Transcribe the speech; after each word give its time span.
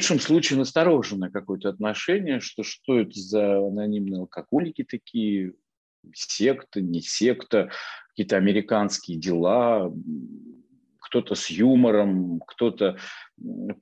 лучшем 0.00 0.18
случае 0.18 0.58
настороженное 0.58 1.28
какое-то 1.28 1.68
отношение, 1.68 2.40
что 2.40 2.62
что 2.62 2.98
это 2.98 3.20
за 3.20 3.58
анонимные 3.58 4.20
алкоголики 4.20 4.82
такие, 4.82 5.52
секта, 6.14 6.80
не 6.80 7.02
секта, 7.02 7.70
какие-то 8.08 8.38
американские 8.38 9.18
дела, 9.18 9.92
кто-то 11.00 11.34
с 11.34 11.50
юмором, 11.50 12.40
кто-то 12.46 12.96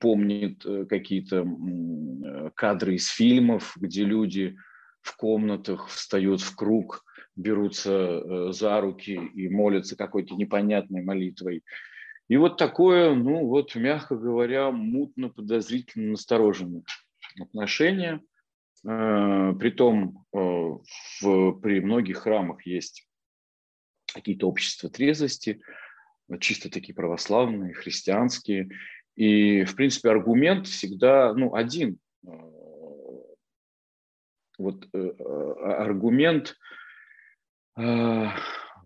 помнит 0.01 0.65
э, 0.65 0.85
какие-то 0.89 1.45
э, 1.45 2.49
кадры 2.53 2.95
из 2.95 3.07
фильмов, 3.07 3.77
где 3.77 4.03
люди 4.03 4.57
в 5.01 5.15
комнатах 5.15 5.87
встают 5.87 6.41
в 6.41 6.53
круг, 6.53 7.05
берутся 7.37 8.51
за 8.51 8.81
руки 8.81 9.13
и 9.13 9.47
молятся 9.47 9.95
какой-то 9.95 10.35
непонятной 10.35 11.01
молитвой. 11.01 11.63
И 12.29 12.37
вот 12.37 12.57
такое, 12.57 13.15
ну 13.15 13.47
вот, 13.47 13.75
мягко 13.75 14.15
говоря, 14.15 14.71
мутно, 14.71 15.29
подозрительно, 15.29 16.11
настороженное 16.11 16.83
отношение. 17.41 18.21
Э, 18.87 19.53
притом 19.59 20.25
э, 20.31 20.37
в, 20.37 21.51
при 21.59 21.81
многих 21.81 22.19
храмах 22.19 22.67
есть 22.67 23.07
какие-то 24.13 24.47
общества 24.47 24.89
трезвости, 24.89 25.59
чисто 26.39 26.69
такие 26.69 26.93
православные, 26.93 27.73
христианские. 27.73 28.69
И, 29.15 29.63
в 29.63 29.75
принципе, 29.75 30.11
аргумент 30.11 30.67
всегда 30.67 31.33
ну, 31.33 31.55
один. 31.55 31.97
Э, 32.25 32.29
вот 34.59 34.87
аргумент 34.93 36.57
в 37.77 38.35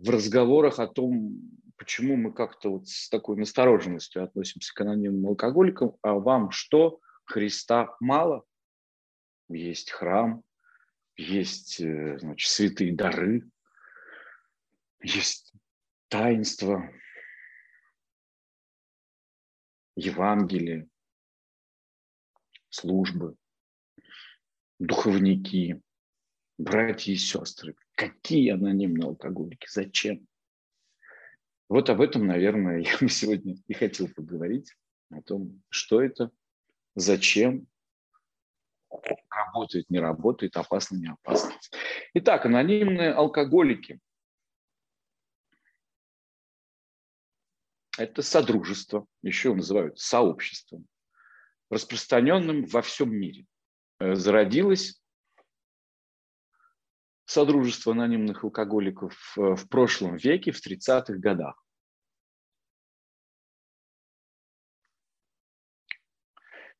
разговорах 0.07 0.77
о 0.77 0.85
том, 0.85 1.39
почему 1.77 2.15
мы 2.15 2.33
как-то 2.33 2.71
вот 2.71 2.87
с 2.87 3.09
такой 3.09 3.37
настороженностью 3.37 4.23
относимся 4.23 4.73
к 4.73 4.81
анонимным 4.81 5.27
алкоголикам, 5.27 5.97
а 6.01 6.13
вам 6.13 6.51
что, 6.51 6.99
Христа 7.25 7.95
мало? 7.99 8.43
Есть 9.49 9.91
храм, 9.91 10.43
есть 11.15 11.79
э, 11.79 12.17
значит, 12.19 12.49
святые 12.49 12.95
дары, 12.95 13.43
есть 15.01 15.53
таинство, 16.07 16.89
Евангелие, 19.95 20.87
службы, 22.69 23.35
духовники, 24.79 25.81
братья 26.57 27.11
и 27.11 27.15
сестры. 27.15 27.75
Какие 27.95 28.51
анонимные 28.51 29.07
алкоголики? 29.07 29.67
Зачем? 29.69 30.27
Вот 31.73 31.89
об 31.89 32.01
этом, 32.01 32.27
наверное, 32.27 32.81
я 32.81 32.97
бы 32.99 33.09
сегодня 33.09 33.55
и 33.65 33.73
хотел 33.73 34.07
поговорить, 34.07 34.75
о 35.09 35.23
том, 35.23 35.63
что 35.69 36.03
это, 36.03 36.29
зачем, 36.93 37.65
работает, 39.27 39.89
не 39.89 39.97
работает, 39.97 40.55
опасно, 40.55 40.97
не 40.97 41.07
опасно. 41.07 41.51
Итак, 42.13 42.45
анонимные 42.45 43.11
алкоголики. 43.11 43.99
Это 47.97 48.21
содружество, 48.21 49.07
еще 49.23 49.55
называют 49.55 49.97
сообществом, 49.97 50.85
распространенным 51.71 52.67
во 52.67 52.83
всем 52.83 53.11
мире. 53.11 53.47
Э, 53.97 54.13
зародилось 54.13 55.01
Содружество 57.25 57.93
анонимных 57.93 58.43
алкоголиков 58.43 59.33
э, 59.37 59.55
в 59.55 59.67
прошлом 59.69 60.17
веке, 60.17 60.51
в 60.51 60.63
30-х 60.63 61.13
годах. 61.15 61.62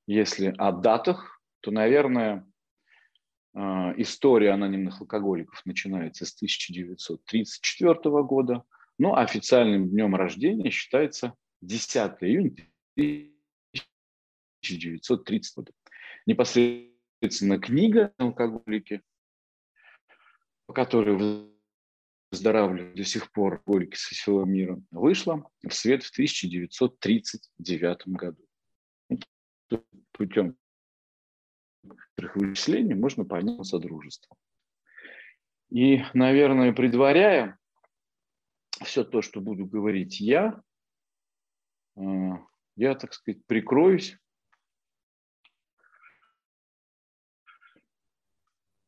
Если 0.06 0.54
о 0.58 0.74
датах, 0.74 1.42
то, 1.62 1.72
наверное, 1.72 2.46
э, 3.56 3.60
история 3.98 4.52
анонимных 4.52 5.00
алкоголиков 5.00 5.62
начинается 5.66 6.26
с 6.26 6.36
1934 6.36 8.24
года, 8.24 8.66
но 8.98 9.16
официальным 9.16 9.88
днем 9.90 10.14
рождения 10.16 10.72
считается 10.72 11.36
10 11.62 12.22
июня 12.22 12.68
1930 12.96 15.56
года. 15.56 15.72
Непосредственно 16.26 17.58
книга 17.60 18.14
«Алкоголики», 18.18 19.02
по 20.66 20.74
которой 20.74 21.48
выздоравливают 22.32 22.96
до 22.96 23.06
сих 23.06 23.32
пор 23.32 23.54
алкоголики 23.54 23.96
со 23.96 24.14
всего 24.14 24.44
мира, 24.44 24.82
вышла 24.92 25.50
в 25.66 25.74
свет 25.74 26.04
в 26.04 26.12
1939 26.12 28.08
году 28.08 28.46
путем 30.12 30.58
вычислений 32.36 32.96
можно 32.96 33.26
понять 33.26 33.66
содружество. 33.66 34.36
И, 35.70 36.04
наверное, 36.14 36.74
предваряя 36.74 37.58
все 38.84 39.04
то, 39.04 39.22
что 39.22 39.42
буду 39.42 39.66
говорить 39.66 40.20
я, 40.20 40.62
э, 41.96 42.02
я, 42.76 42.96
так 42.96 43.14
сказать, 43.14 43.46
прикроюсь 43.46 44.18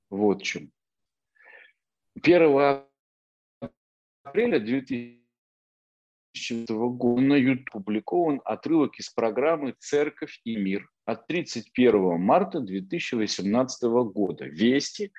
вот 0.10 0.44
чем. 0.44 0.72
1 2.22 2.86
апреля 4.24 4.60
2000 4.60 5.25
года 6.70 7.22
на 7.22 7.36
YouTube 7.36 7.70
опубликован 7.70 8.42
отрывок 8.44 9.00
из 9.00 9.10
программы 9.10 9.76
«Церковь 9.80 10.42
и 10.44 10.56
мир» 10.56 10.90
от 11.06 11.28
31 11.28 12.20
марта 12.20 12.60
2018 12.60 13.84
года. 14.12 14.46
Вести 14.46 15.12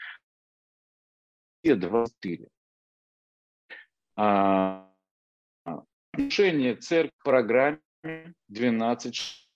24. 1.65 2.49
А, 4.17 4.93
отношение 5.65 6.77
церкви 6.77 7.13
к 7.19 7.25
программе 7.25 7.81
12 8.49 9.49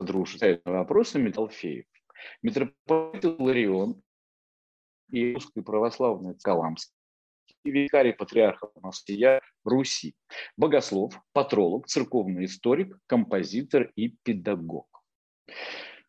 дружит 0.00 0.62
вопросами 0.64 1.30
Толфеев. 1.30 1.86
Митрополит 2.42 3.24
Ларион 3.24 4.02
и 5.10 5.34
русской 5.34 5.62
православной 5.62 6.38
Каламский 6.38 6.99
викарий 7.64 8.12
патриарха 8.12 8.70
Москвия 8.76 9.40
Руси, 9.64 10.14
богослов, 10.56 11.20
патролог, 11.32 11.86
церковный 11.86 12.46
историк, 12.46 12.96
композитор 13.06 13.90
и 13.96 14.16
педагог. 14.22 14.86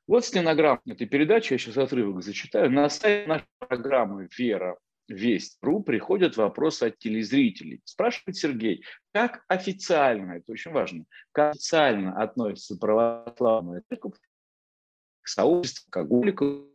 Вот 0.08 0.26
стенограмма 0.26 0.82
этой 0.86 1.08
передачи, 1.08 1.54
я 1.54 1.60
сейчас 1.60 1.78
отрывок 1.78 2.24
зачитаю. 2.24 2.72
На 2.72 2.90
сайте 2.90 3.28
нашей 3.28 3.48
программы 3.60 4.28
«Вера 4.38 4.78
Весть.ру» 5.08 5.84
приходят 5.84 6.38
вопросы 6.38 6.86
от 6.86 6.98
телезрителей. 6.98 7.82
Спрашивает 7.86 8.36
Сергей, 8.36 8.84
как 9.14 9.44
официально, 9.48 10.34
это 10.34 10.52
очень 10.52 10.72
важно, 10.72 11.06
как 11.32 11.52
официально 11.52 12.22
относится 12.22 12.78
православная 12.78 13.84
церковь 13.88 14.16
к 15.22 15.28
сообществу 15.28 15.86
алкоголиков 15.88 16.66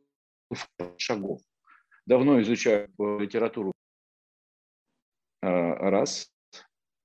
шагов. 0.96 1.40
Давно 2.06 2.40
изучаю 2.40 2.88
литературу 3.20 3.72
раз. 5.46 6.32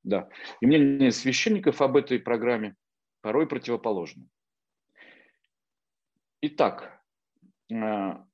Да. 0.03 0.29
И 0.61 0.65
мнение 0.65 1.11
священников 1.11 1.81
об 1.81 1.97
этой 1.97 2.19
программе 2.19 2.75
порой 3.21 3.47
противоположно. 3.47 4.27
Итак, 6.41 7.01
а, 7.71 8.25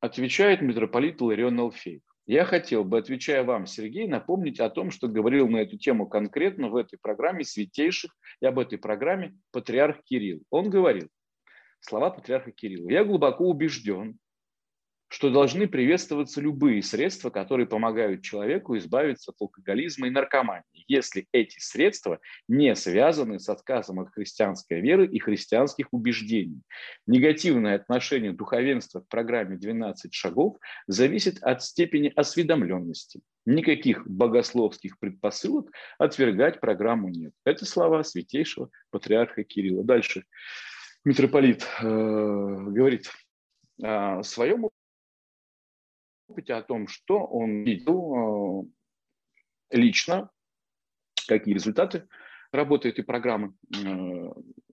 отвечает 0.00 0.62
митрополит 0.62 1.20
Ларион 1.20 1.60
Алфей. 1.60 2.02
Я 2.26 2.44
хотел 2.44 2.84
бы, 2.84 2.98
отвечая 2.98 3.42
вам, 3.42 3.66
Сергей, 3.66 4.06
напомнить 4.06 4.60
о 4.60 4.70
том, 4.70 4.90
что 4.90 5.08
говорил 5.08 5.48
на 5.48 5.58
эту 5.58 5.76
тему 5.76 6.06
конкретно 6.06 6.68
в 6.68 6.76
этой 6.76 6.98
программе 6.98 7.44
святейших 7.44 8.12
и 8.40 8.46
об 8.46 8.58
этой 8.58 8.78
программе 8.78 9.36
патриарх 9.50 10.02
Кирилл. 10.04 10.42
Он 10.50 10.70
говорил, 10.70 11.08
слова 11.80 12.10
патриарха 12.10 12.52
Кирилла. 12.52 12.90
Я 12.90 13.04
глубоко 13.04 13.48
убежден, 13.48 14.18
что 15.12 15.28
должны 15.28 15.68
приветствоваться 15.68 16.40
любые 16.40 16.82
средства, 16.82 17.28
которые 17.28 17.66
помогают 17.66 18.22
человеку 18.22 18.78
избавиться 18.78 19.30
от 19.30 19.36
алкоголизма 19.42 20.06
и 20.06 20.10
наркомании, 20.10 20.64
если 20.88 21.26
эти 21.32 21.58
средства 21.58 22.18
не 22.48 22.74
связаны 22.74 23.38
с 23.38 23.46
отказом 23.50 24.00
от 24.00 24.08
христианской 24.08 24.80
веры 24.80 25.06
и 25.06 25.18
христианских 25.18 25.88
убеждений. 25.90 26.62
Негативное 27.06 27.74
отношение 27.74 28.32
духовенства 28.32 29.00
к 29.00 29.08
программе 29.08 29.58
«12 29.58 29.94
шагов» 30.12 30.56
зависит 30.86 31.42
от 31.42 31.62
степени 31.62 32.10
осведомленности. 32.16 33.20
Никаких 33.44 34.06
богословских 34.08 34.98
предпосылок 34.98 35.70
отвергать 35.98 36.58
программу 36.58 37.10
нет. 37.10 37.34
Это 37.44 37.66
слова 37.66 38.02
святейшего 38.02 38.70
патриарха 38.90 39.44
Кирилла. 39.44 39.84
Дальше 39.84 40.24
митрополит 41.04 41.66
э, 41.82 41.84
говорит 41.84 43.10
о 43.82 44.22
своем 44.22 44.70
опыте, 46.32 46.54
о 46.54 46.62
том, 46.62 46.88
что 46.88 47.24
он 47.24 47.64
видел 47.64 48.64
э, 49.70 49.76
лично, 49.76 50.30
какие 51.28 51.54
результаты 51.54 52.08
работы 52.52 52.88
этой 52.88 53.04
программы. 53.04 53.54
Э, 53.74 54.32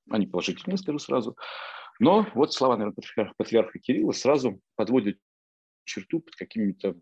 они 0.09 0.27
положительные, 0.27 0.77
скажу 0.77 0.99
сразу. 0.99 1.37
Но 1.99 2.25
вот 2.33 2.53
слова, 2.53 2.77
наверное, 2.77 2.95
патриарха, 2.95 3.33
патриарха 3.37 3.79
Кирилла 3.79 4.11
сразу 4.11 4.61
подводят 4.75 5.17
черту 5.83 6.21
под 6.21 6.35
какими-то 6.35 6.95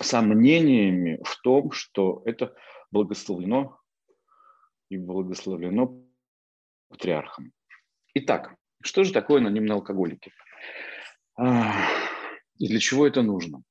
сомнениями 0.00 1.20
в 1.24 1.36
том, 1.40 1.72
что 1.72 2.22
это 2.24 2.54
благословлено 2.90 3.80
и 4.90 4.96
благословлено 4.96 6.04
патриархом. 6.88 7.52
Итак, 8.14 8.54
что 8.82 9.04
же 9.04 9.12
такое 9.12 9.40
анонимные 9.40 9.74
алкоголики? 9.74 10.32
И 12.58 12.68
для 12.68 12.78
чего 12.78 13.06
это 13.06 13.22
нужно? 13.22 13.62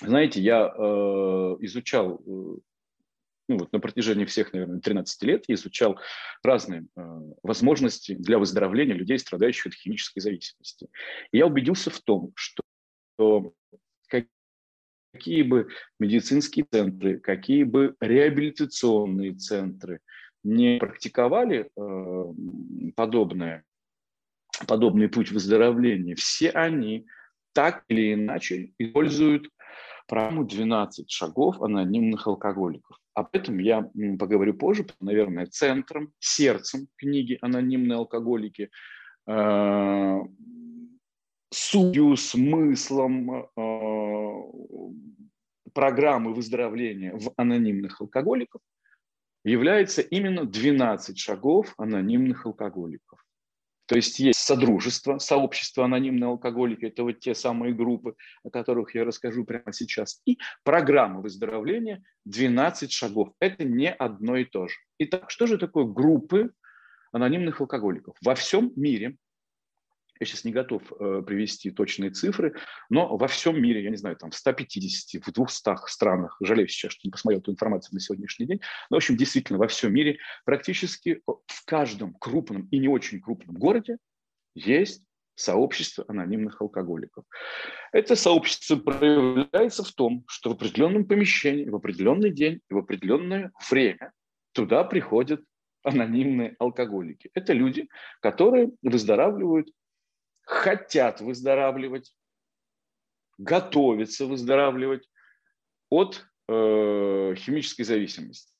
Знаете, 0.00 0.40
я 0.40 0.66
э, 0.66 1.56
изучал, 1.60 2.16
э, 2.16 2.58
ну 3.48 3.58
вот 3.58 3.72
на 3.72 3.78
протяжении 3.78 4.24
всех, 4.24 4.52
наверное, 4.52 4.80
13 4.80 5.22
лет, 5.22 5.44
я 5.48 5.54
изучал 5.54 5.98
разные 6.42 6.86
э, 6.96 7.20
возможности 7.42 8.14
для 8.14 8.38
выздоровления 8.38 8.94
людей, 8.94 9.18
страдающих 9.18 9.66
от 9.66 9.74
химической 9.74 10.20
зависимости. 10.20 10.88
И 11.30 11.38
я 11.38 11.46
убедился 11.46 11.90
в 11.90 12.00
том, 12.00 12.32
что, 12.34 12.62
что 13.16 13.54
какие 15.12 15.42
бы 15.42 15.68
медицинские 16.00 16.66
центры, 16.70 17.18
какие 17.20 17.64
бы 17.64 17.94
реабилитационные 18.00 19.34
центры 19.34 20.00
не 20.42 20.78
практиковали 20.78 21.70
э, 21.76 22.92
подобное, 22.96 23.64
подобный 24.66 25.08
путь 25.08 25.30
выздоровления, 25.30 26.16
все 26.16 26.50
они 26.50 27.06
так 27.52 27.84
или 27.88 28.14
иначе 28.14 28.72
используют 28.78 29.48
программу 30.06 30.44
12 30.44 31.10
шагов 31.10 31.62
анонимных 31.62 32.26
алкоголиков. 32.26 32.98
Об 33.14 33.28
этом 33.32 33.58
я 33.58 33.90
поговорю 34.18 34.54
позже, 34.54 34.86
наверное, 35.00 35.46
центром, 35.46 36.12
сердцем 36.18 36.88
книги 36.96 37.38
«Анонимные 37.40 37.96
алкоголики», 37.98 38.70
э, 39.26 40.20
сутью, 41.50 42.16
смыслом 42.16 43.48
э, 43.56 43.72
программы 45.74 46.32
выздоровления 46.34 47.14
в 47.14 47.32
анонимных 47.36 48.00
алкоголиков 48.00 48.60
является 49.44 50.02
именно 50.02 50.44
12 50.44 51.18
шагов 51.18 51.74
анонимных 51.76 52.46
алкоголиков. 52.46 53.24
То 53.92 53.96
есть 53.96 54.18
есть 54.20 54.40
содружество, 54.40 55.18
сообщество 55.18 55.84
анонимные 55.84 56.28
алкоголики, 56.28 56.86
это 56.86 57.02
вот 57.02 57.20
те 57.20 57.34
самые 57.34 57.74
группы, 57.74 58.14
о 58.42 58.48
которых 58.48 58.94
я 58.94 59.04
расскажу 59.04 59.44
прямо 59.44 59.70
сейчас, 59.70 60.22
и 60.24 60.38
программа 60.64 61.20
выздоровления 61.20 62.02
12 62.24 62.90
шагов. 62.90 63.34
Это 63.38 63.64
не 63.64 63.92
одно 63.92 64.36
и 64.36 64.46
то 64.46 64.66
же. 64.66 64.76
Итак, 65.00 65.30
что 65.30 65.46
же 65.46 65.58
такое 65.58 65.84
группы 65.84 66.52
анонимных 67.12 67.60
алкоголиков? 67.60 68.16
Во 68.24 68.34
всем 68.34 68.72
мире 68.76 69.18
я 70.22 70.26
сейчас 70.26 70.44
не 70.44 70.52
готов 70.52 70.82
э, 70.92 71.22
привести 71.26 71.70
точные 71.70 72.10
цифры, 72.10 72.54
но 72.90 73.16
во 73.16 73.26
всем 73.26 73.60
мире, 73.60 73.82
я 73.82 73.90
не 73.90 73.96
знаю, 73.96 74.16
там 74.16 74.30
в 74.30 74.36
150, 74.36 75.20
в 75.24 75.32
200 75.32 75.90
странах, 75.90 76.36
жалею 76.40 76.68
сейчас, 76.68 76.92
что 76.92 77.00
не 77.04 77.10
посмотрел 77.10 77.40
эту 77.40 77.50
информацию 77.50 77.94
на 77.94 78.00
сегодняшний 78.00 78.46
день, 78.46 78.60
но, 78.88 78.96
в 78.96 78.98
общем, 78.98 79.16
действительно, 79.16 79.58
во 79.58 79.66
всем 79.66 79.92
мире 79.92 80.18
практически 80.44 81.20
в 81.26 81.64
каждом 81.64 82.14
крупном 82.14 82.68
и 82.70 82.78
не 82.78 82.88
очень 82.88 83.20
крупном 83.20 83.56
городе 83.56 83.96
есть 84.54 85.02
сообщество 85.34 86.04
анонимных 86.06 86.60
алкоголиков. 86.60 87.24
Это 87.90 88.14
сообщество 88.14 88.76
проявляется 88.76 89.82
в 89.82 89.90
том, 89.92 90.24
что 90.28 90.50
в 90.50 90.52
определенном 90.52 91.04
помещении, 91.04 91.68
в 91.68 91.74
определенный 91.74 92.30
день 92.30 92.60
в 92.70 92.78
определенное 92.78 93.50
время 93.68 94.12
туда 94.52 94.84
приходят 94.84 95.40
анонимные 95.82 96.54
алкоголики. 96.58 97.30
Это 97.34 97.52
люди, 97.54 97.88
которые 98.20 98.70
выздоравливают 98.82 99.68
хотят 100.42 101.20
выздоравливать, 101.20 102.14
готовятся 103.38 104.26
выздоравливать 104.26 105.08
от 105.90 106.26
э, 106.48 107.34
химической 107.36 107.84
зависимости. 107.84 108.52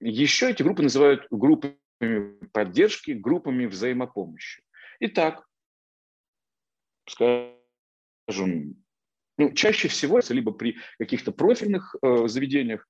Еще 0.00 0.50
эти 0.50 0.62
группы 0.62 0.82
называют 0.82 1.26
группами 1.30 1.78
поддержки, 2.52 3.12
группами 3.12 3.66
взаимопомощи. 3.66 4.62
Итак, 5.00 5.46
скажем, 7.08 7.54
ну, 9.38 9.52
чаще 9.52 9.88
всего, 9.88 10.20
либо 10.28 10.52
при 10.52 10.76
каких-то 10.98 11.32
профильных 11.32 11.94
э, 12.02 12.28
заведениях, 12.28 12.86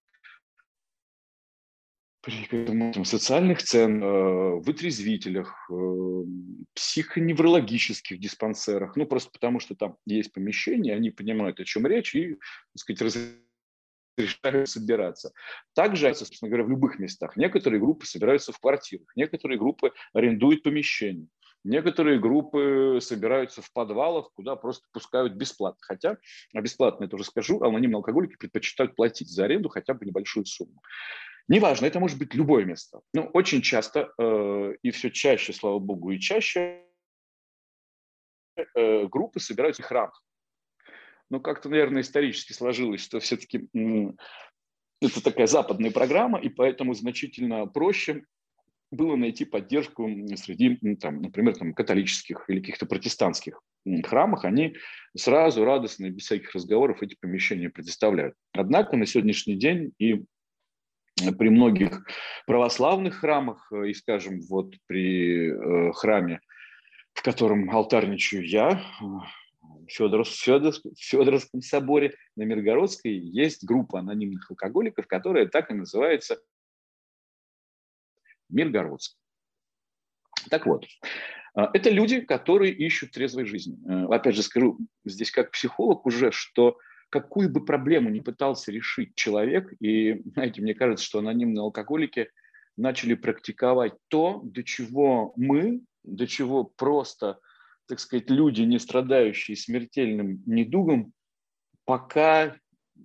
при 2.26 3.04
социальных 3.04 3.62
цен, 3.62 4.02
э, 4.02 4.60
вытрезвителях, 4.60 5.70
э, 5.70 6.22
психоневрологических 6.74 8.18
диспансерах, 8.18 8.96
ну, 8.96 9.06
просто 9.06 9.30
потому 9.30 9.60
что 9.60 9.76
там 9.76 9.96
есть 10.06 10.32
помещение, 10.32 10.96
они 10.96 11.10
понимают, 11.10 11.60
о 11.60 11.64
чем 11.64 11.86
речь, 11.86 12.14
и, 12.16 12.34
так 12.34 12.96
сказать, 12.98 13.02
разрешают 14.18 14.68
собираться. 14.68 15.32
Также, 15.74 16.12
собственно 16.14 16.48
говоря, 16.48 16.64
в 16.64 16.70
любых 16.70 16.98
местах. 16.98 17.36
Некоторые 17.36 17.80
группы 17.80 18.06
собираются 18.06 18.52
в 18.52 18.58
квартирах, 18.58 19.06
некоторые 19.14 19.58
группы 19.58 19.92
арендуют 20.12 20.64
помещение. 20.64 21.28
Некоторые 21.62 22.20
группы 22.20 22.98
собираются 23.02 23.60
в 23.60 23.72
подвалах, 23.72 24.30
куда 24.34 24.54
просто 24.54 24.86
пускают 24.92 25.34
бесплатно. 25.34 25.80
Хотя, 25.80 26.16
а 26.54 26.60
бесплатно 26.60 27.04
это 27.04 27.16
уже 27.16 27.24
скажу, 27.24 27.60
анонимные 27.60 27.96
алкоголики 27.96 28.36
предпочитают 28.36 28.94
платить 28.94 29.28
за 29.28 29.46
аренду 29.46 29.68
хотя 29.68 29.94
бы 29.94 30.06
небольшую 30.06 30.46
сумму. 30.46 30.80
Неважно, 31.48 31.86
это 31.86 32.00
может 32.00 32.18
быть 32.18 32.34
любое 32.34 32.64
место. 32.64 33.00
Ну, 33.14 33.30
очень 33.32 33.62
часто 33.62 34.12
э, 34.18 34.74
и 34.82 34.90
все 34.90 35.10
чаще, 35.10 35.52
слава 35.52 35.78
богу, 35.78 36.10
и 36.10 36.18
чаще 36.18 36.82
э, 38.56 39.06
группы 39.06 39.38
собираются 39.38 39.82
в 39.82 39.86
храмах. 39.86 40.22
Но 41.30 41.40
как-то, 41.40 41.68
наверное, 41.68 42.02
исторически 42.02 42.52
сложилось, 42.52 43.02
что 43.02 43.20
все-таки 43.20 43.68
э, 43.74 44.12
это 45.00 45.22
такая 45.22 45.46
западная 45.46 45.92
программа, 45.92 46.40
и 46.40 46.48
поэтому 46.48 46.94
значительно 46.94 47.66
проще 47.66 48.24
было 48.90 49.16
найти 49.16 49.44
поддержку 49.44 50.08
среди, 50.36 50.96
там, 50.96 51.20
например, 51.20 51.56
там, 51.56 51.74
католических 51.74 52.44
или 52.48 52.60
каких-то 52.60 52.86
протестантских 52.86 53.60
храмах. 54.04 54.44
Они 54.44 54.76
сразу 55.16 55.64
радостно, 55.64 56.10
без 56.10 56.24
всяких 56.24 56.54
разговоров 56.54 57.02
эти 57.02 57.16
помещения 57.20 57.68
предоставляют. 57.68 58.34
Однако 58.52 58.96
на 58.96 59.06
сегодняшний 59.06 59.56
день 59.56 59.92
и 59.98 60.24
при 61.16 61.48
многих 61.48 62.06
православных 62.46 63.16
храмах, 63.16 63.70
э, 63.72 63.88
и, 63.88 63.94
скажем, 63.94 64.40
вот 64.42 64.74
при 64.86 65.50
э, 65.50 65.92
храме, 65.92 66.40
в 67.14 67.22
котором 67.22 67.70
алтарничаю 67.70 68.46
я, 68.46 68.82
в 69.00 69.22
Федоров, 69.88 70.28
Федор, 70.28 70.74
Федоровском 70.98 71.62
соборе 71.62 72.14
на 72.36 72.42
Миргородской, 72.42 73.12
есть 73.12 73.64
группа 73.64 74.00
анонимных 74.00 74.50
алкоголиков, 74.50 75.06
которая 75.06 75.46
так 75.46 75.70
и 75.70 75.74
называется 75.74 76.38
Миргородск. 78.50 79.16
Так 80.50 80.66
вот, 80.66 80.84
э, 80.84 81.62
это 81.72 81.88
люди, 81.88 82.20
которые 82.20 82.74
ищут 82.74 83.12
трезвой 83.12 83.46
жизни. 83.46 83.78
Опять 84.12 84.36
же 84.36 84.42
скажу 84.42 84.78
здесь 85.06 85.30
как 85.30 85.50
психолог 85.52 86.04
уже, 86.04 86.30
что 86.30 86.76
какую 87.20 87.48
бы 87.48 87.64
проблему 87.64 88.10
ни 88.10 88.20
пытался 88.20 88.70
решить 88.70 89.14
человек, 89.14 89.72
и, 89.80 90.20
знаете, 90.34 90.60
мне 90.60 90.74
кажется, 90.74 91.04
что 91.04 91.20
анонимные 91.20 91.62
алкоголики 91.62 92.28
начали 92.76 93.14
практиковать 93.14 93.94
то, 94.08 94.40
до 94.44 94.62
чего 94.62 95.32
мы, 95.36 95.80
до 96.04 96.26
чего 96.26 96.64
просто, 96.64 97.38
так 97.86 98.00
сказать, 98.00 98.28
люди, 98.28 98.60
не 98.62 98.78
страдающие 98.78 99.56
смертельным 99.56 100.42
недугом, 100.44 101.14
пока 101.86 102.54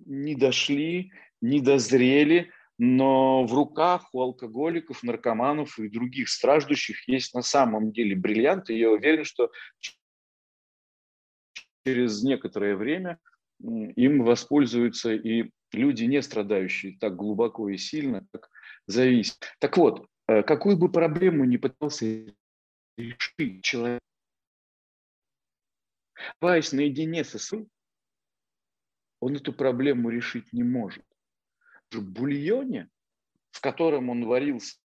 не 0.04 0.34
дошли, 0.34 1.12
не 1.40 1.60
дозрели, 1.62 2.50
но 2.76 3.44
в 3.46 3.54
руках 3.54 4.10
у 4.12 4.20
алкоголиков, 4.20 5.02
наркоманов 5.02 5.78
и 5.78 5.88
других 5.88 6.28
страждущих 6.28 7.08
есть 7.08 7.32
на 7.32 7.42
самом 7.42 7.92
деле 7.92 8.14
бриллианты. 8.14 8.76
Я 8.76 8.90
уверен, 8.90 9.24
что 9.24 9.50
через 11.86 12.22
некоторое 12.22 12.76
время 12.76 13.18
им 13.62 14.24
воспользуются 14.24 15.12
и 15.12 15.50
люди, 15.72 16.04
не 16.04 16.22
страдающие 16.22 16.98
так 16.98 17.16
глубоко 17.16 17.68
и 17.68 17.76
сильно, 17.76 18.26
как 18.32 18.50
зависит. 18.86 19.38
Так 19.58 19.76
вот, 19.76 20.06
э, 20.28 20.42
какую 20.42 20.76
бы 20.76 20.90
проблему 20.90 21.44
ни 21.44 21.56
пытался 21.56 22.34
решить 22.96 23.62
человек, 23.62 24.00
оставаясь 26.14 26.72
наедине 26.72 27.24
со 27.24 27.38
своим, 27.38 27.68
он 29.20 29.36
эту 29.36 29.52
проблему 29.52 30.10
решить 30.10 30.52
не 30.52 30.64
может. 30.64 31.04
В 31.90 32.02
бульоне, 32.02 32.88
в 33.50 33.60
котором 33.60 34.08
он 34.08 34.24
варился 34.24 34.81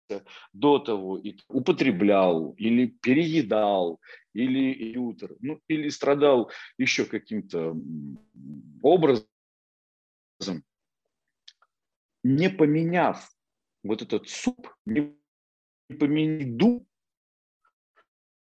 до 0.53 0.79
того 0.79 1.17
и 1.17 1.37
употреблял 1.47 2.51
или 2.57 2.87
переедал, 2.87 3.99
или 4.33 4.93
ютер, 4.93 5.35
ну, 5.39 5.59
или 5.67 5.89
страдал 5.89 6.51
еще 6.77 7.05
каким-то 7.05 7.75
образом, 8.81 9.27
не 12.23 12.49
поменяв 12.49 13.29
вот 13.83 14.01
этот 14.01 14.29
суп, 14.29 14.69
не 14.85 15.13
поменяв 15.99 16.57
дух 16.57 16.83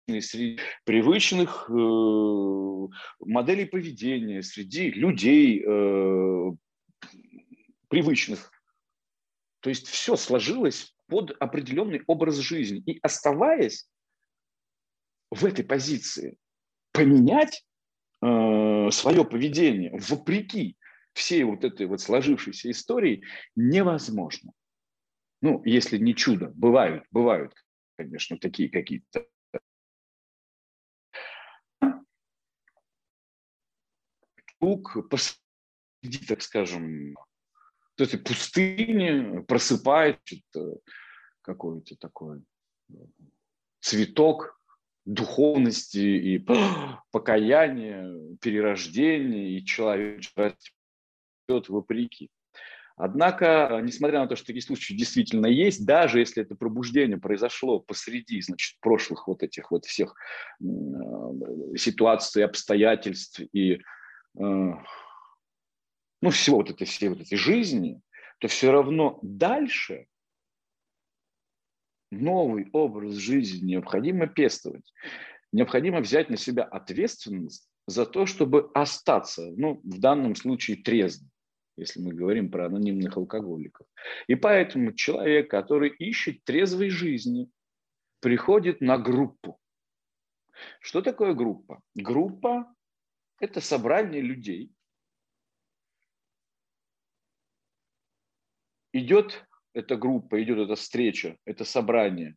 среди 0.08 0.60
привычных 0.84 1.68
э, 1.68 2.88
моделей 3.20 3.64
поведения, 3.66 4.42
среди 4.42 4.90
людей 4.90 5.64
э, 5.66 6.52
привычных. 7.88 8.52
То 9.60 9.70
есть 9.70 9.88
все 9.88 10.14
сложилось 10.16 10.95
под 11.08 11.30
определенный 11.40 12.02
образ 12.06 12.36
жизни. 12.36 12.78
И 12.86 12.98
оставаясь 13.02 13.88
в 15.30 15.44
этой 15.44 15.64
позиции, 15.64 16.36
поменять 16.92 17.64
э, 18.22 18.90
свое 18.90 19.24
поведение 19.24 19.90
вопреки 19.92 20.76
всей 21.12 21.44
вот 21.44 21.64
этой 21.64 21.86
вот 21.86 22.00
сложившейся 22.00 22.70
истории 22.70 23.22
невозможно. 23.54 24.52
Ну, 25.42 25.62
если 25.64 25.98
не 25.98 26.14
чудо, 26.14 26.52
бывают, 26.54 27.04
бывают, 27.10 27.54
конечно, 27.96 28.38
такие 28.38 28.70
какие-то 28.70 29.26
Тук 34.58 35.08
посреди, 35.10 36.26
так 36.26 36.40
скажем, 36.40 37.14
вот 37.98 38.08
этой 38.08 38.18
пустыни 38.18 39.40
просыпает 39.42 40.20
какой-то 41.42 41.96
такой 41.96 42.42
э, 42.90 42.94
цветок 43.80 44.60
духовности 45.04 45.98
и 45.98 46.38
покаяния, 47.12 48.36
перерождения, 48.40 49.58
и 49.58 49.64
человек 49.64 50.22
растет 50.34 51.68
вопреки. 51.68 52.30
Однако, 52.98 53.80
несмотря 53.82 54.20
на 54.20 54.26
то, 54.26 54.36
что 54.36 54.46
такие 54.46 54.62
случаи 54.62 54.94
действительно 54.94 55.46
есть, 55.46 55.84
даже 55.84 56.18
если 56.18 56.42
это 56.42 56.54
пробуждение 56.54 57.18
произошло 57.18 57.78
посреди 57.78 58.40
значит, 58.40 58.80
прошлых 58.80 59.28
вот 59.28 59.42
этих 59.42 59.70
вот 59.70 59.84
всех 59.84 60.14
э, 60.60 60.64
ситуаций, 61.76 62.44
обстоятельств 62.44 63.40
и 63.52 63.82
э, 64.38 64.72
ну, 66.22 66.30
всего 66.30 66.58
вот 66.58 66.70
этой, 66.70 66.86
всей 66.86 67.08
вот 67.08 67.20
этой 67.20 67.36
жизни, 67.36 68.00
то 68.40 68.48
все 68.48 68.70
равно 68.70 69.18
дальше 69.22 70.06
новый 72.10 72.68
образ 72.72 73.14
жизни 73.14 73.72
необходимо 73.72 74.26
пестовать. 74.26 74.92
Необходимо 75.52 76.00
взять 76.00 76.30
на 76.30 76.36
себя 76.36 76.64
ответственность 76.64 77.68
за 77.86 78.04
то, 78.04 78.26
чтобы 78.26 78.70
остаться, 78.74 79.52
ну, 79.56 79.80
в 79.84 80.00
данном 80.00 80.34
случае 80.34 80.76
трезвым, 80.76 81.30
если 81.76 82.00
мы 82.00 82.12
говорим 82.12 82.50
про 82.50 82.66
анонимных 82.66 83.16
алкоголиков. 83.16 83.86
И 84.26 84.34
поэтому 84.34 84.92
человек, 84.92 85.50
который 85.50 85.90
ищет 85.90 86.42
трезвой 86.44 86.90
жизни, 86.90 87.48
приходит 88.20 88.80
на 88.80 88.98
группу. 88.98 89.58
Что 90.80 91.02
такое 91.02 91.34
группа? 91.34 91.80
Группа– 91.94 92.74
это 93.40 93.60
собрание 93.60 94.22
людей, 94.22 94.72
идет 98.98 99.46
эта 99.72 99.96
группа, 99.96 100.42
идет 100.42 100.58
эта 100.58 100.74
встреча, 100.74 101.36
это 101.44 101.64
собрание 101.64 102.36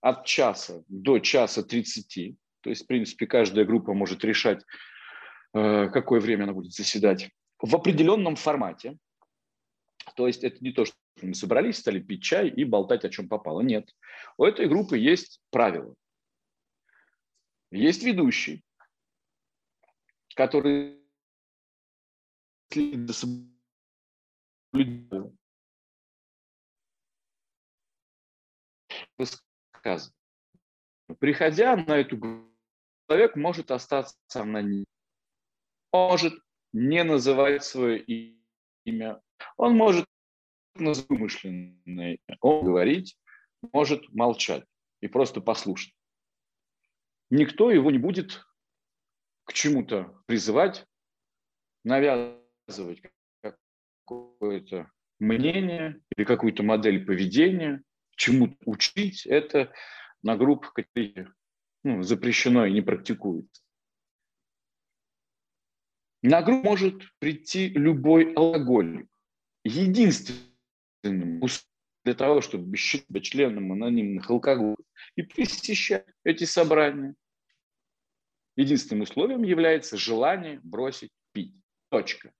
от 0.00 0.24
часа 0.24 0.82
до 0.88 1.18
часа 1.18 1.62
30. 1.62 2.36
То 2.60 2.70
есть, 2.70 2.84
в 2.84 2.86
принципе, 2.86 3.26
каждая 3.26 3.64
группа 3.64 3.92
может 3.92 4.24
решать, 4.24 4.64
э, 5.54 5.88
какое 5.88 6.20
время 6.20 6.44
она 6.44 6.52
будет 6.52 6.72
заседать. 6.72 7.30
В 7.58 7.74
определенном 7.76 8.36
формате. 8.36 8.96
То 10.16 10.26
есть 10.26 10.42
это 10.42 10.56
не 10.60 10.72
то, 10.72 10.84
что 10.84 10.96
мы 11.20 11.34
собрались, 11.34 11.78
стали 11.78 12.00
пить 12.00 12.22
чай 12.22 12.48
и 12.48 12.64
болтать, 12.64 13.04
о 13.04 13.10
чем 13.10 13.28
попало. 13.28 13.60
Нет. 13.60 13.94
У 14.36 14.44
этой 14.44 14.66
группы 14.68 14.98
есть 14.98 15.40
правила. 15.50 15.94
Есть 17.70 18.02
ведущий, 18.02 18.64
который 20.34 20.98
высказывания. 29.18 30.16
Приходя 31.18 31.76
на 31.76 31.98
эту 31.98 32.16
группу, 32.16 32.52
человек 33.08 33.36
может 33.36 33.70
остаться 33.70 34.16
анонимным, 34.34 34.86
может 35.92 36.34
не 36.72 37.04
называть 37.04 37.64
свое 37.64 37.98
имя, 38.84 39.20
он 39.56 39.76
может 39.76 40.06
называть 40.74 41.10
вымышленное 41.10 42.14
имя, 42.14 42.38
он 42.40 42.64
говорить, 42.64 43.18
может 43.72 44.08
молчать 44.12 44.64
и 45.00 45.08
просто 45.08 45.40
послушать. 45.40 45.94
Никто 47.30 47.70
его 47.70 47.90
не 47.90 47.98
будет 47.98 48.44
к 49.44 49.52
чему-то 49.52 50.22
призывать, 50.26 50.86
навязывать 51.84 53.02
какое-то 54.04 54.90
мнение 55.18 56.00
или 56.16 56.24
какую-то 56.24 56.62
модель 56.62 57.04
поведения, 57.04 57.82
чему 58.16 58.56
учить, 58.64 59.26
это 59.26 59.72
на 60.22 60.36
группах 60.36 60.72
какие 60.72 61.28
ну, 61.84 62.02
запрещено 62.02 62.66
и 62.66 62.72
не 62.72 62.80
практикуется. 62.80 63.62
На 66.22 66.40
группу 66.42 66.68
может 66.68 67.02
прийти 67.18 67.68
любой 67.68 68.32
алкоголик. 68.34 69.08
Единственным 69.64 71.42
для 72.04 72.14
того, 72.14 72.40
чтобы 72.40 72.76
считать 72.76 73.22
членом 73.22 73.72
анонимных 73.72 74.30
алкоголиков 74.30 74.84
и 75.16 75.22
посещать 75.22 76.06
эти 76.24 76.44
собрания. 76.44 77.14
Единственным 78.56 79.02
условием 79.02 79.42
является 79.42 79.96
желание 79.96 80.60
бросить 80.62 81.10
пить. 81.32 81.54
Точка. 81.90 82.32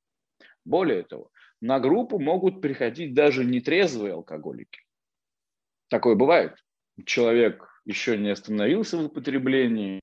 Более 0.64 1.02
того, 1.02 1.30
на 1.60 1.80
группу 1.80 2.18
могут 2.18 2.60
приходить 2.60 3.14
даже 3.14 3.44
нетрезвые 3.44 4.14
алкоголики. 4.14 4.82
Такое 5.92 6.14
бывает. 6.14 6.56
Человек 7.04 7.68
еще 7.84 8.16
не 8.16 8.30
остановился 8.30 8.96
в 8.96 9.04
употреблении, 9.04 10.00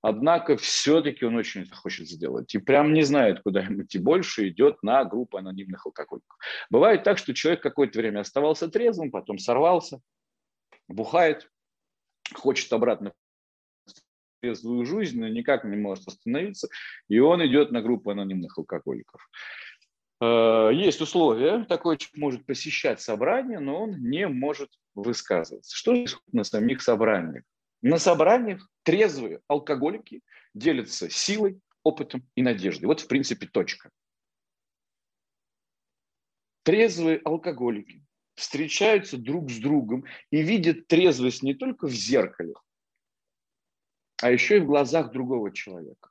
однако 0.00 0.56
все-таки 0.56 1.26
он 1.26 1.36
очень 1.36 1.64
это 1.64 1.74
хочет 1.76 2.08
сделать. 2.08 2.54
И 2.54 2.58
прям 2.58 2.94
не 2.94 3.02
знает, 3.02 3.42
куда 3.42 3.60
ему 3.60 3.82
идти 3.82 3.98
больше, 3.98 4.48
идет 4.48 4.82
на 4.82 5.04
группу 5.04 5.36
анонимных 5.36 5.84
алкоголиков. 5.84 6.38
Бывает 6.70 7.04
так, 7.04 7.18
что 7.18 7.34
человек 7.34 7.62
какое-то 7.62 7.98
время 7.98 8.20
оставался 8.20 8.68
трезвым, 8.68 9.10
потом 9.10 9.36
сорвался, 9.38 10.00
бухает, 10.88 11.50
хочет 12.32 12.72
обратно 12.72 13.12
трезвую 14.40 14.86
жизнь, 14.86 15.20
но 15.20 15.28
никак 15.28 15.64
не 15.64 15.76
может 15.76 16.08
остановиться, 16.08 16.68
и 17.08 17.18
он 17.18 17.44
идет 17.46 17.72
на 17.72 17.82
группу 17.82 18.08
анонимных 18.08 18.56
алкоголиков. 18.56 19.20
Э, 20.20 20.70
есть 20.72 21.00
условия, 21.00 21.64
такой 21.64 21.98
человек 21.98 22.16
может 22.16 22.46
посещать 22.46 23.00
собрания, 23.00 23.58
но 23.58 23.82
он 23.82 24.00
не 24.00 24.26
может 24.28 24.70
высказываться. 24.94 25.76
Что 25.76 25.94
же 25.94 26.16
на 26.32 26.44
самих 26.44 26.82
собраниях? 26.82 27.44
На 27.82 27.98
собраниях 27.98 28.68
трезвые 28.82 29.40
алкоголики 29.48 30.22
делятся 30.54 31.10
силой, 31.10 31.60
опытом 31.82 32.26
и 32.34 32.42
надеждой. 32.42 32.86
Вот, 32.86 33.00
в 33.00 33.08
принципе, 33.08 33.46
точка. 33.46 33.90
Трезвые 36.62 37.20
алкоголики 37.24 38.02
встречаются 38.34 39.16
друг 39.16 39.50
с 39.50 39.58
другом 39.58 40.04
и 40.30 40.42
видят 40.42 40.88
трезвость 40.88 41.42
не 41.42 41.54
только 41.54 41.86
в 41.86 41.92
зеркале, 41.92 42.54
а 44.20 44.30
еще 44.30 44.56
и 44.56 44.60
в 44.60 44.66
глазах 44.66 45.12
другого 45.12 45.52
человека. 45.52 46.10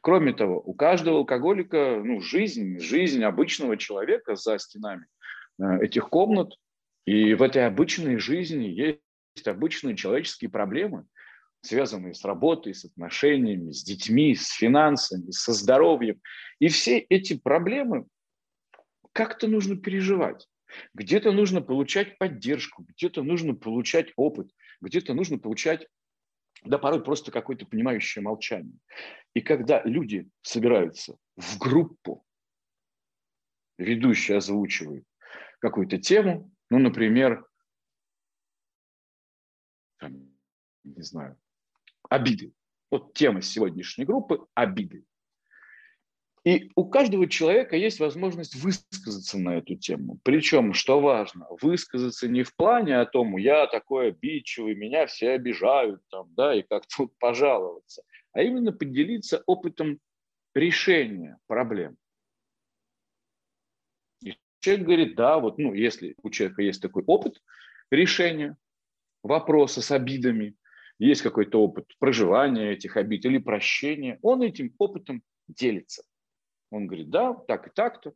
Кроме 0.00 0.32
того, 0.32 0.60
у 0.60 0.74
каждого 0.74 1.18
алкоголика 1.18 2.00
ну, 2.02 2.20
жизнь, 2.20 2.78
жизнь 2.78 3.22
обычного 3.22 3.76
человека 3.76 4.36
за 4.36 4.58
стенами 4.58 5.06
э, 5.60 5.84
этих 5.84 6.08
комнат. 6.08 6.52
И 7.06 7.34
в 7.34 7.42
этой 7.42 7.66
обычной 7.66 8.18
жизни 8.18 8.64
есть 8.64 9.46
обычные 9.46 9.96
человеческие 9.96 10.50
проблемы. 10.50 11.06
связанные 11.60 12.14
с 12.14 12.24
работой, 12.24 12.74
с 12.74 12.84
отношениями, 12.84 13.72
с 13.72 13.82
детьми, 13.82 14.34
с 14.34 14.50
финансами, 14.50 15.30
со 15.30 15.54
здоровьем. 15.54 16.20
И 16.58 16.68
все 16.68 16.98
эти 16.98 17.38
проблемы 17.38 18.06
как-то 19.12 19.48
нужно 19.48 19.76
переживать. 19.76 20.46
Где-то 20.92 21.32
нужно 21.32 21.62
получать 21.62 22.18
поддержку, 22.18 22.84
где-то 22.88 23.22
нужно 23.22 23.54
получать 23.54 24.12
опыт, 24.16 24.50
где-то 24.80 25.14
нужно 25.14 25.38
получать, 25.38 25.86
да 26.64 26.78
порой 26.78 27.02
просто 27.02 27.30
какое-то 27.30 27.66
понимающее 27.66 28.22
молчание. 28.22 28.78
И 29.34 29.40
когда 29.40 29.82
люди 29.84 30.28
собираются 30.42 31.16
в 31.36 31.58
группу, 31.58 32.24
ведущий 33.78 34.34
озвучивает 34.34 35.04
какую-то 35.58 35.98
тему, 35.98 36.50
ну, 36.70 36.78
например, 36.78 37.46
там, 39.98 40.32
не 40.84 41.02
знаю, 41.02 41.38
обиды. 42.08 42.52
Вот 42.90 43.14
тема 43.14 43.42
сегодняшней 43.42 44.04
группы– 44.04 44.46
обиды. 44.54 45.04
И 46.44 46.70
у 46.76 46.84
каждого 46.84 47.26
человека 47.26 47.74
есть 47.74 48.00
возможность 48.00 48.54
высказаться 48.54 49.38
на 49.38 49.56
эту 49.56 49.76
тему. 49.76 50.18
Причем, 50.24 50.74
что 50.74 51.00
важно, 51.00 51.46
высказаться 51.62 52.28
не 52.28 52.42
в 52.42 52.54
плане 52.54 52.98
о 52.98 53.06
том, 53.06 53.38
я 53.38 53.66
такой 53.66 54.08
обидчивый, 54.08 54.74
меня 54.74 55.06
все 55.06 55.30
обижают, 55.30 56.02
там, 56.10 56.28
да, 56.34 56.54
и 56.54 56.62
как 56.62 56.84
тут 56.86 57.16
пожаловаться, 57.18 58.02
а 58.32 58.42
именно 58.42 58.72
поделиться 58.72 59.42
опытом 59.46 60.00
решения 60.54 61.38
проблем. 61.46 61.96
И 64.22 64.36
человек 64.60 64.84
говорит, 64.84 65.14
да, 65.16 65.38
вот, 65.38 65.56
ну, 65.56 65.72
если 65.72 66.14
у 66.22 66.28
человека 66.28 66.60
есть 66.60 66.82
такой 66.82 67.04
опыт 67.06 67.40
решения 67.90 68.58
вопроса 69.22 69.80
с 69.80 69.90
обидами, 69.90 70.56
есть 70.98 71.22
какой-то 71.22 71.62
опыт 71.62 71.86
проживания 71.98 72.72
этих 72.72 72.98
обид 72.98 73.24
или 73.24 73.38
прощения, 73.38 74.18
он 74.20 74.42
этим 74.42 74.74
опытом 74.78 75.22
делится. 75.48 76.04
Он 76.74 76.88
говорит, 76.88 77.08
да, 77.08 77.34
так 77.34 77.68
и 77.68 77.70
так-то. 77.70 78.14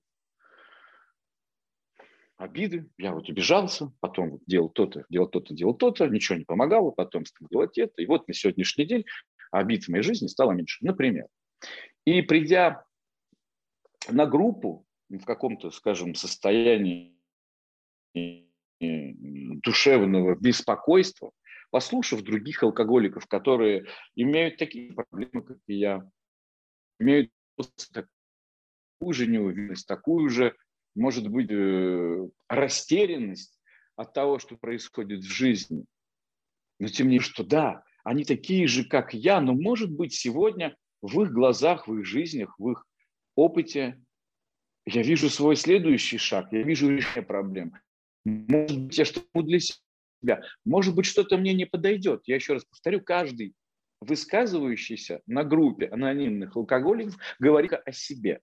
Обиды, 2.36 2.90
я 2.98 3.12
вот 3.12 3.28
обижался, 3.30 3.92
потом 4.00 4.30
вот 4.30 4.40
делал 4.46 4.68
то-то, 4.68 5.04
делал 5.08 5.28
то-то, 5.28 5.54
делал 5.54 5.74
то-то, 5.74 6.08
ничего 6.08 6.38
не 6.38 6.44
помогало, 6.44 6.90
потом 6.90 7.24
стал 7.24 7.46
делать 7.48 7.78
это. 7.78 8.02
И 8.02 8.06
вот 8.06 8.26
на 8.26 8.34
сегодняшний 8.34 8.84
день 8.84 9.04
обид 9.52 9.84
в 9.84 9.88
моей 9.90 10.02
жизни 10.02 10.26
стало 10.26 10.52
меньше, 10.52 10.84
например. 10.84 11.28
И 12.04 12.20
придя 12.22 12.84
на 14.08 14.26
группу 14.26 14.84
в 15.08 15.24
каком-то, 15.24 15.70
скажем, 15.70 16.16
состоянии 16.16 17.16
душевного 18.80 20.34
беспокойства, 20.34 21.30
послушав 21.70 22.22
других 22.22 22.64
алкоголиков, 22.64 23.28
которые 23.28 23.86
имеют 24.16 24.56
такие 24.56 24.92
проблемы, 24.94 25.42
как 25.42 25.58
и 25.68 25.74
я, 25.74 26.10
имеют 26.98 27.30
же 29.00 29.26
неуверенность, 29.26 29.86
такую 29.86 30.28
же, 30.28 30.54
может 30.94 31.28
быть, 31.28 31.50
э, 31.50 32.28
растерянность 32.48 33.58
от 33.96 34.12
того, 34.12 34.38
что 34.38 34.56
происходит 34.56 35.20
в 35.20 35.30
жизни. 35.30 35.84
Но 36.78 36.88
тем 36.88 37.06
не 37.06 37.14
менее, 37.14 37.24
что 37.24 37.44
да, 37.44 37.82
они 38.04 38.24
такие 38.24 38.66
же, 38.66 38.84
как 38.84 39.14
я, 39.14 39.40
но, 39.40 39.54
может 39.54 39.90
быть, 39.90 40.14
сегодня 40.14 40.76
в 41.02 41.22
их 41.22 41.32
глазах, 41.32 41.88
в 41.88 41.98
их 41.98 42.04
жизнях, 42.04 42.54
в 42.58 42.70
их 42.70 42.84
опыте 43.34 44.00
я 44.86 45.02
вижу 45.02 45.28
свой 45.28 45.56
следующий 45.56 46.18
шаг, 46.18 46.52
я 46.52 46.62
вижу 46.62 46.88
решение 46.88 47.22
проблем. 47.22 47.74
Может 48.24 48.80
быть, 48.80 48.98
я 48.98 49.04
что-то 49.04 49.42
для 49.42 49.60
себя, 49.60 50.42
может 50.64 50.94
быть, 50.94 51.06
что-то 51.06 51.36
мне 51.36 51.54
не 51.54 51.66
подойдет. 51.66 52.22
Я 52.26 52.36
еще 52.36 52.54
раз 52.54 52.64
повторю, 52.64 53.00
каждый 53.00 53.54
высказывающийся 54.00 55.22
на 55.26 55.44
группе 55.44 55.86
анонимных 55.88 56.56
алкоголиков 56.56 57.16
говорит 57.38 57.72
о 57.72 57.92
себе 57.92 58.40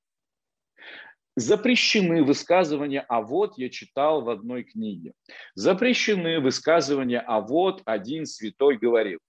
запрещены 1.35 2.23
высказывания 2.23 3.05
«а 3.07 3.21
вот 3.21 3.57
я 3.57 3.69
читал 3.69 4.21
в 4.21 4.29
одной 4.29 4.63
книге», 4.63 5.13
запрещены 5.53 6.39
высказывания 6.39 7.19
«а 7.19 7.41
вот 7.41 7.81
один 7.85 8.25
святой 8.25 8.77
говорил». 8.77 9.19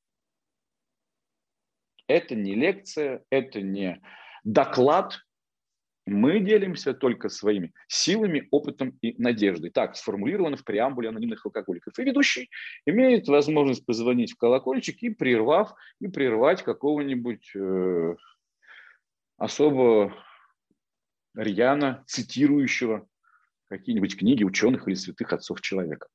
Это 2.09 2.37
не 2.37 2.55
лекция, 2.55 3.25
это 3.31 3.61
не 3.61 4.01
доклад. 4.45 5.19
Мы 6.09 6.39
делимся 6.39 6.95
только 6.95 7.29
своими 7.29 7.73
силами, 7.89 8.47
опытом 8.53 8.97
и 9.03 9.21
надеждой. 9.21 9.71
Так 9.71 9.97
сформулировано 9.97 10.57
в 10.57 10.63
преамбуле 10.63 11.09
анонимных 11.09 11.45
алкоголиков. 11.45 11.99
И 11.99 12.05
ведущий 12.05 12.49
имеет 12.87 13.27
возможность 13.27 13.85
позвонить 13.85 14.35
в 14.35 14.37
колокольчик 14.37 15.03
и 15.03 15.11
прервав, 15.11 15.75
и 16.01 16.07
прервать 16.07 16.63
какого-нибудь 16.63 17.51
э, 17.57 18.15
особо 19.37 20.15
рьяно 21.37 22.03
цитирующего 22.07 23.07
какие-нибудь 23.69 24.17
книги 24.17 24.45
ученых 24.45 24.89
или 24.89 24.95
святых 24.95 25.33
отцов 25.33 25.61
человека. 25.61 26.09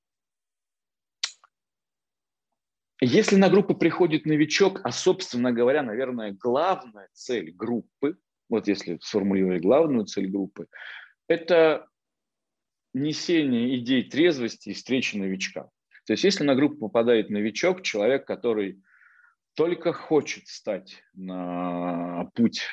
Если 2.99 3.35
на 3.35 3.49
группу 3.49 3.75
приходит 3.75 4.25
новичок, 4.25 4.81
а, 4.83 4.91
собственно 4.91 5.51
говоря, 5.51 5.81
наверное, 5.81 6.33
главная 6.33 7.09
цель 7.13 7.51
группы, 7.51 8.17
вот 8.47 8.67
если 8.67 8.99
сформулировать 9.01 9.63
главную 9.63 10.05
цель 10.05 10.27
группы, 10.27 10.67
это 11.27 11.87
несение 12.93 13.77
идей 13.77 14.03
трезвости 14.03 14.69
и 14.69 14.73
встречи 14.73 15.15
новичка. 15.15 15.69
То 16.05 16.13
есть 16.13 16.23
если 16.23 16.43
на 16.43 16.55
группу 16.55 16.77
попадает 16.77 17.29
новичок, 17.29 17.81
человек, 17.81 18.27
который 18.27 18.83
только 19.61 19.93
хочет 19.93 20.47
стать 20.47 21.03
на 21.13 22.31
путь 22.33 22.63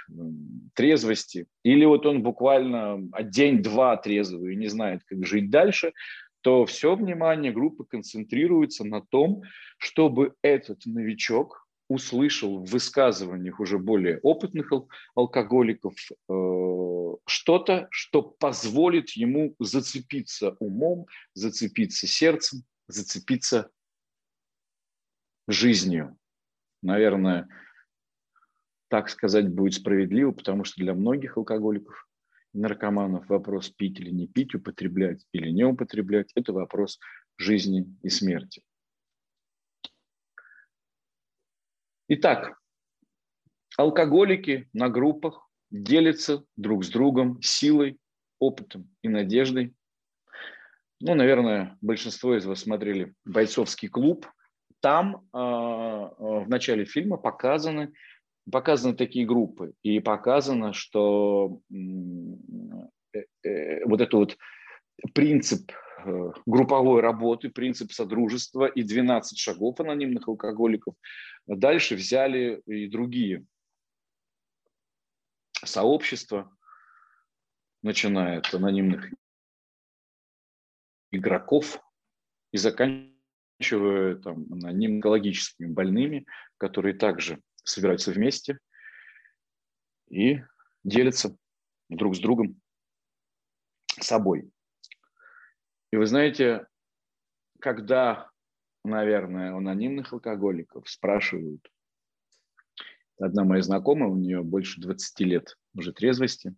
трезвости, 0.72 1.46
или 1.62 1.84
вот 1.84 2.06
он 2.06 2.22
буквально 2.22 3.10
день-два 3.20 3.98
трезвый 3.98 4.54
и 4.54 4.56
не 4.56 4.68
знает, 4.68 5.02
как 5.04 5.26
жить 5.26 5.50
дальше, 5.50 5.92
то 6.40 6.64
все 6.64 6.96
внимание 6.96 7.52
группы 7.52 7.84
концентрируется 7.84 8.84
на 8.84 9.02
том, 9.02 9.42
чтобы 9.76 10.32
этот 10.40 10.86
новичок 10.86 11.68
услышал 11.88 12.64
в 12.64 12.70
высказываниях 12.70 13.60
уже 13.60 13.78
более 13.78 14.18
опытных 14.20 14.72
ал- 14.72 14.88
алкоголиков 15.14 15.94
э- 16.30 17.14
что-то, 17.26 17.88
что 17.90 18.22
позволит 18.22 19.10
ему 19.10 19.54
зацепиться 19.58 20.56
умом, 20.58 21.04
зацепиться 21.34 22.06
сердцем, 22.06 22.62
зацепиться 22.86 23.70
жизнью 25.48 26.16
наверное, 26.82 27.48
так 28.88 29.08
сказать 29.08 29.48
будет 29.48 29.74
справедливо, 29.74 30.32
потому 30.32 30.64
что 30.64 30.80
для 30.82 30.94
многих 30.94 31.36
алкоголиков 31.36 32.08
и 32.54 32.58
наркоманов 32.58 33.28
вопрос 33.28 33.70
пить 33.70 34.00
или 34.00 34.10
не 34.10 34.26
пить, 34.26 34.54
употреблять 34.54 35.24
или 35.32 35.50
не 35.50 35.64
употреблять– 35.64 36.32
это 36.34 36.52
вопрос 36.52 36.98
жизни 37.36 37.86
и 38.02 38.08
смерти. 38.08 38.62
Итак, 42.08 42.58
алкоголики 43.76 44.68
на 44.72 44.88
группах 44.88 45.48
делятся 45.70 46.44
друг 46.56 46.84
с 46.84 46.88
другом 46.88 47.42
силой, 47.42 47.98
опытом 48.38 48.88
и 49.02 49.08
надеждой. 49.08 49.74
Ну, 51.00 51.14
наверное, 51.14 51.76
большинство 51.82 52.34
из 52.34 52.46
вас 52.46 52.60
смотрели 52.60 53.14
«Бойцовский 53.24 53.88
клуб», 53.88 54.26
там 54.80 55.28
э, 55.32 55.38
в 55.38 56.46
начале 56.48 56.84
фильма 56.84 57.16
показаны, 57.16 57.92
показаны 58.50 58.94
такие 58.94 59.26
группы. 59.26 59.74
И 59.82 60.00
показано, 60.00 60.72
что 60.72 61.60
э, 61.70 63.18
э, 63.42 63.84
вот 63.84 64.00
этот 64.00 64.14
вот 64.14 64.38
принцип 65.14 65.72
э, 66.04 66.32
групповой 66.46 67.00
работы, 67.00 67.50
принцип 67.50 67.92
содружества 67.92 68.66
и 68.66 68.82
12 68.82 69.38
шагов 69.38 69.80
анонимных 69.80 70.28
алкоголиков 70.28 70.94
дальше 71.46 71.94
взяли 71.96 72.62
и 72.66 72.88
другие 72.88 73.44
сообщества, 75.64 76.54
начиная 77.82 78.38
от 78.38 78.52
анонимных 78.54 79.10
игроков 81.10 81.80
и 82.52 82.58
заканчивая 82.58 83.17
заканчивая 83.58 84.16
там, 84.16 84.46
онкологическими 84.52 85.66
больными, 85.66 86.26
которые 86.58 86.94
также 86.94 87.40
собираются 87.64 88.12
вместе 88.12 88.58
и 90.08 90.40
делятся 90.84 91.36
друг 91.88 92.16
с 92.16 92.20
другом 92.20 92.60
собой. 94.00 94.50
И 95.90 95.96
вы 95.96 96.06
знаете, 96.06 96.66
когда, 97.60 98.30
наверное, 98.84 99.52
у 99.54 99.58
анонимных 99.58 100.12
алкоголиков 100.12 100.88
спрашивают, 100.88 101.68
одна 103.18 103.44
моя 103.44 103.62
знакомая, 103.62 104.08
у 104.08 104.16
нее 104.16 104.42
больше 104.42 104.80
20 104.80 105.20
лет 105.20 105.58
уже 105.74 105.92
трезвости, 105.92 106.54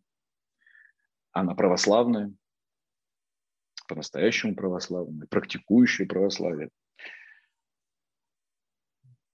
она 1.33 1.55
православная, 1.55 2.33
по-настоящему 3.89 4.55
православная, 4.55 5.27
практикующая 5.27 6.07
православие. 6.07 6.71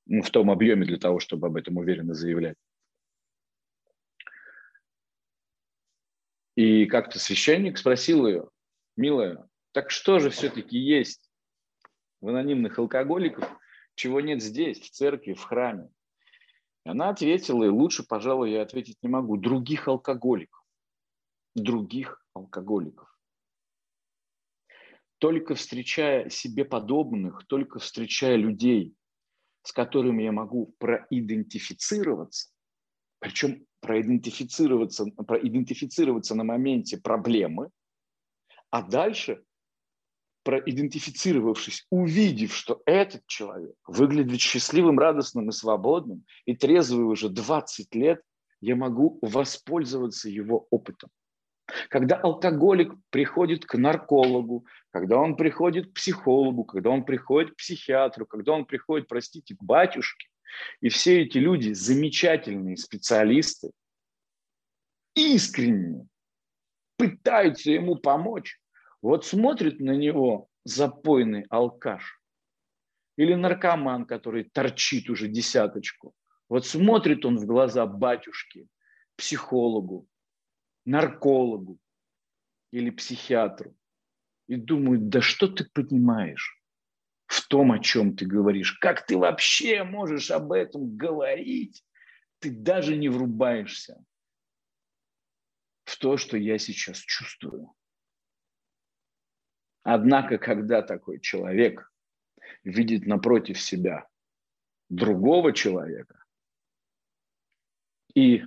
Ну, 0.07 0.23
в 0.23 0.31
том 0.31 0.51
объеме 0.51 0.87
для 0.87 0.99
того, 0.99 1.21
чтобы 1.21 1.49
об 1.49 1.57
этом 1.57 1.77
уверенно 1.77 2.15
заявлять. 2.15 2.57
И 6.55 6.87
как-то 6.87 7.19
священник 7.19 7.77
спросил 7.77 8.27
ее, 8.27 8.49
милая, 8.97 9.47
так 9.73 9.91
что 9.91 10.19
же 10.21 10.31
все-таки 10.31 10.79
есть 10.79 11.31
в 12.21 12.29
анонимных 12.29 12.79
алкоголиков, 12.79 13.47
чего 13.95 14.21
нет 14.21 14.43
здесь, 14.43 14.81
в 14.81 14.91
церкви, 14.91 15.35
в 15.35 15.43
храме? 15.43 15.91
И 16.85 16.89
она 16.89 17.11
ответила, 17.11 17.65
и 17.65 17.69
лучше, 17.69 18.05
пожалуй, 18.05 18.53
я 18.53 18.63
ответить 18.63 18.97
не 19.03 19.09
могу, 19.09 19.37
других 19.37 19.89
алкоголиков. 19.89 20.63
Других 21.55 22.25
алкоголиков. 22.33 23.09
Только 25.19 25.55
встречая 25.55 26.31
себе 26.31 26.65
подобных, 26.65 27.47
только 27.47 27.79
встречая 27.79 28.37
людей, 28.37 28.95
с 29.67 29.73
которыми 29.73 30.23
я 30.23 30.31
могу 30.31 30.75
проидентифицироваться, 30.79 32.51
причем 33.19 33.67
проидентифицироваться, 33.81 35.07
проидентифицироваться 35.27 36.37
на 36.37 36.45
моменте 36.45 36.99
проблемы, 36.99 37.71
а 38.71 38.83
дальше, 38.83 39.43
проидентифицировавшись, 40.45 41.85
увидев, 41.91 42.55
что 42.55 42.81
этот 42.87 43.27
человек 43.27 43.75
выглядит 43.89 44.41
счастливым, 44.41 45.01
радостным 45.01 45.49
и 45.49 45.53
свободным, 45.53 46.25
и 46.45 46.55
трезвый 46.55 47.05
уже 47.05 47.29
20 47.29 47.93
лет, 47.97 48.23
я 48.61 48.77
могу 48.77 49.19
воспользоваться 49.21 50.29
его 50.29 50.69
опытом. 50.71 51.11
Когда 51.89 52.17
алкоголик 52.17 52.95
приходит 53.11 53.65
к 53.67 53.77
наркологу, 53.77 54.67
когда 54.93 55.19
он 55.19 55.37
приходит 55.37 55.91
к 55.91 55.95
психологу, 55.95 56.65
когда 56.65 56.91
он 56.91 57.05
приходит 57.05 57.53
к 57.53 57.57
психиатру, 57.57 58.25
когда 58.25 58.53
он 58.53 58.67
приходит, 58.67 59.09
простите, 59.09 59.57
к 59.57 59.63
батюшке, 59.63 60.29
и 60.81 60.89
все 60.89 61.23
эти 61.23 61.39
люди 61.39 61.73
замечательные 61.73 62.77
специалисты, 62.77 63.73
искренне 65.15 66.07
пытаются 66.97 67.73
ему 67.73 67.97
помочь, 67.97 68.61
вот 69.03 69.27
смотрит 69.27 69.81
на 69.81 69.97
него 69.97 70.49
запойный 70.65 71.47
алкаш 71.51 72.21
или 73.17 73.35
наркоман, 73.35 74.07
который 74.07 74.45
торчит 74.45 75.11
уже 75.11 75.29
десяточку. 75.29 76.15
Вот 76.49 76.67
смотрит 76.67 77.25
он 77.25 77.39
в 77.39 77.47
глаза 77.47 77.87
батюшке, 77.87 78.67
психологу, 79.17 80.07
наркологу 80.87 81.79
или 82.71 82.91
психиатру 82.91 83.77
и 84.47 84.57
думают, 84.57 85.09
да 85.09 85.21
что 85.21 85.49
ты 85.49 85.69
понимаешь 85.69 86.63
в 87.27 87.47
том, 87.49 87.73
о 87.73 87.81
чем 87.81 88.17
ты 88.17 88.25
говоришь? 88.25 88.79
Как 88.79 89.05
ты 89.05 89.19
вообще 89.19 89.83
можешь 89.83 90.31
об 90.31 90.53
этом 90.53 90.97
говорить? 90.97 91.85
Ты 92.39 92.51
даже 92.51 92.97
не 92.97 93.09
врубаешься 93.09 94.03
в 95.85 95.99
то, 95.99 96.17
что 96.17 96.37
я 96.37 96.59
сейчас 96.59 96.99
чувствую. 96.99 97.73
Однако, 99.83 100.39
когда 100.39 100.83
такой 100.83 101.21
человек 101.21 101.93
видит 102.65 103.07
напротив 103.07 103.61
себя 103.61 104.09
другого 104.89 105.53
человека, 105.53 106.25
и 108.15 108.45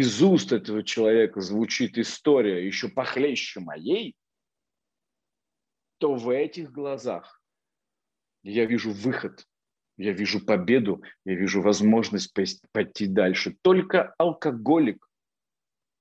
из 0.00 0.22
уст 0.22 0.52
этого 0.52 0.82
человека 0.82 1.40
звучит 1.42 1.98
история 1.98 2.66
еще 2.66 2.88
похлеще 2.88 3.60
моей, 3.60 4.16
то 5.98 6.14
в 6.14 6.30
этих 6.30 6.72
глазах 6.72 7.42
я 8.42 8.64
вижу 8.64 8.92
выход, 8.92 9.46
я 9.98 10.12
вижу 10.12 10.44
победу, 10.44 11.02
я 11.26 11.34
вижу 11.34 11.60
возможность 11.60 12.32
пойти 12.72 13.06
дальше. 13.06 13.56
Только 13.60 14.14
алкоголик 14.16 15.06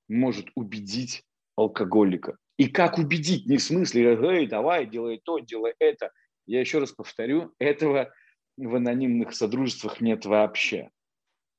может 0.07 0.47
убедить 0.55 1.25
алкоголика. 1.57 2.37
И 2.57 2.69
как 2.69 2.97
убедить? 2.97 3.45
Не 3.47 3.57
в 3.57 3.61
смысле, 3.61 4.15
эй, 4.15 4.47
давай, 4.47 4.85
делай 4.85 5.19
то, 5.21 5.39
делай 5.39 5.73
это. 5.79 6.11
Я 6.45 6.61
еще 6.61 6.79
раз 6.79 6.93
повторю, 6.93 7.53
этого 7.59 8.13
в 8.55 8.75
анонимных 8.75 9.35
содружествах 9.35 9.99
нет 9.99 10.25
вообще. 10.25 10.89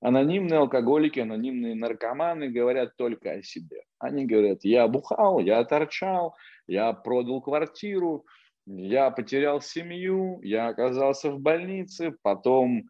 Анонимные 0.01 0.61
алкоголики, 0.61 1.21
анонимные 1.21 1.75
наркоманы 1.75 2.49
говорят 2.49 2.97
только 2.97 3.33
о 3.33 3.43
себе. 3.43 3.83
Они 3.99 4.25
говорят, 4.25 4.61
я 4.65 4.89
бухал, 4.89 5.41
я 5.41 5.63
торчал, 5.65 6.35
я 6.67 6.93
продал 6.95 7.43
квартиру, 7.43 8.25
я 8.67 9.11
потерял 9.11 9.61
семью, 9.61 10.41
я 10.43 10.69
оказался 10.69 11.31
в 11.31 11.41
больнице, 11.41 12.17
потом 12.23 12.89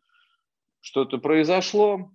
что-то 0.80 1.18
произошло, 1.18 2.12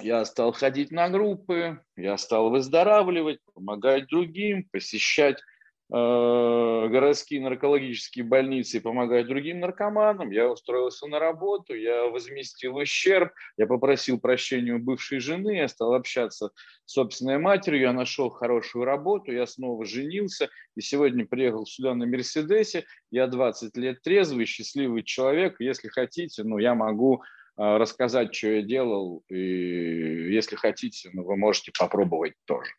я 0.00 0.24
стал 0.26 0.52
ходить 0.52 0.90
на 0.90 1.08
группы, 1.08 1.80
я 1.96 2.18
стал 2.18 2.50
выздоравливать, 2.50 3.40
помогать 3.54 4.08
другим, 4.08 4.68
посещать 4.70 5.40
городские 5.88 7.40
наркологические 7.42 8.24
больницы 8.24 8.78
и 8.78 8.80
помогать 8.80 9.26
другим 9.26 9.60
наркоманам. 9.60 10.30
Я 10.30 10.50
устроился 10.50 11.06
на 11.06 11.18
работу, 11.18 11.74
я 11.74 12.06
возместил 12.06 12.76
ущерб, 12.76 13.32
я 13.56 13.66
попросил 13.66 14.18
прощения 14.18 14.74
у 14.74 14.78
бывшей 14.78 15.20
жены, 15.20 15.56
я 15.56 15.68
стал 15.68 15.94
общаться 15.94 16.50
с 16.84 16.92
собственной 16.92 17.38
матерью, 17.38 17.82
я 17.82 17.92
нашел 17.92 18.30
хорошую 18.30 18.84
работу, 18.84 19.32
я 19.32 19.46
снова 19.46 19.84
женился 19.84 20.48
и 20.74 20.80
сегодня 20.80 21.24
приехал 21.26 21.66
сюда 21.66 21.94
на 21.94 22.06
Мерседесе. 22.06 22.84
Я 23.10 23.26
20 23.26 23.76
лет 23.76 24.02
трезвый, 24.02 24.46
счастливый 24.46 25.02
человек. 25.02 25.56
Если 25.60 25.88
хотите, 25.88 26.42
ну, 26.42 26.58
я 26.58 26.74
могу 26.74 27.22
э, 27.56 27.76
рассказать, 27.76 28.34
что 28.34 28.48
я 28.48 28.62
делал, 28.62 29.22
и 29.28 30.32
если 30.32 30.56
хотите, 30.56 31.10
ну, 31.12 31.24
вы 31.24 31.36
можете 31.36 31.72
попробовать 31.78 32.34
тоже. 32.44 32.70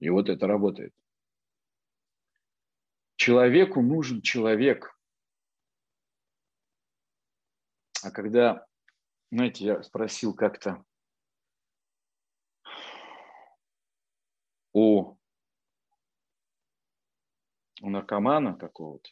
И 0.00 0.10
вот 0.10 0.28
это 0.28 0.46
работает. 0.46 0.94
Человеку 3.16 3.82
нужен 3.82 4.22
человек. 4.22 4.96
А 8.04 8.12
когда, 8.12 8.64
знаете, 9.32 9.64
я 9.64 9.82
спросил 9.82 10.34
как-то 10.34 10.84
у, 14.72 15.16
у 17.82 17.90
наркомана 17.90 18.54
какого-то, 18.54 19.10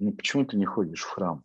ну 0.00 0.12
почему 0.12 0.44
ты 0.44 0.56
не 0.56 0.66
ходишь 0.66 1.04
в 1.04 1.10
храм? 1.10 1.44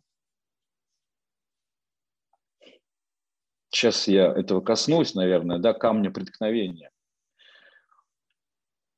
Сейчас 3.70 4.08
я 4.08 4.32
этого 4.32 4.60
коснусь, 4.60 5.14
наверное, 5.14 5.58
да, 5.58 5.74
камня 5.74 6.10
преткновения 6.10 6.93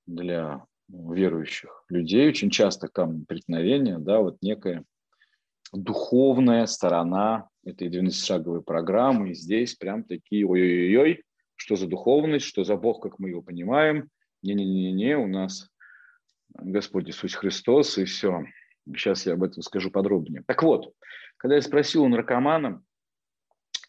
для 0.07 0.65
верующих 0.89 1.85
людей 1.89 2.29
очень 2.29 2.51
часто 2.51 2.89
камень 2.89 3.27
преткновения, 3.27 3.99
да, 3.99 4.21
вот 4.21 4.39
некая 4.41 4.85
духовная 5.73 6.67
сторона 6.67 7.49
этой 7.65 7.89
12-шаговой 7.89 8.63
программы. 8.63 9.31
И 9.31 9.35
здесь 9.35 9.75
прям 9.75 10.05
такие 10.05 10.47
ой-ой-ой, 10.47 11.25
что 11.57 11.77
за 11.77 11.87
духовность, 11.87 12.47
что 12.47 12.65
за 12.65 12.77
Бог, 12.77 13.03
как 13.03 13.19
мы 13.19 13.31
его 13.31 13.43
понимаем. 13.43 14.09
Не-не-не-не, 14.43 15.17
у 15.17 15.27
нас 15.27 15.69
Господь 16.55 17.09
Иисус 17.09 17.35
Христос, 17.35 17.99
и 17.99 18.05
все. 18.05 18.45
Сейчас 18.87 19.27
я 19.27 19.33
об 19.33 19.43
этом 19.43 19.63
скажу 19.63 19.91
подробнее. 19.91 20.45
Так 20.47 20.63
вот, 20.63 20.95
когда 21.37 21.57
я 21.57 21.63
спросил 21.63 22.05
у 22.05 22.09
наркомана, 22.09 22.83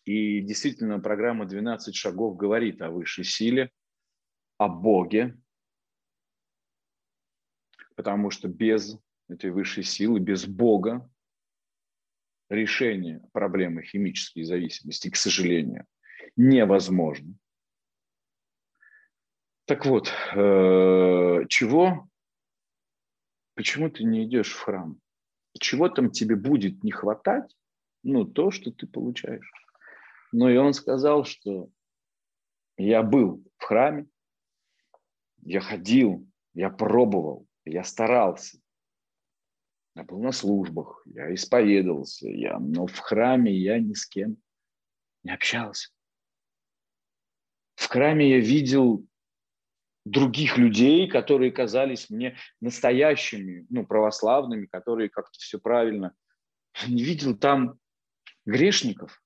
и 0.05 0.39
действительно 0.41 0.99
программа 0.99 1.45
«12 1.45 1.91
шагов» 1.91 2.37
говорит 2.37 2.81
о 2.81 2.89
высшей 2.89 3.25
силе, 3.25 3.71
о 4.57 4.69
Боге, 4.69 5.37
потому 7.97 8.29
что 8.29 8.47
без 8.47 8.97
этой 9.27 9.49
высшей 9.49 9.83
силы, 9.83 10.19
без 10.19 10.45
Бога 10.45 11.09
решение 12.47 13.21
проблемы 13.33 13.81
химической 13.83 14.43
зависимости, 14.43 15.09
к 15.09 15.17
сожалению, 15.17 15.85
невозможно. 16.37 17.33
Так 19.65 19.85
вот, 19.85 20.07
э, 20.07 21.45
чего? 21.49 22.07
Почему 23.55 23.89
ты 23.89 24.03
не 24.03 24.25
идешь 24.25 24.53
в 24.53 24.61
храм? 24.61 25.01
Чего 25.59 25.89
там 25.89 26.11
тебе 26.11 26.35
будет 26.35 26.83
не 26.83 26.91
хватать? 26.91 27.51
Ну, 28.03 28.25
то, 28.25 28.51
что 28.51 28.71
ты 28.71 28.85
получаешь. 28.85 29.51
Ну, 30.31 30.47
и 30.47 30.55
он 30.55 30.73
сказал, 30.73 31.25
что 31.25 31.69
я 32.77 33.01
был 33.01 33.43
в 33.57 33.63
храме, 33.63 34.07
я 35.41 35.61
ходил, 35.61 36.29
я 36.53 36.69
пробовал, 36.69 37.46
я 37.67 37.83
старался. 37.83 38.59
Я 39.95 40.03
был 40.03 40.21
на 40.21 40.31
службах, 40.31 41.01
я 41.05 41.33
исповедовался, 41.33 42.29
я, 42.29 42.59
но 42.59 42.85
в 42.85 42.97
храме 42.99 43.51
я 43.51 43.79
ни 43.79 43.93
с 43.93 44.05
кем 44.05 44.37
не 45.23 45.31
общался. 45.33 45.89
В 47.75 47.87
храме 47.87 48.29
я 48.29 48.39
видел 48.39 49.05
других 50.05 50.57
людей, 50.57 51.07
которые 51.07 51.51
казались 51.51 52.09
мне 52.09 52.37
настоящими, 52.61 53.65
ну, 53.69 53.85
православными, 53.85 54.65
которые 54.67 55.09
как-то 55.09 55.37
все 55.39 55.59
правильно. 55.59 56.15
Не 56.87 57.03
видел 57.03 57.35
там 57.35 57.79
грешников. 58.45 59.21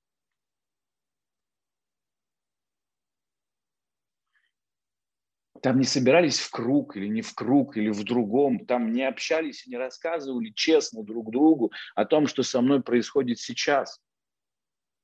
Там 5.62 5.78
не 5.78 5.84
собирались 5.84 6.40
в 6.40 6.50
круг 6.50 6.96
или 6.96 7.06
не 7.06 7.22
в 7.22 7.34
круг, 7.34 7.76
или 7.76 7.88
в 7.88 8.02
другом. 8.02 8.66
Там 8.66 8.90
не 8.90 9.04
общались 9.04 9.64
и 9.64 9.70
не 9.70 9.76
рассказывали 9.76 10.50
честно 10.50 11.04
друг 11.04 11.30
другу 11.30 11.70
о 11.94 12.04
том, 12.04 12.26
что 12.26 12.42
со 12.42 12.60
мной 12.60 12.82
происходит 12.82 13.38
сейчас. 13.38 14.02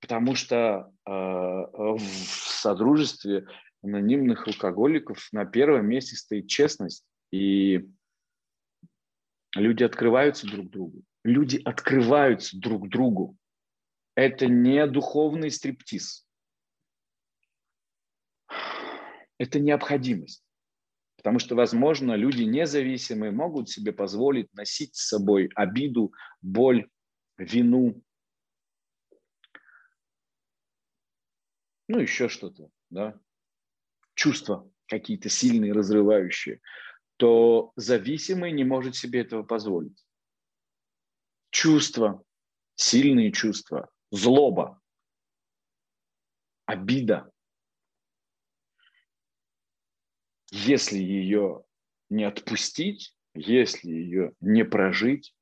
Потому 0.01 0.35
что 0.35 0.92
э, 1.07 1.11
в 1.11 2.01
содружестве 2.01 3.47
анонимных 3.85 4.49
алкоголиков 4.49 5.29
на 5.31 5.44
первом 5.44 5.87
месте 5.87 6.16
стоит 6.16 6.49
честность. 6.49 7.05
И 7.31 7.88
люди 9.55 9.85
открываются 9.85 10.49
друг 10.49 10.71
другу. 10.71 11.05
Люди 11.23 11.62
открываются 11.64 12.59
друг 12.59 12.88
другу. 12.88 13.37
Это 14.16 14.49
не 14.49 14.85
духовный 14.88 15.53
стриптиз. 15.53 16.27
Это 19.38 19.61
необходимость. 19.61 20.42
Потому 21.18 21.40
что, 21.40 21.57
возможно, 21.57 22.14
люди 22.14 22.44
независимые 22.44 23.33
могут 23.33 23.68
себе 23.68 23.92
позволить 23.92 24.54
носить 24.54 24.94
с 24.94 25.09
собой 25.09 25.50
обиду, 25.57 26.12
боль, 26.42 26.88
вину, 27.37 28.00
ну, 31.88 31.98
еще 31.98 32.28
что-то, 32.28 32.70
да, 32.90 33.18
чувства 34.14 34.70
какие-то 34.87 35.28
сильные, 35.28 35.72
разрывающие, 35.72 36.61
то 37.16 37.72
зависимый 37.74 38.52
не 38.52 38.62
может 38.62 38.94
себе 38.94 39.20
этого 39.22 39.42
позволить. 39.42 40.07
Чувства, 41.50 42.22
сильные 42.76 43.33
чувства, 43.33 43.90
злоба, 44.12 44.81
обида, 46.64 47.33
если 50.50 50.98
ее 50.98 51.64
не 52.11 52.24
отпустить, 52.24 53.14
если 53.34 53.90
ее 53.90 54.32
не 54.40 54.64
прожить, 54.64 55.34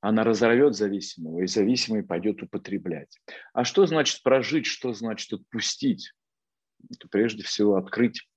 она 0.00 0.22
разорвет 0.22 0.76
зависимого, 0.76 1.42
и 1.42 1.46
зависимый 1.46 2.04
пойдет 2.04 2.42
употреблять. 2.42 3.18
А 3.52 3.64
что 3.64 3.86
значит 3.86 4.22
прожить, 4.22 4.66
что 4.66 4.92
значит 4.92 5.32
отпустить? 5.32 6.12
Это 6.90 7.08
прежде 7.08 7.42
всего 7.42 7.76
открыть. 7.76 8.28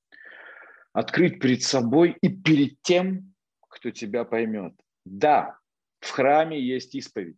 Открыть 0.93 1.39
перед 1.39 1.61
собой 1.61 2.17
и 2.21 2.29
перед 2.29 2.81
тем, 2.81 3.33
кто 3.69 3.91
тебя 3.91 4.25
поймет. 4.25 4.73
Да, 5.05 5.57
в 5.99 6.09
храме 6.09 6.59
есть 6.59 6.95
исповедь, 6.95 7.37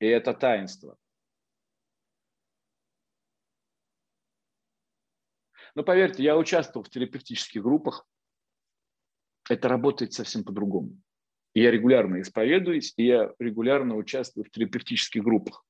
и 0.00 0.06
это 0.06 0.32
таинство. 0.34 0.96
Но 5.74 5.82
поверьте, 5.82 6.22
я 6.22 6.36
участвовал 6.36 6.84
в 6.84 6.90
терапевтических 6.90 7.62
группах. 7.62 8.06
Это 9.48 9.68
работает 9.68 10.12
совсем 10.12 10.44
по-другому. 10.44 11.00
Я 11.54 11.70
регулярно 11.70 12.20
исповедуюсь, 12.20 12.94
и 12.96 13.06
я 13.06 13.32
регулярно 13.38 13.96
участвую 13.96 14.44
в 14.44 14.50
терапевтических 14.50 15.22
группах. 15.22 15.64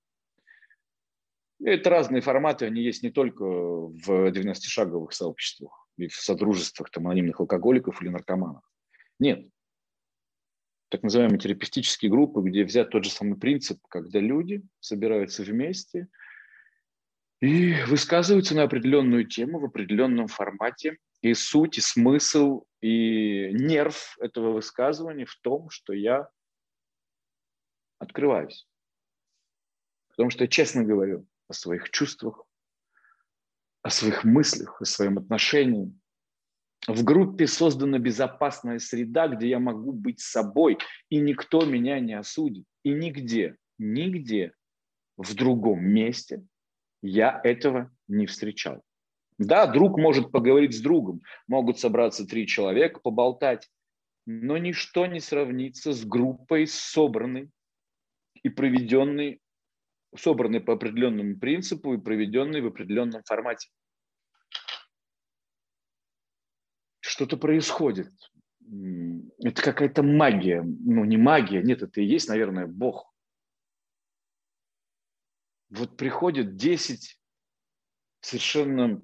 Это 1.64 1.90
разные 1.90 2.22
форматы, 2.22 2.66
они 2.66 2.82
есть 2.82 3.02
не 3.04 3.10
только 3.10 3.44
в 3.44 4.08
12-шаговых 4.08 5.12
сообществах 5.12 5.86
и 5.96 6.08
в 6.08 6.14
содружествах 6.14 6.90
там, 6.90 7.06
анонимных 7.06 7.38
алкоголиков 7.40 8.02
или 8.02 8.08
наркоманов. 8.08 8.64
Нет. 9.20 9.48
Так 10.88 11.04
называемые 11.04 11.38
терапевтические 11.38 12.10
группы, 12.10 12.42
где 12.42 12.64
взят 12.64 12.90
тот 12.90 13.04
же 13.04 13.10
самый 13.10 13.38
принцип, 13.38 13.78
когда 13.88 14.18
люди 14.18 14.62
собираются 14.80 15.44
вместе– 15.44 16.08
и 17.42 17.74
высказываются 17.88 18.54
на 18.54 18.62
определенную 18.62 19.26
тему 19.26 19.58
в 19.58 19.64
определенном 19.64 20.28
формате. 20.28 20.98
И 21.22 21.34
суть, 21.34 21.76
и 21.76 21.80
смысл, 21.80 22.64
и 22.80 23.50
нерв 23.52 24.16
этого 24.20 24.52
высказывания 24.52 25.24
в 25.24 25.34
том, 25.42 25.68
что 25.68 25.92
я 25.92 26.28
открываюсь. 27.98 28.68
Потому 30.10 30.30
что 30.30 30.44
я 30.44 30.48
честно 30.48 30.84
говорю 30.84 31.26
о 31.48 31.52
своих 31.52 31.90
чувствах, 31.90 32.44
о 33.82 33.90
своих 33.90 34.22
мыслях, 34.22 34.80
о 34.80 34.84
своем 34.84 35.18
отношении. 35.18 35.92
В 36.86 37.02
группе 37.02 37.48
создана 37.48 37.98
безопасная 37.98 38.78
среда, 38.78 39.26
где 39.26 39.48
я 39.48 39.58
могу 39.58 39.92
быть 39.92 40.20
собой, 40.20 40.78
и 41.08 41.18
никто 41.18 41.64
меня 41.64 41.98
не 41.98 42.14
осудит. 42.14 42.66
И 42.84 42.90
нигде, 42.90 43.56
нигде 43.78 44.52
в 45.16 45.34
другом 45.34 45.84
месте 45.84 46.44
я 47.02 47.40
этого 47.44 47.90
не 48.08 48.26
встречал. 48.26 48.82
Да, 49.38 49.66
друг 49.66 49.98
может 49.98 50.30
поговорить 50.30 50.76
с 50.76 50.80
другом, 50.80 51.22
могут 51.48 51.78
собраться 51.78 52.26
три 52.26 52.46
человека, 52.46 53.00
поболтать, 53.00 53.68
но 54.24 54.56
ничто 54.56 55.06
не 55.06 55.20
сравнится 55.20 55.92
с 55.92 56.04
группой, 56.04 56.66
собранной 56.66 57.50
и 58.42 58.48
проведенной, 58.48 59.40
собранной 60.16 60.60
по 60.60 60.74
определенному 60.74 61.38
принципу 61.38 61.94
и 61.94 62.00
проведенной 62.00 62.60
в 62.60 62.66
определенном 62.66 63.22
формате. 63.24 63.68
Что-то 67.00 67.36
происходит. 67.36 68.10
Это 69.40 69.60
какая-то 69.60 70.04
магия. 70.04 70.62
Ну, 70.62 71.04
не 71.04 71.16
магия, 71.16 71.62
нет, 71.62 71.82
это 71.82 72.00
и 72.00 72.06
есть, 72.06 72.28
наверное, 72.28 72.66
Бог 72.66 73.11
вот 75.72 75.96
приходит 75.96 76.56
10 76.56 77.18
совершенно 78.20 79.00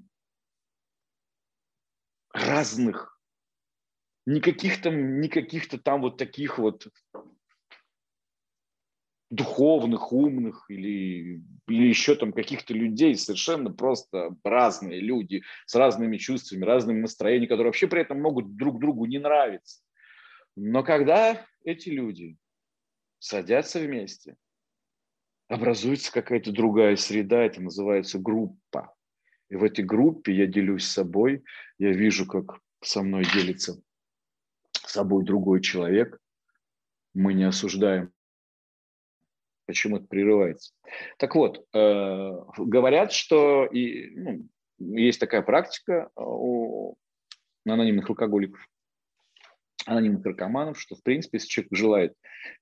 разных, 2.32 3.18
никаких 4.26 4.82
там, 4.82 5.20
никаких-то 5.20 5.78
там 5.78 6.02
вот 6.02 6.18
таких 6.18 6.58
вот 6.58 6.86
духовных, 9.30 10.12
умных 10.12 10.66
или, 10.68 11.42
или 11.66 11.88
еще 11.88 12.14
там 12.14 12.32
каких-то 12.32 12.74
людей, 12.74 13.14
совершенно 13.16 13.70
просто 13.70 14.36
разные 14.44 15.00
люди 15.00 15.42
с 15.66 15.74
разными 15.74 16.18
чувствами, 16.18 16.64
разными 16.64 17.00
настроениями, 17.00 17.46
которые 17.46 17.66
вообще 17.66 17.88
при 17.88 18.02
этом 18.02 18.20
могут 18.20 18.56
друг 18.56 18.78
другу 18.78 19.06
не 19.06 19.18
нравиться. 19.18 19.82
Но 20.54 20.82
когда 20.82 21.46
эти 21.64 21.88
люди 21.88 22.36
садятся 23.18 23.80
вместе– 23.80 24.36
образуется 25.48 26.12
какая-то 26.12 26.52
другая 26.52 26.96
среда, 26.96 27.42
это 27.42 27.60
называется 27.60 28.18
группа. 28.18 28.94
И 29.48 29.56
в 29.56 29.64
этой 29.64 29.84
группе 29.84 30.32
я 30.32 30.46
делюсь 30.46 30.86
собой, 30.86 31.42
я 31.78 31.90
вижу, 31.90 32.26
как 32.26 32.60
со 32.82 33.02
мной 33.02 33.24
делится 33.32 33.80
собой 34.72 35.24
другой 35.24 35.60
человек. 35.62 36.18
Мы 37.14 37.34
не 37.34 37.44
осуждаем. 37.44 38.12
Почему 39.66 39.96
это 39.96 40.06
прерывается? 40.06 40.72
Так 41.18 41.34
вот, 41.34 41.66
э, 41.74 42.30
говорят, 42.58 43.12
что 43.12 43.66
и, 43.66 44.10
ну, 44.16 44.48
есть 44.78 45.20
такая 45.20 45.42
практика 45.42 46.10
у 46.16 46.94
анонимных 47.66 48.08
алкоголиков, 48.08 48.66
анонимных 49.84 50.24
наркоманов, 50.24 50.80
что, 50.80 50.94
в 50.94 51.02
принципе, 51.02 51.36
если 51.36 51.48
человек 51.48 51.72
желает 51.74 52.14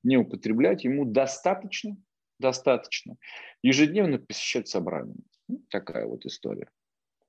не 0.02 0.16
употреблять, 0.16 0.84
ему 0.84 1.04
достаточно 1.04 1.96
достаточно. 2.38 3.16
Ежедневно 3.62 4.18
посещать 4.18 4.68
собрания. 4.68 5.16
Ну, 5.48 5.62
такая 5.70 6.06
вот 6.06 6.24
история. 6.26 6.68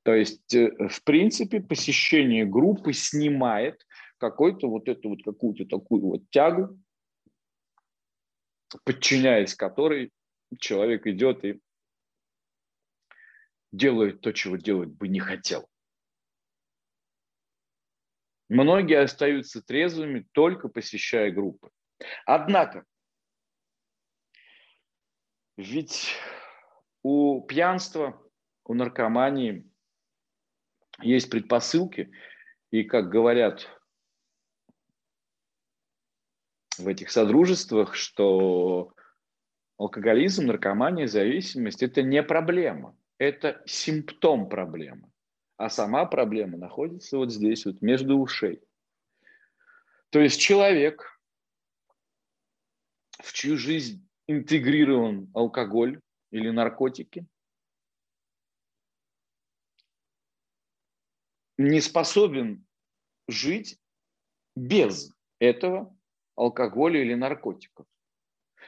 То 0.04 0.14
есть, 0.14 0.54
э, 0.54 0.72
в 0.88 1.04
принципе, 1.04 1.62
посещение 1.62 2.46
группы 2.46 2.94
снимает 2.94 3.86
какой-то 4.18 4.70
вот 4.70 4.88
эту 4.88 5.10
вот 5.10 5.24
какую-то 5.24 5.66
такую 5.66 6.02
вот 6.02 6.30
тягу, 6.30 6.80
подчиняясь 8.84 9.56
которой 9.56 10.12
человек 10.60 11.06
идет 11.08 11.44
и 11.46 11.60
делает 13.72 14.22
то, 14.22 14.32
чего 14.32 14.56
делать 14.56 14.90
бы 14.90 15.08
не 15.08 15.20
хотел. 15.20 15.68
Многие 18.50 19.00
остаются 19.02 19.62
трезвыми, 19.62 20.26
только 20.32 20.70
посещая 20.70 21.32
группы. 21.32 21.70
Однако 22.26 22.86
ведь 25.58 26.14
у 27.02 27.42
пьянства, 27.42 28.22
у 28.64 28.74
наркомании 28.74 29.70
есть 31.02 31.30
предпосылки, 31.30 32.12
и, 32.70 32.84
как 32.84 33.10
говорят 33.10 33.68
в 36.78 36.88
этих 36.88 37.10
содружествах, 37.12 37.96
что 37.96 38.94
алкоголизм, 39.78 40.46
наркомания, 40.46 41.08
зависимость– 41.08 41.82
это 41.84 42.02
не 42.02 42.22
проблема, 42.24 42.96
это 43.18 43.62
симптом 43.66 44.50
проблемы. 44.50 45.12
А 45.58 45.70
сама 45.70 46.06
проблема 46.06 46.58
находится 46.58 47.18
вот 47.18 47.32
здесь, 47.32 47.66
вот 47.66 47.82
между 47.82 48.18
ушей. 48.18 48.62
То 50.12 50.20
есть 50.20 50.40
человек, 50.40 51.20
в 53.20 53.34
чью 53.34 53.58
жизнь 53.58 54.07
интегрирован 54.28 55.30
алкоголь 55.34 56.00
или 56.32 56.50
наркотики, 56.50 57.26
не 61.58 61.82
способен 61.82 62.66
жить 63.28 63.80
без 64.56 65.14
этого 65.40 65.96
алкоголя 66.36 67.02
или 67.02 67.16
наркотиков. 67.16 67.86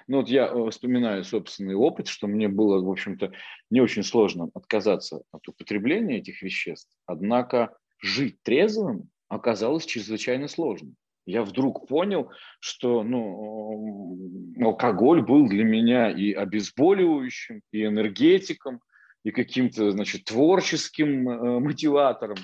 Ну 0.08 0.18
вот 0.18 0.30
я 0.30 0.48
э, 0.48 0.70
вспоминаю 0.72 1.24
собственный 1.24 1.76
опыт, 1.76 2.08
что 2.08 2.28
мне 2.28 2.48
было, 2.48 2.84
в 2.84 2.90
общем-то, 2.90 3.32
не 3.70 3.82
очень 3.82 4.04
сложно 4.04 4.50
отказаться 4.54 5.22
от 5.32 5.48
употребления 5.48 6.18
этих 6.18 6.42
веществ. 6.42 6.90
Однако 7.06 7.78
жить 8.02 8.42
трезвым 8.42 9.10
оказалось 9.28 9.86
чрезвычайно 9.86 10.48
сложно. 10.48 10.94
Я 11.26 11.44
вдруг 11.44 11.88
понял, 11.88 12.32
что 12.60 13.04
ну, 13.04 14.54
алкоголь 14.62 15.22
был 15.22 15.48
для 15.48 15.64
меня 15.64 16.10
и 16.10 16.32
обезболивающим, 16.34 17.62
и 17.72 17.86
энергетиком, 17.86 18.82
и 19.24 19.32
каким-то, 19.32 19.92
значит, 19.92 20.26
творческим 20.26 21.30
э, 21.30 21.60
мотиватором. 21.60 22.38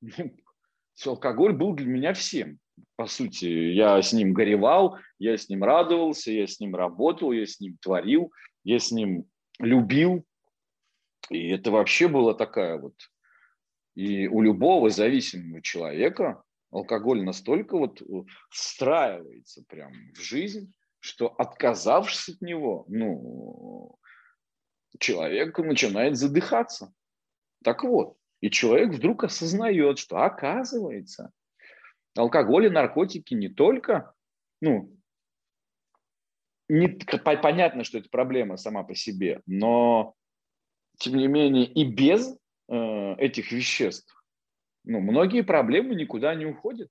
Алкоголь 1.04 1.52
был 1.52 1.74
для 1.74 1.86
меня 1.86 2.14
всем 2.14 2.58
по 2.96 3.06
сути, 3.06 3.44
я 3.44 4.00
с 4.00 4.12
ним 4.12 4.32
горевал, 4.32 4.98
я 5.18 5.36
с 5.36 5.48
ним 5.48 5.64
радовался, 5.64 6.32
я 6.32 6.46
с 6.46 6.60
ним 6.60 6.74
работал, 6.74 7.32
я 7.32 7.46
с 7.46 7.60
ним 7.60 7.76
творил, 7.80 8.32
я 8.64 8.78
с 8.78 8.90
ним 8.90 9.26
любил. 9.58 10.24
И 11.30 11.48
это 11.48 11.70
вообще 11.70 12.08
было 12.08 12.34
такая 12.34 12.78
вот... 12.78 12.94
И 13.94 14.28
у 14.28 14.42
любого 14.42 14.90
зависимого 14.90 15.62
человека 15.62 16.42
алкоголь 16.70 17.22
настолько 17.22 17.76
вот 17.76 18.02
встраивается 18.50 19.64
прям 19.68 19.92
в 20.14 20.20
жизнь, 20.20 20.72
что 21.00 21.28
отказавшись 21.28 22.36
от 22.36 22.40
него, 22.40 22.84
ну, 22.88 23.98
человек 24.98 25.58
начинает 25.58 26.16
задыхаться. 26.16 26.92
Так 27.64 27.84
вот, 27.84 28.16
и 28.40 28.50
человек 28.50 28.94
вдруг 28.94 29.24
осознает, 29.24 29.98
что 29.98 30.18
оказывается, 30.18 31.32
алкоголь 32.16 32.66
и 32.66 32.70
наркотики 32.70 33.34
не 33.34 33.48
только, 33.48 34.14
ну, 34.60 34.92
не, 36.68 36.88
понятно, 36.88 37.84
что 37.84 37.98
это 37.98 38.08
проблема 38.08 38.56
сама 38.56 38.82
по 38.82 38.94
себе, 38.94 39.40
но 39.46 40.14
тем 40.98 41.16
не 41.16 41.28
менее 41.28 41.66
и 41.66 41.84
без 41.84 42.36
э, 42.68 43.14
этих 43.18 43.52
веществ, 43.52 44.15
ну, 44.86 45.00
многие 45.00 45.42
проблемы 45.42 45.96
никуда 45.96 46.34
не 46.34 46.46
уходят. 46.46 46.88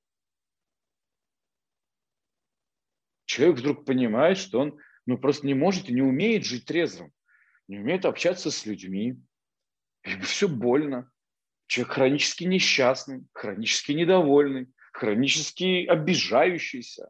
Человек 3.26 3.58
вдруг 3.58 3.86
понимает, 3.86 4.38
что 4.38 4.60
он 4.60 4.80
ну, 5.06 5.18
просто 5.18 5.48
не 5.48 5.54
может 5.54 5.90
и 5.90 5.94
не 5.94 6.02
умеет 6.02 6.46
жить 6.46 6.66
трезвым, 6.66 7.14
не 7.68 7.80
умеет 7.80 8.06
общаться 8.06 8.52
с 8.52 8.66
людьми, 8.66 9.18
все 10.24 10.48
больно. 10.48 11.10
Человек 11.68 11.94
хронически 11.94 12.44
несчастный, 12.44 13.26
хронически 13.34 13.94
недовольный, 13.94 14.68
хронически 14.92 15.86
обижающийся. 15.86 17.10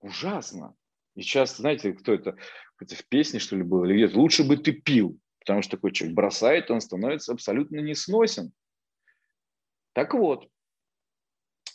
Ужасно. 0.00 0.76
И 1.14 1.22
часто, 1.22 1.62
знаете, 1.62 1.92
кто 1.94 2.12
это, 2.12 2.36
это 2.78 2.94
в 2.94 3.04
песне, 3.08 3.40
что 3.40 3.56
ли, 3.56 3.62
было, 3.62 3.86
или 3.86 3.94
где-то, 4.04 4.18
лучше 4.18 4.44
бы 4.44 4.58
ты 4.58 4.72
пил, 4.72 5.18
потому 5.40 5.62
что 5.62 5.76
такой 5.76 5.92
человек 5.92 6.14
бросает, 6.14 6.70
он 6.70 6.80
становится 6.80 7.32
абсолютно 7.32 7.78
несносен. 7.80 8.52
Так 9.92 10.14
вот, 10.14 10.48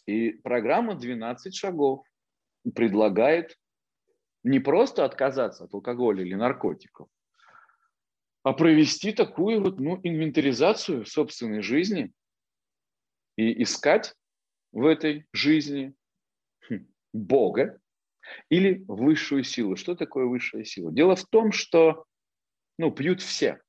и 0.06 0.32
программа 0.32 0.94
«12 0.94 1.52
шагов» 1.52 2.06
предлагает 2.74 3.58
не 4.44 4.60
просто 4.60 5.06
отказаться 5.06 5.66
от 5.66 5.74
алкоголя 5.74 6.24
или 6.24 6.36
наркотиков, 6.36 7.10
а 8.44 8.54
провести 8.54 9.12
такую 9.12 9.62
вот 9.62 9.80
ну, 9.80 10.00
инвентаризацию 10.04 11.06
собственной 11.06 11.62
жизни 11.62 12.14
и 13.38 13.64
искать 13.64 14.16
в 14.72 14.86
этой 14.86 15.26
жизни 15.34 15.96
хм, 16.70 16.86
Бога 17.12 17.80
или 18.50 18.84
высшую 18.88 19.44
силу. 19.44 19.76
Что 19.76 19.96
такое 19.96 20.26
высшая 20.26 20.64
сила? 20.64 20.92
Дело 20.92 21.16
в 21.16 21.26
том, 21.26 21.52
что 21.52 22.06
ну, 22.78 22.92
пьют 22.92 23.22
все. 23.22 23.62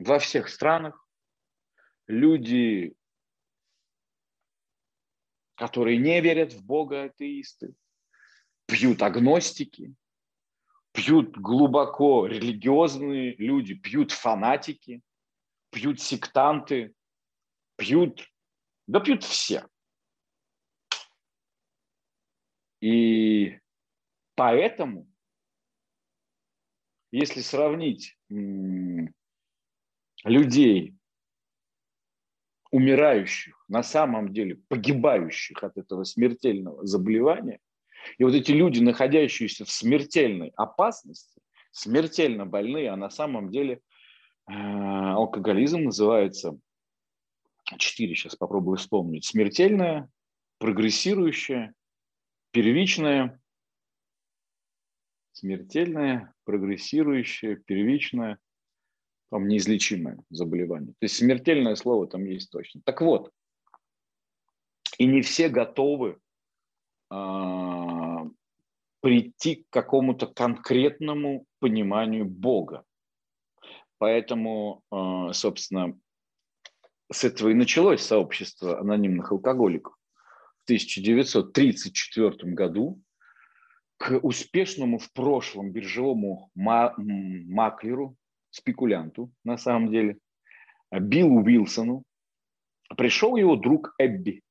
Во 0.00 0.18
всех 0.18 0.48
странах 0.48 1.06
люди, 2.08 2.94
которые 5.58 5.98
не 5.98 6.20
верят 6.20 6.52
в 6.52 6.64
Бога, 6.64 7.04
атеисты, 7.04 7.74
пьют 8.66 9.02
агностики, 9.02 9.94
пьют 10.92 11.36
глубоко 11.36 12.26
религиозные 12.26 13.34
люди, 13.36 13.74
пьют 13.74 14.12
фанатики, 14.12 15.02
пьют 15.70 16.00
сектанты, 16.00 16.94
пьют 17.76 18.30
да 18.86 19.00
пьют 19.00 19.24
все. 19.24 19.68
И 22.80 23.58
поэтому, 24.36 25.10
если 27.10 27.40
сравнить 27.40 28.16
людей, 30.24 30.97
умирающих, 32.70 33.64
на 33.68 33.82
самом 33.82 34.32
деле 34.32 34.56
погибающих 34.68 35.62
от 35.62 35.76
этого 35.78 36.04
смертельного 36.04 36.86
заболевания, 36.86 37.60
и 38.18 38.24
вот 38.24 38.34
эти 38.34 38.52
люди, 38.52 38.80
находящиеся 38.80 39.64
в 39.64 39.70
смертельной 39.70 40.52
опасности, 40.56 41.40
смертельно 41.70 42.46
больные, 42.46 42.90
а 42.90 42.96
на 42.96 43.10
самом 43.10 43.50
деле 43.50 43.80
э, 44.48 44.52
алкоголизм 44.52 45.84
называется 45.84 46.58
четыре 47.76 48.14
сейчас 48.14 48.36
попробую 48.36 48.78
вспомнить. 48.78 49.26
Смертельная, 49.26 50.08
прогрессирующая, 50.58 51.74
первичная, 52.50 53.40
смертельное, 55.32 56.34
прогрессирующее, 56.44 57.56
первичное, 57.56 58.38
там 59.30 59.48
неизлечимое 59.48 60.18
заболевание. 60.30 60.92
То 60.92 61.04
есть 61.04 61.16
смертельное 61.16 61.74
слово 61.74 62.06
там 62.06 62.24
есть 62.24 62.50
точно. 62.50 62.80
Так 62.84 63.00
вот, 63.00 63.30
и 64.98 65.06
не 65.06 65.22
все 65.22 65.48
готовы 65.48 66.18
а, 67.10 68.26
прийти 69.00 69.56
к 69.56 69.70
какому-то 69.70 70.26
конкретному 70.26 71.46
пониманию 71.60 72.24
Бога. 72.24 72.84
Поэтому, 73.98 74.82
а, 74.90 75.32
собственно, 75.32 75.98
с 77.10 77.24
этого 77.24 77.50
и 77.50 77.54
началось 77.54 78.02
сообщество 78.02 78.78
анонимных 78.80 79.32
алкоголиков. 79.32 79.94
В 80.62 80.64
1934 80.64 82.52
году 82.52 83.00
к 83.96 84.18
успешному 84.22 84.98
в 84.98 85.10
прошлом 85.12 85.72
биржевому 85.72 86.50
маклеру, 86.54 88.16
спекулянту 88.50 89.32
на 89.44 89.58
самом 89.58 89.90
деле, 89.90 90.18
Биллу 90.90 91.42
Уилсону, 91.42 92.02
пришел 92.96 93.36
его 93.36 93.56
друг 93.56 93.94
Эбби. 93.98 94.42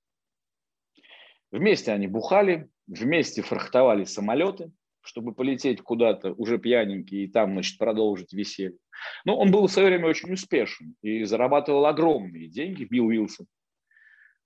Вместе 1.52 1.92
они 1.92 2.08
бухали, 2.08 2.70
вместе 2.88 3.42
фрахтовали 3.42 4.04
самолеты, 4.04 4.72
чтобы 5.02 5.34
полететь 5.34 5.82
куда-то 5.82 6.34
уже 6.34 6.58
пьяненький 6.58 7.24
и 7.24 7.28
там, 7.28 7.54
значит, 7.54 7.78
продолжить 7.78 8.34
веселье. 8.34 8.78
Но 9.26 9.38
он 9.38 9.52
был 9.52 9.68
в 9.68 9.72
свое 9.72 9.88
время 9.88 10.08
очень 10.08 10.34
успешен 10.34 10.96
и 11.02 11.24
зарабатывал 11.24 11.86
огромные 11.86 12.48
деньги, 12.48 12.84
Билл 12.84 13.08
Уилсон. 13.08 13.48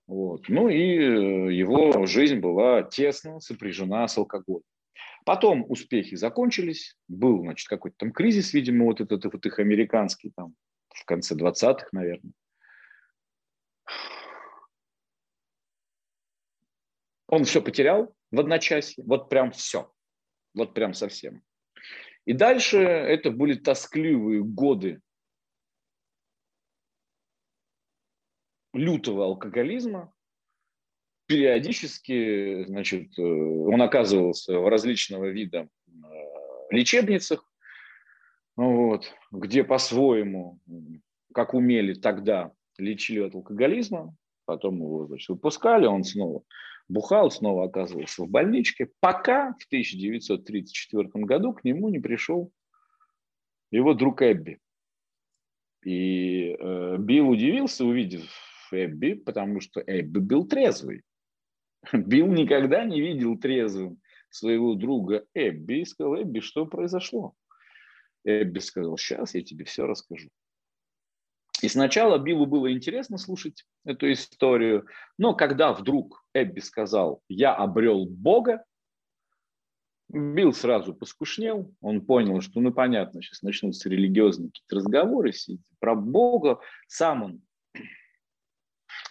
Вот. 0.06 0.48
Ну 0.48 0.68
и 0.68 0.98
э, 0.98 1.52
его 1.52 2.06
жизнь 2.06 2.38
была 2.38 2.82
тесно 2.82 3.40
сопряжена 3.40 4.06
с 4.06 4.18
алкоголем. 4.18 4.62
Потом 5.24 5.64
успехи 5.68 6.16
закончились, 6.16 6.96
был, 7.08 7.42
значит, 7.42 7.68
какой-то 7.68 7.96
там 7.98 8.12
кризис, 8.12 8.52
видимо, 8.52 8.86
вот 8.86 9.00
этот 9.00 9.24
вот 9.24 9.46
их 9.46 9.58
американский, 9.58 10.32
там, 10.34 10.54
в 10.88 11.04
конце 11.04 11.34
20-х, 11.36 11.88
наверное. 11.92 12.32
Он 17.28 17.44
все 17.44 17.62
потерял 17.62 18.14
в 18.30 18.40
одночасье, 18.40 19.04
вот 19.04 19.28
прям 19.28 19.52
все. 19.52 19.92
Вот 20.54 20.74
прям 20.74 20.92
совсем. 20.92 21.42
И 22.24 22.32
дальше 22.34 22.78
это 22.78 23.30
были 23.30 23.54
тоскливые 23.54 24.42
годы 24.42 25.00
лютого 28.72 29.24
алкоголизма. 29.24 30.12
Периодически, 31.32 32.64
значит, 32.64 33.18
э, 33.18 33.22
он 33.22 33.80
оказывался 33.80 34.58
в 34.58 34.68
различного 34.68 35.30
вида 35.30 35.66
э, 35.86 35.90
лечебницах, 36.68 37.42
вот, 38.54 39.10
где 39.30 39.64
по-своему, 39.64 40.60
как 41.32 41.54
умели 41.54 41.94
тогда, 41.94 42.52
лечили 42.76 43.20
от 43.20 43.34
алкоголизма, 43.34 44.14
потом 44.44 44.76
его 44.76 45.06
значит, 45.06 45.30
выпускали, 45.30 45.86
он 45.86 46.04
снова 46.04 46.42
бухал, 46.86 47.30
снова 47.30 47.64
оказывался 47.64 48.24
в 48.24 48.28
больничке, 48.28 48.90
пока 49.00 49.54
в 49.58 49.64
1934 49.68 51.08
году 51.24 51.54
к 51.54 51.64
нему 51.64 51.88
не 51.88 51.98
пришел 51.98 52.52
его 53.70 53.94
друг 53.94 54.20
Эбби. 54.20 54.58
И 55.82 56.54
э, 56.58 56.96
Билл 56.98 57.30
удивился, 57.30 57.86
увидев 57.86 58.30
Эбби, 58.70 59.14
потому 59.14 59.62
что 59.62 59.82
Эбби 59.86 60.18
был 60.18 60.46
трезвый. 60.46 61.04
Билл 61.92 62.28
никогда 62.28 62.84
не 62.84 63.00
видел 63.00 63.36
трезвым 63.38 64.00
своего 64.30 64.74
друга 64.74 65.26
Эбби 65.34 65.80
и 65.80 65.84
сказал, 65.84 66.22
Эбби, 66.22 66.40
что 66.40 66.66
произошло? 66.66 67.34
Эбби 68.24 68.60
сказал, 68.60 68.96
сейчас 68.96 69.34
я 69.34 69.42
тебе 69.42 69.64
все 69.64 69.86
расскажу. 69.86 70.30
И 71.60 71.68
сначала 71.68 72.18
Биллу 72.18 72.46
было 72.46 72.72
интересно 72.72 73.18
слушать 73.18 73.64
эту 73.84 74.10
историю, 74.10 74.86
но 75.16 75.34
когда 75.34 75.72
вдруг 75.72 76.24
Эбби 76.34 76.60
сказал, 76.60 77.22
я 77.28 77.54
обрел 77.54 78.06
Бога, 78.06 78.64
Билл 80.08 80.52
сразу 80.52 80.94
поскушнел, 80.94 81.72
он 81.80 82.04
понял, 82.04 82.40
что, 82.40 82.60
ну, 82.60 82.72
понятно, 82.72 83.22
сейчас 83.22 83.42
начнутся 83.42 83.88
религиозные 83.88 84.48
какие-то 84.48 84.76
разговоры 84.76 85.32
про 85.78 85.94
Бога. 85.94 86.60
Сам 86.86 87.22
он 87.22 87.42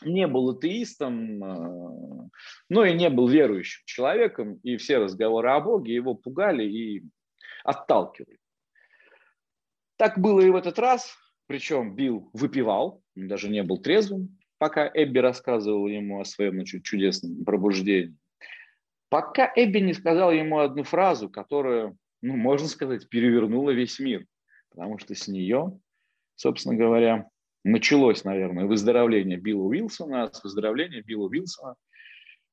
не 0.04 0.28
был 0.28 0.50
атеистом, 0.50 1.44
э, 1.44 2.30
но 2.70 2.86
и 2.86 2.94
не 2.94 3.10
был 3.10 3.28
верующим 3.28 3.82
человеком, 3.86 4.56
и 4.64 4.78
все 4.78 4.98
разговоры 4.98 5.50
о 5.50 5.60
Боге 5.60 5.94
его 5.94 6.16
пугали 6.16 6.64
и 6.64 7.04
отталкивали. 7.64 8.38
Так 9.98 10.20
было 10.20 10.42
и 10.42 10.50
в 10.50 10.56
этот 10.56 10.80
раз, 10.80 11.16
причем 11.48 11.96
Билл 11.96 12.30
выпивал, 12.34 13.04
даже 13.16 13.50
не 13.50 13.62
был 13.64 13.78
трезвым, 13.78 14.40
пока 14.58 14.90
Эбби 14.94 15.20
рассказывал 15.20 15.88
ему 15.88 16.20
о 16.20 16.26
своем 16.26 16.64
чудесном 16.66 17.44
пробуждении. 17.46 18.16
Пока 19.10 19.52
Эбби 19.56 19.80
не 19.80 19.94
сказал 19.94 20.32
ему 20.32 20.60
одну 20.60 20.84
фразу, 20.84 21.30
которая, 21.30 21.96
ну, 22.22 22.38
можно 22.38 22.68
сказать, 22.68 23.10
перевернула 23.10 23.72
весь 23.72 24.00
мир, 24.00 24.26
потому 24.70 24.98
что 25.00 25.14
с 25.14 25.28
нее, 25.28 25.78
собственно 26.36 26.76
говоря, 26.76 27.30
началось, 27.64 28.24
наверное, 28.24 28.66
выздоровление 28.66 29.38
Билла 29.38 29.64
Уилсона, 29.64 30.24
а 30.24 30.34
с 30.34 30.44
выздоровления 30.44 31.02
Билла 31.02 31.28
Уилсона 31.28 31.76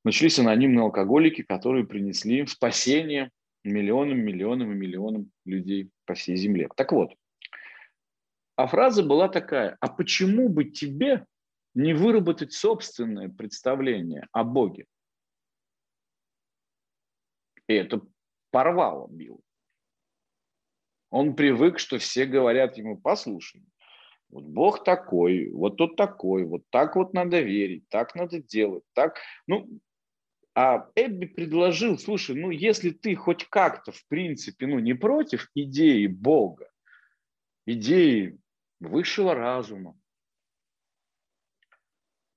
начались 0.03 0.39
анонимные 0.39 0.83
алкоголики, 0.83 1.41
которые 1.41 1.85
принесли 1.85 2.45
спасение 2.45 3.31
миллионам, 3.63 4.19
миллионам 4.19 4.71
и 4.71 4.75
миллионам 4.75 5.31
людей 5.45 5.89
по 6.05 6.13
всей 6.13 6.35
земле. 6.35 6.69
Так 6.75 6.91
вот, 6.91 7.13
а 8.55 8.67
фраза 8.67 9.03
была 9.03 9.29
такая, 9.29 9.77
а 9.79 9.87
почему 9.87 10.49
бы 10.49 10.65
тебе 10.65 11.25
не 11.73 11.93
выработать 11.93 12.53
собственное 12.53 13.29
представление 13.29 14.27
о 14.31 14.43
Боге? 14.43 14.85
И 17.67 17.73
это 17.73 18.01
порвало 18.51 19.07
Билл. 19.09 19.41
Он 21.11 21.35
привык, 21.35 21.79
что 21.79 21.97
все 21.97 22.25
говорят 22.25 22.77
ему, 22.77 22.97
послушай, 22.97 23.63
вот 24.29 24.43
Бог 24.43 24.83
такой, 24.83 25.49
вот 25.51 25.77
тот 25.77 25.95
такой, 25.95 26.45
вот 26.45 26.63
так 26.69 26.95
вот 26.95 27.13
надо 27.13 27.41
верить, 27.41 27.87
так 27.89 28.15
надо 28.15 28.41
делать, 28.41 28.83
так. 28.93 29.17
Ну, 29.47 29.67
а 30.55 30.89
Эбби 30.95 31.25
предложил, 31.25 31.97
слушай, 31.97 32.35
ну 32.35 32.51
если 32.51 32.91
ты 32.91 33.15
хоть 33.15 33.45
как-то, 33.49 33.91
в 33.91 34.05
принципе, 34.07 34.67
ну 34.67 34.79
не 34.79 34.93
против 34.93 35.49
идеи 35.55 36.07
Бога, 36.07 36.69
идеи 37.65 38.37
высшего 38.79 39.33
разума. 39.33 39.97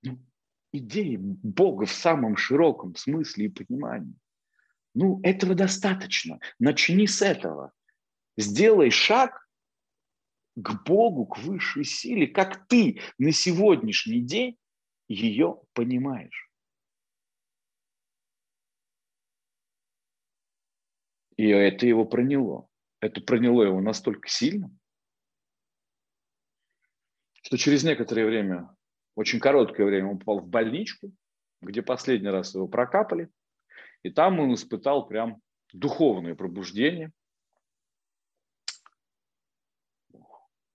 Ну, 0.02 0.18
идеи 0.72 1.16
Бога 1.16 1.86
в 1.86 1.92
самом 1.92 2.36
широком 2.36 2.96
смысле 2.96 3.46
и 3.46 3.48
понимании. 3.48 4.14
Ну, 4.94 5.20
этого 5.22 5.54
достаточно. 5.54 6.38
Начни 6.58 7.06
с 7.06 7.22
этого. 7.22 7.72
Сделай 8.36 8.90
шаг 8.90 9.41
к 10.54 10.84
Богу, 10.84 11.26
к 11.26 11.38
высшей 11.38 11.84
силе, 11.84 12.26
как 12.26 12.66
ты 12.68 13.00
на 13.18 13.32
сегодняшний 13.32 14.20
день 14.20 14.58
ее 15.08 15.60
понимаешь. 15.72 16.50
И 21.36 21.48
это 21.48 21.86
его 21.86 22.04
проняло. 22.04 22.68
Это 23.00 23.20
проняло 23.20 23.64
его 23.64 23.80
настолько 23.80 24.28
сильно, 24.28 24.70
что 27.42 27.58
через 27.58 27.82
некоторое 27.82 28.24
время, 28.24 28.74
очень 29.16 29.40
короткое 29.40 29.84
время, 29.84 30.10
он 30.10 30.18
попал 30.18 30.38
в 30.38 30.48
больничку, 30.48 31.12
где 31.60 31.82
последний 31.82 32.28
раз 32.28 32.54
его 32.54 32.68
прокапали, 32.68 33.28
и 34.02 34.10
там 34.10 34.40
он 34.40 34.54
испытал 34.54 35.06
прям 35.06 35.40
духовное 35.72 36.34
пробуждение. 36.34 37.12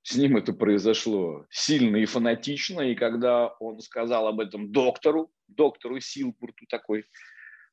С 0.08 0.16
ним 0.16 0.38
это 0.38 0.54
произошло 0.54 1.46
сильно 1.50 1.98
и 1.98 2.06
фанатично, 2.06 2.80
и 2.80 2.96
когда 2.96 3.50
он 3.60 3.82
сказал 3.82 4.30
об 4.30 4.40
этом 4.40 4.72
доктору, 4.72 5.34
доктору 5.50 6.00
Силкурту 6.00 6.66
такой 6.70 7.04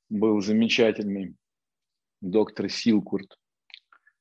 был 0.09 0.41
замечательный, 0.41 1.37
доктор 2.21 2.69
Силкурт, 2.69 3.39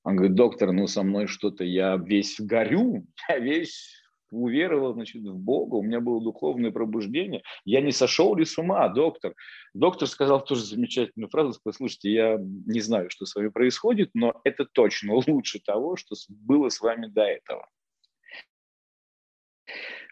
он 0.03 0.17
говорит, 0.17 0.35
доктор, 0.35 0.73
ну 0.73 0.85
со 0.85 1.01
мной 1.01 1.25
что-то, 1.25 1.63
я 1.63 1.97
весь 1.97 2.39
горю, 2.39 3.07
я 3.29 3.39
весь 3.39 4.03
уверовал 4.29 4.93
значит, 4.93 5.23
в 5.23 5.39
Бога, 5.39 5.77
у 5.77 5.81
меня 5.81 5.99
было 5.99 6.23
духовное 6.23 6.69
пробуждение. 6.69 7.41
Я 7.65 7.81
не 7.81 7.91
сошел 7.91 8.35
ли 8.35 8.45
с 8.45 8.59
ума, 8.59 8.87
доктор? 8.89 9.33
Доктор 9.73 10.07
сказал 10.07 10.45
тоже 10.45 10.63
замечательную 10.65 11.31
фразу, 11.31 11.53
сказал, 11.53 11.73
слушайте, 11.73 12.11
я 12.11 12.37
не 12.39 12.79
знаю, 12.79 13.09
что 13.09 13.25
с 13.25 13.33
вами 13.33 13.47
происходит, 13.47 14.11
но 14.13 14.39
это 14.43 14.65
точно 14.65 15.15
лучше 15.15 15.59
того, 15.59 15.95
что 15.95 16.13
было 16.29 16.69
с 16.69 16.79
вами 16.79 17.07
до 17.07 17.23
этого. 17.23 17.67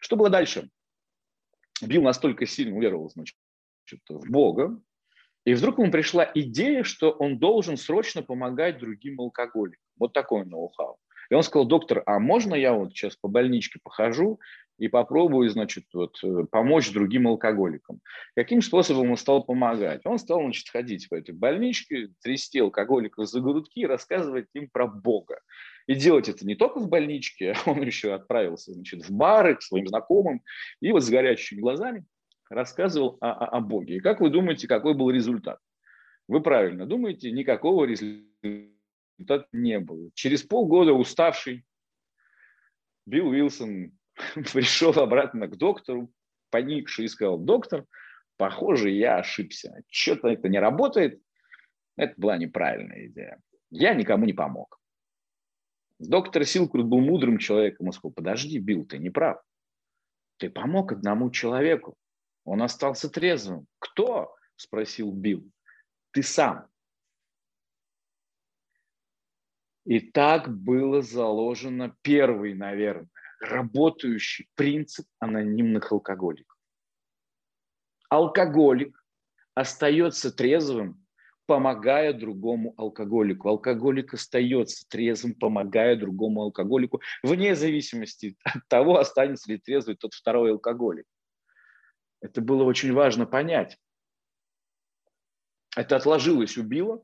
Что 0.02 0.16
было 0.16 0.30
дальше? 0.30 0.70
Билл 1.82 2.02
настолько 2.02 2.46
сильно 2.46 2.76
уверовал 2.76 3.10
значит, 3.10 3.38
в 4.10 4.30
Бога, 4.30 4.82
и 5.46 5.54
вдруг 5.54 5.80
ему 5.80 5.92
пришла 5.92 6.30
идея, 6.34 6.84
что 6.84 7.12
он 7.12 7.38
должен 7.38 7.78
срочно 7.78 8.22
помогать 8.22 8.80
другим 8.80 9.22
алкоголикам. 9.22 9.82
Вот 9.98 10.14
такой 10.14 10.46
ноу-хау. 10.46 10.98
И 11.30 11.34
он 11.34 11.44
сказал, 11.44 11.66
доктор, 11.66 12.04
а 12.06 12.20
можно 12.20 12.56
я 12.56 12.74
вот 12.74 12.92
сейчас 12.92 13.16
по 13.16 13.28
больничке 13.28 13.80
похожу 13.82 14.40
и 14.78 14.88
попробую, 14.88 15.50
значит, 15.50 15.86
вот, 15.94 16.18
э, 16.24 16.46
помочь 16.52 16.92
другим 16.92 17.28
алкоголикам. 17.28 18.02
Каким 18.36 18.62
способом 18.62 19.12
он 19.12 19.18
стал 19.18 19.44
помогать? 19.44 20.02
Он 20.06 20.18
стал, 20.18 20.42
значит, 20.42 20.68
ходить 20.70 21.08
по 21.10 21.16
этой 21.16 21.34
больничке, 21.34 22.10
трясти 22.22 22.60
алкоголиков 22.60 23.30
за 23.30 23.40
грудки 23.40 23.80
и 23.80 23.86
рассказывать 23.86 24.48
им 24.54 24.70
про 24.70 24.88
Бога. 24.88 25.40
И 25.92 25.96
делать 25.96 26.30
это 26.30 26.48
не 26.48 26.56
только 26.56 26.80
в 26.80 26.88
больничке, 26.88 27.54
он 27.66 27.82
еще 27.82 28.14
отправился, 28.14 28.72
значит, 28.72 29.04
в 29.04 29.12
бары 29.12 29.56
к 29.56 29.62
своим 29.62 29.88
знакомым 29.88 30.42
и 30.80 30.90
вот 30.94 31.04
с 31.04 31.10
горящими 31.10 31.60
глазами 31.60 32.06
рассказывал 32.50 33.18
о, 33.20 33.32
о, 33.32 33.58
о 33.58 33.60
Боге. 33.60 33.98
И 33.98 34.00
как 34.00 34.22
вы 34.22 34.30
думаете, 34.30 34.70
какой 34.70 34.94
был 34.94 35.10
результат? 35.10 35.60
Вы 36.30 36.42
правильно 36.42 36.86
думаете, 36.86 37.30
никакого 37.32 37.84
результата 37.84 39.48
не 39.52 39.80
было. 39.80 40.12
Через 40.14 40.44
полгода 40.44 40.94
уставший 40.94 41.66
Билл 43.06 43.28
Уилсон 43.28 43.92
пришел 44.54 44.98
обратно 44.98 45.48
к 45.48 45.58
доктору, 45.58 46.10
поникший 46.52 47.04
и 47.04 47.10
сказал, 47.10 47.38
доктор, 47.38 47.86
похоже, 48.38 48.92
я 48.92 49.18
ошибся. 49.18 49.84
Что-то 49.90 50.30
это 50.30 50.48
не 50.48 50.60
работает. 50.60 51.22
Это 51.98 52.14
была 52.16 52.38
неправильная 52.38 53.08
идея. 53.08 53.42
Я 53.72 53.94
никому 53.94 54.24
не 54.24 54.32
помог. 54.32 54.81
Доктор 56.08 56.46
Силкрут 56.46 56.88
был 56.88 57.00
мудрым 57.00 57.38
человеком. 57.38 57.88
Он 57.88 57.94
сказал, 57.94 58.12
подожди, 58.12 58.58
Билл, 58.58 58.86
ты 58.86 58.98
не 58.98 59.12
прав. 59.12 59.40
Ты 60.38 60.50
помог 60.50 60.92
одному 60.92 61.30
человеку. 61.30 61.96
Он 62.44 62.64
остался 62.64 63.08
трезвым. 63.08 63.68
Кто? 63.78 64.36
Спросил 64.56 65.12
Билл. 65.12 65.44
Ты 66.12 66.24
сам. 66.24 66.68
И 69.86 70.00
так 70.00 70.50
было 70.50 71.04
заложено 71.04 71.96
первый, 72.02 72.56
наверное, 72.56 73.10
работающий 73.40 74.50
принцип 74.56 75.06
анонимных 75.20 75.92
алкоголиков. 75.92 76.58
Алкоголик 78.10 79.06
остается 79.54 80.32
трезвым, 80.32 81.06
помогая 81.52 82.14
другому 82.14 82.74
алкоголику. 82.78 83.50
Алкоголик 83.50 84.14
остается 84.14 84.88
трезвым, 84.88 85.34
помогая 85.34 85.98
другому 85.98 86.44
алкоголику, 86.44 87.02
вне 87.24 87.56
зависимости 87.56 88.38
от 88.46 88.66
того, 88.70 89.00
останется 89.00 89.52
ли 89.52 89.58
трезвый 89.58 89.98
тот 89.98 90.14
второй 90.14 90.52
алкоголик. 90.52 91.06
Это 92.22 92.40
было 92.40 92.64
очень 92.64 92.94
важно 92.94 93.26
понять. 93.26 93.78
Это 95.76 95.98
отложилось 95.98 96.58
у 96.58 96.64
Билла, 96.64 97.04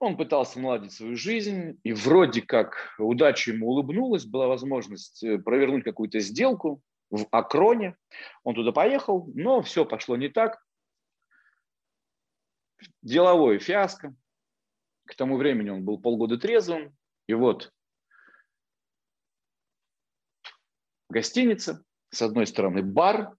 он 0.00 0.16
пытался 0.16 0.58
наладить 0.58 0.92
свою 0.92 1.14
жизнь, 1.14 1.78
и 1.82 1.92
вроде 1.92 2.40
как 2.40 2.94
удача 2.98 3.50
ему 3.50 3.68
улыбнулась, 3.68 4.24
была 4.24 4.46
возможность 4.46 5.22
э, 5.22 5.36
провернуть 5.38 5.84
какую-то 5.84 6.20
сделку, 6.20 6.82
в 7.10 7.26
Акроне. 7.30 7.96
Он 8.44 8.54
туда 8.54 8.72
поехал, 8.72 9.30
но 9.34 9.62
все 9.62 9.84
пошло 9.84 10.16
не 10.16 10.28
так. 10.28 10.58
Деловое 13.02 13.58
фиаско. 13.58 14.14
К 15.06 15.14
тому 15.14 15.36
времени 15.36 15.70
он 15.70 15.84
был 15.84 15.98
полгода 15.98 16.38
трезвым. 16.38 16.96
И 17.26 17.34
вот 17.34 17.72
гостиница, 21.08 21.82
с 22.10 22.22
одной 22.22 22.46
стороны 22.46 22.82
бар, 22.82 23.36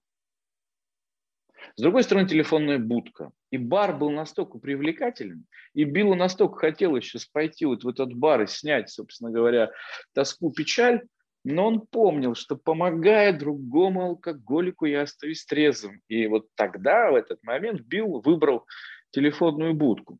с 1.76 1.80
другой 1.80 2.02
стороны 2.02 2.26
телефонная 2.26 2.78
будка. 2.78 3.30
И 3.50 3.56
бар 3.56 3.96
был 3.96 4.10
настолько 4.10 4.58
привлекателен, 4.58 5.46
и 5.74 5.84
Биллу 5.84 6.14
настолько 6.14 6.58
хотелось 6.58 7.04
сейчас 7.04 7.26
пойти 7.26 7.66
вот 7.66 7.84
в 7.84 7.88
этот 7.88 8.12
бар 8.14 8.42
и 8.42 8.46
снять, 8.46 8.90
собственно 8.90 9.30
говоря, 9.30 9.70
тоску, 10.12 10.52
печаль, 10.52 11.02
но 11.44 11.66
он 11.66 11.86
помнил, 11.86 12.34
что 12.34 12.56
помогая 12.56 13.32
другому 13.32 14.02
алкоголику, 14.02 14.86
я 14.86 15.02
остаюсь 15.02 15.44
трезвым. 15.44 16.02
И 16.08 16.26
вот 16.26 16.48
тогда, 16.56 17.10
в 17.10 17.14
этот 17.14 17.42
момент, 17.42 17.80
Билл 17.82 18.20
выбрал 18.20 18.66
телефонную 19.10 19.74
будку. 19.74 20.18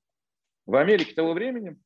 В 0.66 0.76
Америке 0.76 1.14
того 1.14 1.32
времени, 1.32 1.76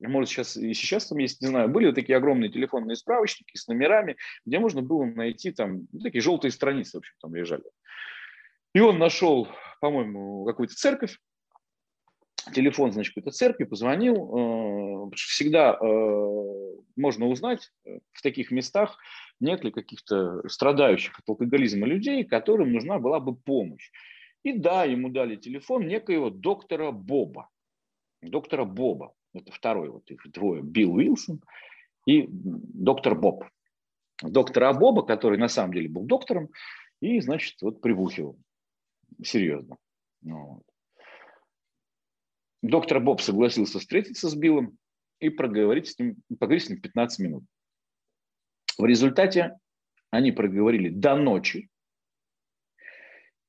может 0.00 0.30
сейчас 0.30 0.56
и 0.56 0.74
сейчас 0.74 1.06
там 1.06 1.18
есть, 1.18 1.40
не 1.40 1.48
знаю, 1.48 1.68
были 1.68 1.86
вот 1.86 1.94
такие 1.94 2.16
огромные 2.16 2.50
телефонные 2.50 2.96
справочники 2.96 3.56
с 3.56 3.68
номерами, 3.68 4.16
где 4.44 4.58
можно 4.58 4.82
было 4.82 5.04
найти 5.04 5.52
там 5.52 5.86
ну, 5.92 6.00
такие 6.00 6.20
желтые 6.20 6.50
страницы, 6.50 6.96
в 6.96 6.98
общем, 6.98 7.14
там 7.20 7.34
лежали. 7.34 7.64
И 8.74 8.80
он 8.80 8.98
нашел, 8.98 9.48
по-моему, 9.80 10.44
какую-то 10.44 10.74
церковь, 10.74 11.18
телефон, 12.52 12.92
значит, 12.92 13.14
какой-то 13.14 13.36
церкви, 13.36 13.64
позвонил. 13.64 15.08
Э, 15.10 15.14
всегда 15.14 15.78
э, 15.80 16.74
можно 16.96 17.26
узнать 17.26 17.70
э, 17.84 17.98
в 18.12 18.22
таких 18.22 18.50
местах, 18.50 18.98
нет 19.40 19.62
ли 19.62 19.70
каких-то 19.70 20.46
страдающих 20.48 21.18
от 21.18 21.28
алкоголизма 21.28 21.86
людей, 21.86 22.24
которым 22.24 22.72
нужна 22.72 22.98
была 22.98 23.20
бы 23.20 23.36
помощь. 23.36 23.90
И 24.42 24.52
да, 24.52 24.84
ему 24.84 25.08
дали 25.08 25.36
телефон 25.36 25.86
некоего 25.86 26.30
доктора 26.30 26.90
Боба. 26.90 27.48
Доктора 28.20 28.64
Боба. 28.64 29.14
Это 29.34 29.52
второй 29.52 29.90
вот 29.90 30.10
их 30.10 30.20
двое. 30.30 30.62
Билл 30.62 30.94
Уилсон 30.94 31.40
и 32.06 32.26
доктор 32.28 33.14
Боб. 33.14 33.44
Доктора 34.22 34.72
Боба, 34.72 35.04
который 35.04 35.38
на 35.38 35.48
самом 35.48 35.74
деле 35.74 35.88
был 35.88 36.02
доктором, 36.02 36.50
и, 37.00 37.20
значит, 37.20 37.60
вот 37.62 37.80
привухивал. 37.80 38.38
Серьезно. 39.22 39.76
Ну 40.22 40.46
вот. 40.46 40.62
Доктор 42.62 43.00
Боб 43.00 43.20
согласился 43.20 43.80
встретиться 43.80 44.28
с 44.28 44.34
Биллом 44.34 44.78
и 45.18 45.28
проговорить 45.30 45.88
с 45.88 45.98
ним, 45.98 46.16
поговорить 46.38 46.64
с 46.64 46.68
ним 46.68 46.80
15 46.80 47.18
минут. 47.20 47.44
В 48.78 48.84
результате 48.84 49.58
они 50.10 50.30
проговорили 50.30 50.88
до 50.88 51.16
ночи, 51.16 51.68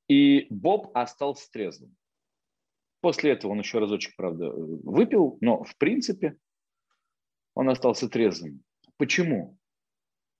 и 0.08 0.46
Боб 0.50 0.96
остался 0.96 1.50
трезвым. 1.50 1.96
После 3.00 3.32
этого 3.32 3.52
он 3.52 3.58
еще 3.58 3.78
разочек, 3.78 4.16
правда, 4.16 4.50
выпил, 4.50 5.38
но 5.40 5.62
в 5.64 5.76
принципе 5.76 6.38
он 7.54 7.68
остался 7.68 8.08
трезвым. 8.08 8.64
Почему? 8.96 9.58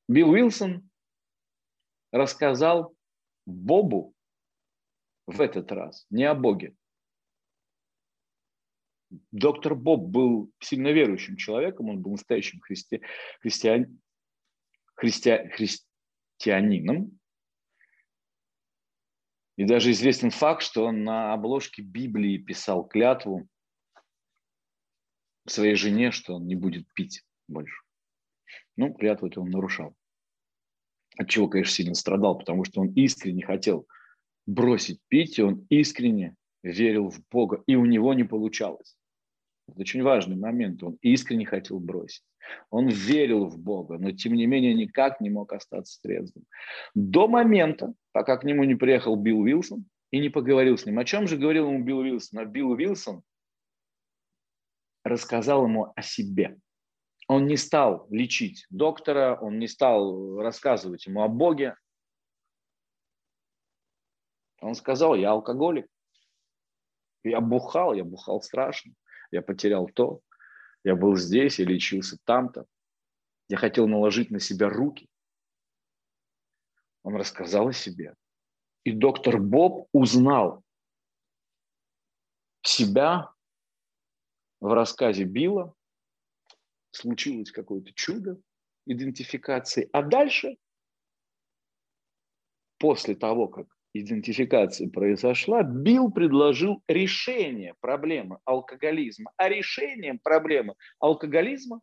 Билл 0.09 0.31
Уилсон 0.31 0.89
рассказал 2.11 2.95
Бобу 3.47 4.15
в 5.27 5.41
этот 5.41 5.71
раз 5.73 6.07
не 6.11 6.25
о 6.25 6.35
Боге, 6.35 6.75
доктор 9.31 9.75
Боб 9.75 10.09
был 10.09 10.51
сильно 10.61 10.89
верующим 10.89 11.37
человеком, 11.37 11.89
он 11.89 12.01
был 12.01 12.13
настоящим 12.13 12.61
христи... 12.61 13.03
христиан... 13.41 14.01
Христи... 14.95 15.49
христианином. 15.49 17.19
И 19.57 19.65
даже 19.65 19.93
известен 19.93 20.31
факт, 20.31 20.63
что 20.63 20.87
он 20.87 21.05
на 21.05 21.33
обложке 21.33 21.83
Библии 21.83 22.39
писал 22.39 22.85
клятву 22.85 23.49
своей 25.47 25.77
жене, 25.77 26.11
что 26.11 26.35
он 26.35 26.47
не 26.47 26.57
будет 26.57 26.93
пить 26.95 27.23
больше. 27.47 27.83
Ну, 28.77 28.93
клятву 28.93 29.29
это 29.29 29.41
он 29.41 29.51
нарушал. 29.51 29.95
От 31.17 31.29
чего, 31.29 31.49
конечно, 31.49 31.73
сильно 31.73 31.95
страдал, 31.95 32.37
потому 32.37 32.65
что 32.65 32.81
он 32.81 32.93
искренне 32.95 33.45
хотел 33.45 33.87
бросить 34.47 35.01
пить, 35.09 35.39
и 35.39 35.43
он 35.43 35.65
искренне 35.69 36.35
верил 36.63 37.11
в 37.11 37.21
Бога, 37.31 37.63
и 37.67 37.77
у 37.77 37.85
него 37.85 38.15
не 38.15 38.25
получалось. 38.25 38.97
Это 39.69 39.81
очень 39.81 40.03
важный 40.03 40.37
момент. 40.37 40.83
Он 40.83 40.99
искренне 41.01 41.47
хотел 41.47 41.79
бросить. 41.79 42.25
Он 42.71 42.89
верил 42.89 43.47
в 43.47 43.59
Бога, 43.59 43.99
но 43.99 44.11
тем 44.11 44.35
не 44.35 44.47
менее 44.47 44.75
никак 44.75 45.21
не 45.21 45.31
мог 45.31 45.53
остаться 45.53 46.01
трезвым. 46.03 46.45
До 46.95 47.29
момента, 47.29 47.95
пока 48.15 48.39
к 48.39 48.45
нему 48.45 48.65
не 48.65 48.75
приехал 48.75 49.17
Билл 49.17 49.41
Уилсон 49.41 49.85
и 50.11 50.21
не 50.21 50.31
поговорил 50.31 50.79
с 50.79 50.87
ним. 50.87 50.99
О 50.99 51.05
чем 51.05 51.29
же 51.29 51.37
говорил 51.37 51.67
ему 51.69 51.85
Билл 51.85 51.99
Уилсон? 51.99 52.39
А 52.39 52.45
Билл 52.47 52.71
Уилсон 52.71 53.23
рассказал 55.03 55.65
ему 55.65 55.93
о 55.95 56.01
себе. 56.01 56.57
Он 57.29 57.47
не 57.47 57.57
стал 57.57 58.07
лечить 58.11 58.67
доктора, 58.71 59.37
он 59.39 59.59
не 59.59 59.67
стал 59.67 60.41
рассказывать 60.41 61.05
ему 61.07 61.23
о 61.23 61.29
Боге. 61.29 61.77
Он 64.61 64.75
сказал, 64.75 65.15
я 65.15 65.33
алкоголик. 65.33 65.87
Я 67.23 67.41
бухал, 67.41 67.93
я 67.93 68.05
бухал 68.05 68.41
страшно 68.41 68.95
я 69.35 69.43
потерял 69.43 69.89
то, 69.89 70.21
я 70.85 70.95
был 70.95 71.17
здесь, 71.17 71.59
я 71.59 71.67
лечился 71.67 72.17
там-то, 72.25 72.67
я 73.49 73.57
хотел 73.57 73.89
наложить 73.89 74.31
на 74.31 74.41
себя 74.41 74.69
руки. 74.69 75.09
Он 77.05 77.17
рассказал 77.17 77.69
о 77.69 77.73
себе. 77.73 78.15
И 78.83 78.93
доктор 78.93 79.39
Боб 79.39 79.89
узнал 79.93 80.63
себя 82.63 83.31
в 84.61 84.73
рассказе 84.73 85.25
Билла, 85.25 85.75
случилось 86.91 87.51
какое-то 87.51 87.93
чудо 87.93 88.41
идентификации. 88.87 89.89
А 89.93 90.03
дальше, 90.03 90.57
после 92.79 93.15
того, 93.15 93.49
как 93.49 93.67
идентификации 93.93 94.89
произошла, 94.89 95.63
Билл 95.63 96.11
предложил 96.11 96.83
решение 96.89 97.75
проблемы 97.81 98.39
алкоголизма. 98.45 99.31
А 99.37 99.49
решением 99.49 100.19
проблемы 100.19 100.75
алкоголизма 100.99 101.81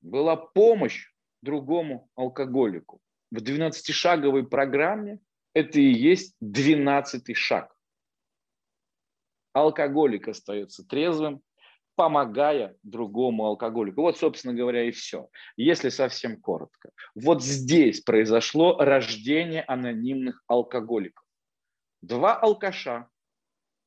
была 0.00 0.36
помощь 0.36 1.12
другому 1.42 2.10
алкоголику. 2.16 3.00
В 3.30 3.36
12-шаговой 3.36 4.44
программе 4.44 5.20
это 5.54 5.80
и 5.80 5.92
есть 5.92 6.34
12 6.40 7.36
шаг. 7.36 7.74
Алкоголик 9.52 10.28
остается 10.28 10.84
трезвым, 10.84 11.42
помогая 11.94 12.76
другому 12.84 13.46
алкоголику. 13.46 14.02
Вот, 14.02 14.16
собственно 14.16 14.54
говоря, 14.54 14.84
и 14.84 14.92
все. 14.92 15.28
Если 15.56 15.88
совсем 15.88 16.40
коротко. 16.40 16.90
Вот 17.14 17.42
здесь 17.42 18.00
произошло 18.00 18.78
рождение 18.78 19.62
анонимных 19.62 20.42
алкоголиков. 20.46 21.24
Два 22.00 22.36
алкаша, 22.36 23.08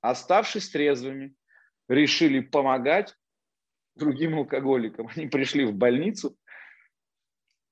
оставшись 0.01 0.69
трезвыми, 0.69 1.33
решили 1.87 2.41
помогать 2.41 3.15
другим 3.95 4.39
алкоголикам. 4.39 5.07
Они 5.15 5.27
пришли 5.27 5.65
в 5.65 5.73
больницу, 5.73 6.37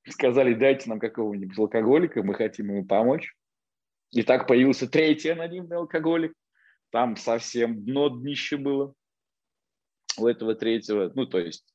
сказали, 0.08 0.54
дайте 0.54 0.90
нам 0.90 1.00
какого-нибудь 1.00 1.58
алкоголика, 1.58 2.24
мы 2.24 2.34
хотим 2.34 2.70
ему 2.70 2.86
помочь. 2.86 3.36
И 4.12 4.24
так 4.24 4.48
появился 4.48 4.90
третий 4.90 5.30
анонимный 5.30 5.78
алкоголик. 5.78 6.34
Там 6.92 7.16
совсем 7.16 7.84
дно 7.86 8.10
днище 8.10 8.58
было 8.58 8.94
у 10.18 10.28
этого 10.28 10.56
третьего, 10.56 11.12
ну, 11.14 11.26
то 11.26 11.40
есть 11.40 11.66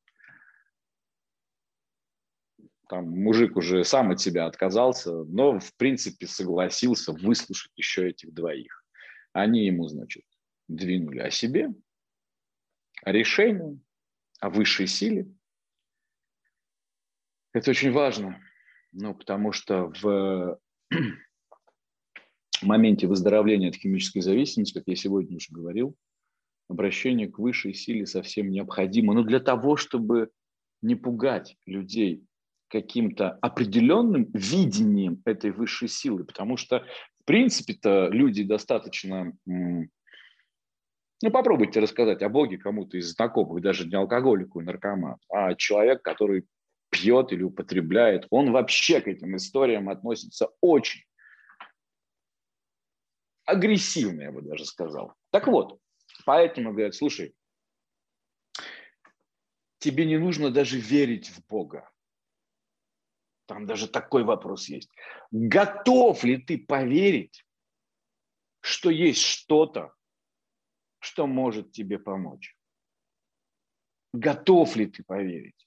там 2.89 3.09
мужик 3.09 3.57
уже 3.57 3.85
сам 3.85 4.11
от 4.11 4.21
себя 4.21 4.47
отказался, 4.47 5.25
но, 5.25 5.59
в 5.59 5.75
принципе, 5.77 6.27
согласился 6.27 7.13
выслушать 7.13 7.73
еще 7.77 8.09
этих 8.09 8.33
двоих. 8.35 8.85
Они 9.33 9.67
ему, 9.67 9.89
значит, 9.89 10.25
двинули 10.69 11.21
о 11.21 11.31
себе, 11.31 11.71
о 13.03 13.13
решении, 13.13 13.81
о 14.41 14.51
высшей 14.51 14.87
силе. 14.87 15.27
Это 17.55 17.71
очень 17.71 17.93
важно, 17.93 18.41
ну, 18.91 19.15
потому 19.15 19.53
что 19.53 19.93
в 20.03 20.59
моменте 22.63 23.07
выздоровления 23.07 23.69
от 23.69 23.77
химической 23.77 24.21
зависимости, 24.21 24.75
как 24.75 24.83
я 24.89 24.97
сегодня 24.97 25.37
уже 25.37 25.53
говорил, 25.53 25.95
обращение 26.69 27.29
к 27.29 27.39
высшей 27.39 27.73
силе 27.73 28.07
совсем 28.07 28.51
необходимо. 28.51 29.15
Но 29.15 29.23
для 29.23 29.39
того, 29.39 29.77
чтобы 29.77 30.31
не 30.83 30.97
пугать 30.97 31.57
людей 31.65 32.27
каким-то 32.69 33.31
определенным 33.41 34.29
видением 34.35 35.23
этой 35.25 35.53
высшей 35.53 35.87
силы, 35.87 36.25
потому 36.25 36.57
что, 36.57 36.85
в 37.21 37.25
принципе-то, 37.25 38.09
люди 38.09 38.43
достаточно... 38.43 39.33
Ну, 39.47 41.31
попробуйте 41.31 41.79
рассказать 41.79 42.21
о 42.23 42.29
Боге 42.29 42.59
кому-то 42.59 42.99
из 42.99 43.15
знакомых, 43.15 43.63
даже 43.63 43.87
не 43.87 43.95
алкоголику 43.95 44.61
и 44.61 44.65
наркоману, 44.65 45.19
а 45.33 45.55
человек, 45.55 46.03
который 46.03 46.47
пьет 46.95 47.33
или 47.33 47.43
употребляет, 47.43 48.27
он 48.31 48.53
вообще 48.53 49.01
к 49.01 49.09
этим 49.09 49.37
историям 49.37 49.89
относится 49.89 50.49
очень 50.61 51.03
агрессивно, 53.45 54.23
я 54.23 54.33
бы 54.33 54.43
даже 54.43 54.65
сказал. 54.65 55.15
Так 55.31 55.49
вот, 55.49 55.81
поэтому 56.25 56.71
говорят, 56.71 56.95
слушай, 56.95 57.35
тебе 59.79 60.07
не 60.07 60.19
нужно 60.19 60.51
даже 60.51 60.79
верить 60.79 61.29
в 61.29 61.45
Бога. 61.47 61.91
Там 63.47 63.67
даже 63.67 63.89
такой 63.89 64.23
вопрос 64.23 64.69
есть. 64.69 64.91
Готов 65.33 66.25
ли 66.25 66.39
ты 66.39 66.59
поверить, 66.59 67.45
что 68.61 68.89
есть 68.89 69.21
что-то, 69.21 69.93
что 71.01 71.27
может 71.27 71.73
тебе 71.73 71.99
помочь? 71.99 72.57
Готов 74.15 74.77
ли 74.77 74.87
ты 74.87 75.03
поверить? 75.03 75.64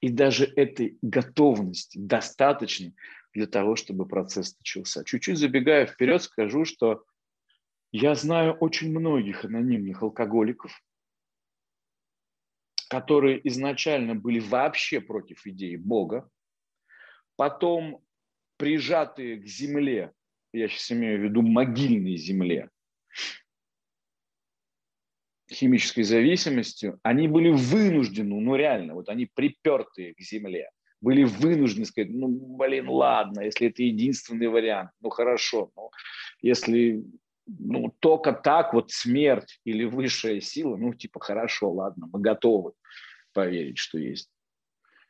И 0.00 0.08
даже 0.08 0.44
этой 0.44 0.98
готовности 1.02 1.98
достаточно 1.98 2.92
для 3.32 3.46
того, 3.46 3.76
чтобы 3.76 4.06
процесс 4.06 4.56
начался. 4.58 5.04
Чуть-чуть 5.04 5.38
забегая 5.38 5.86
вперед, 5.86 6.22
скажу, 6.22 6.64
что 6.64 7.04
я 7.92 8.14
знаю 8.14 8.54
очень 8.54 8.90
многих 8.90 9.44
анонимных 9.44 10.02
алкоголиков, 10.02 10.72
которые 12.88 13.46
изначально 13.48 14.14
были 14.14 14.38
вообще 14.38 15.00
против 15.00 15.46
идеи 15.46 15.76
Бога, 15.76 16.28
потом 17.36 18.04
прижатые 18.56 19.36
к 19.36 19.46
земле, 19.46 20.12
я 20.52 20.68
сейчас 20.68 20.92
имею 20.92 21.20
в 21.20 21.24
виду 21.24 21.42
могильной 21.42 22.16
земле, 22.16 22.70
химической 25.50 26.02
зависимостью, 26.02 26.98
они 27.02 27.28
были 27.28 27.50
вынуждены, 27.50 28.40
ну 28.40 28.56
реально, 28.56 28.94
вот 28.94 29.08
они 29.08 29.26
припертые 29.26 30.14
к 30.14 30.20
земле, 30.20 30.70
были 31.00 31.24
вынуждены 31.24 31.84
сказать, 31.84 32.10
ну, 32.10 32.28
блин, 32.28 32.88
ладно, 32.88 33.40
если 33.40 33.68
это 33.68 33.82
единственный 33.82 34.48
вариант, 34.48 34.90
ну, 35.00 35.10
хорошо, 35.10 35.70
ну, 35.76 35.90
если 36.40 37.04
ну, 37.46 37.94
только 38.00 38.32
так 38.32 38.74
вот 38.74 38.90
смерть 38.90 39.60
или 39.64 39.84
высшая 39.84 40.40
сила, 40.40 40.76
ну, 40.76 40.94
типа, 40.94 41.20
хорошо, 41.20 41.70
ладно, 41.70 42.08
мы 42.12 42.20
готовы 42.20 42.72
поверить, 43.32 43.78
что 43.78 43.98
есть 43.98 44.30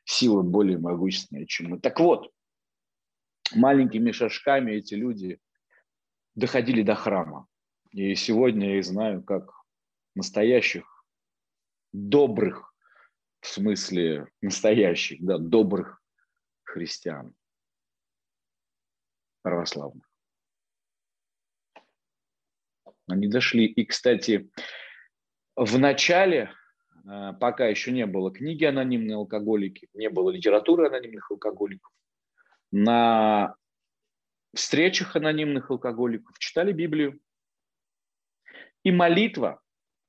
сила 0.04 0.42
более 0.42 0.78
могущественная, 0.78 1.46
чем 1.46 1.70
мы. 1.70 1.80
Так 1.80 1.98
вот, 1.98 2.30
маленькими 3.54 4.12
шажками 4.12 4.72
эти 4.72 4.94
люди 4.94 5.38
доходили 6.34 6.82
до 6.82 6.94
храма. 6.94 7.46
И 7.92 8.14
сегодня 8.14 8.68
я 8.70 8.78
их 8.78 8.84
знаю 8.84 9.22
как 9.22 9.50
настоящих, 10.16 11.04
добрых, 11.92 12.74
в 13.40 13.46
смысле 13.46 14.26
настоящих, 14.40 15.22
да, 15.22 15.38
добрых 15.38 16.02
христиан 16.64 17.34
православных. 19.42 20.04
Они 23.06 23.28
дошли. 23.28 23.66
И, 23.66 23.84
кстати, 23.84 24.50
в 25.54 25.78
начале, 25.78 26.50
э, 27.04 27.32
пока 27.40 27.68
еще 27.68 27.92
не 27.92 28.04
было 28.06 28.32
книги 28.32 28.64
«Анонимные 28.64 29.14
алкоголики», 29.14 29.88
не 29.94 30.10
было 30.10 30.30
литературы 30.30 30.88
анонимных 30.88 31.30
алкоголиков, 31.30 31.92
на 32.72 33.54
встречах 34.54 35.14
анонимных 35.14 35.70
алкоголиков 35.70 36.36
читали 36.38 36.72
Библию. 36.72 37.20
И 38.82 38.90
молитва, 38.90 39.62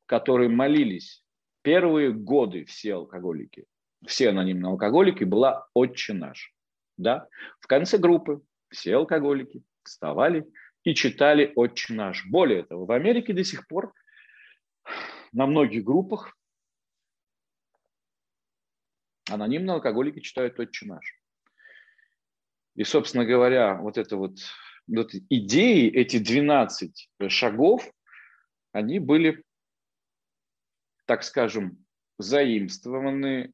которой 0.08 0.47
молились 0.47 1.24
первые 1.62 2.12
годы 2.12 2.66
все 2.66 2.95
алкоголики, 2.95 3.66
все 4.05 4.30
анонимные 4.30 4.72
алкоголики, 4.72 5.24
была 5.24 5.68
«Отче 5.74 6.14
наш». 6.14 6.55
Да? 6.97 7.28
В 7.60 7.68
конце 7.68 7.97
группы 7.97 8.41
все 8.70 8.95
алкоголики 8.95 9.62
вставали 9.84 10.47
и 10.84 10.95
читали 10.95 11.51
«Отче 11.55 11.93
наш». 11.93 12.26
Более 12.26 12.64
того, 12.64 12.86
в 12.86 12.91
Америке 12.91 13.34
до 13.34 13.43
сих 13.43 13.68
пор 13.68 13.93
на 15.34 15.45
многих 15.45 15.84
группах 15.84 16.36
анонимные 19.30 19.76
алкоголики 19.76 20.22
читают 20.22 20.60
«Отче 20.60 20.86
наш». 20.86 21.20
И, 22.76 22.84
собственно 22.84 23.26
говоря, 23.26 23.76
вот 23.76 23.97
это 23.97 24.16
вот, 24.16 24.38
вот 24.88 25.14
идеи, 25.30 25.89
эти 25.89 26.20
12 26.20 27.10
шагов, 27.28 27.91
они 28.72 28.99
были, 28.99 29.43
так 31.08 31.24
скажем, 31.24 31.84
заимствованы, 32.20 33.53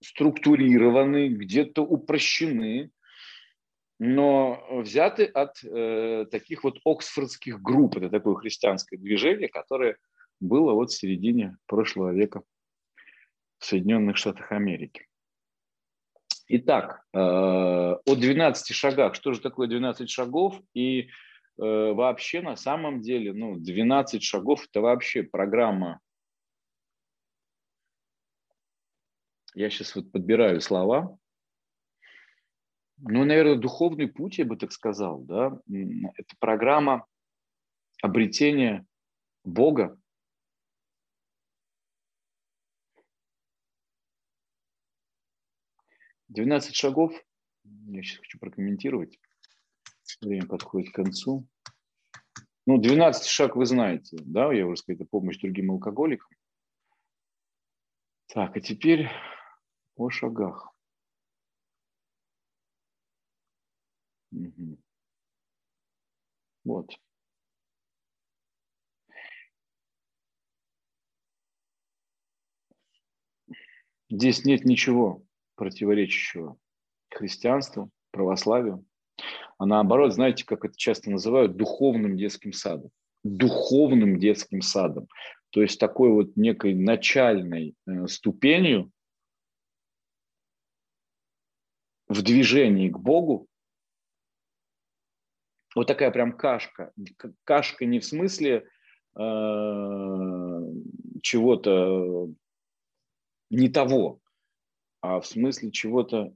структурированы, 0.00 1.28
где-то 1.28 1.82
упрощены 1.82 2.90
но 3.98 4.62
взяты 4.82 5.24
от 5.24 5.62
э, 5.64 6.26
таких 6.30 6.64
вот 6.64 6.78
оксфордских 6.84 7.60
групп. 7.62 7.96
Это 7.96 8.10
такое 8.10 8.34
христианское 8.34 8.98
движение, 8.98 9.48
которое 9.48 9.96
было 10.38 10.72
вот 10.72 10.90
в 10.90 10.94
середине 10.94 11.56
прошлого 11.66 12.12
века 12.12 12.42
в 13.58 13.64
Соединенных 13.64 14.18
Штатах 14.18 14.52
Америки. 14.52 15.06
Итак, 16.48 17.04
э, 17.14 17.18
о 17.18 18.14
12 18.14 18.74
шагах. 18.74 19.14
Что 19.14 19.32
же 19.32 19.40
такое 19.40 19.66
12 19.66 20.10
шагов? 20.10 20.60
И 20.74 21.08
вообще 21.56 22.42
на 22.42 22.56
самом 22.56 23.00
деле 23.00 23.32
ну, 23.32 23.56
12 23.56 24.22
шагов– 24.22 24.66
это 24.70 24.80
вообще 24.80 25.22
программа. 25.22 26.00
Я 29.54 29.70
сейчас 29.70 29.94
вот 29.96 30.12
подбираю 30.12 30.60
слова 30.60 31.18
ну, 32.98 33.24
наверное, 33.24 33.56
духовный 33.56 34.08
путь, 34.08 34.38
я 34.38 34.44
бы 34.44 34.56
так 34.56 34.72
сказал, 34.72 35.20
да, 35.20 35.60
это 35.68 36.34
программа 36.38 37.06
обретения 38.02 38.86
Бога. 39.44 40.00
Двенадцать 46.28 46.74
шагов, 46.74 47.12
я 47.64 48.02
сейчас 48.02 48.18
хочу 48.18 48.38
прокомментировать, 48.38 49.18
время 50.20 50.46
подходит 50.46 50.92
к 50.92 50.94
концу. 50.94 51.46
Ну, 52.66 52.78
двенадцатый 52.78 53.28
шаг 53.28 53.56
вы 53.56 53.66
знаете, 53.66 54.16
да, 54.20 54.52
я 54.52 54.66
уже 54.66 54.78
сказал, 54.78 54.96
это 54.96 55.08
помощь 55.08 55.38
другим 55.38 55.70
алкоголикам. 55.70 56.28
Так, 58.26 58.56
а 58.56 58.60
теперь 58.60 59.08
о 59.94 60.10
шагах. 60.10 60.72
Угу. 64.32 64.78
Вот. 66.64 67.00
Здесь 74.10 74.44
нет 74.44 74.64
ничего 74.64 75.24
противоречащего 75.54 76.58
христианству, 77.10 77.90
православию. 78.10 78.84
А 79.58 79.66
наоборот, 79.66 80.12
знаете, 80.12 80.44
как 80.44 80.64
это 80.64 80.76
часто 80.76 81.10
называют, 81.10 81.56
духовным 81.56 82.16
детским 82.16 82.52
садом. 82.52 82.90
Духовным 83.24 84.18
детским 84.18 84.60
садом. 84.60 85.08
То 85.50 85.62
есть 85.62 85.80
такой 85.80 86.10
вот 86.10 86.36
некой 86.36 86.74
начальной 86.74 87.74
э, 87.86 88.06
ступенью 88.06 88.90
в 92.08 92.22
движении 92.22 92.90
к 92.90 92.98
Богу, 92.98 93.48
вот 95.74 95.86
такая 95.86 96.10
прям 96.10 96.32
кашка. 96.32 96.92
Кашка 97.44 97.84
не 97.84 98.00
в 98.00 98.04
смысле 98.04 98.66
э, 99.14 99.20
чего-то 101.22 102.30
не 103.50 103.68
того, 103.68 104.20
а 105.02 105.20
в 105.20 105.26
смысле 105.26 105.70
чего-то, 105.70 106.34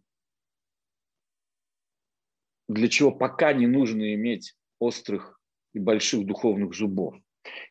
для 2.75 2.89
чего 2.89 3.11
пока 3.11 3.53
не 3.53 3.66
нужно 3.66 4.14
иметь 4.14 4.55
острых 4.79 5.41
и 5.75 5.79
больших 5.79 6.25
духовных 6.25 6.75
зубов. 6.75 7.14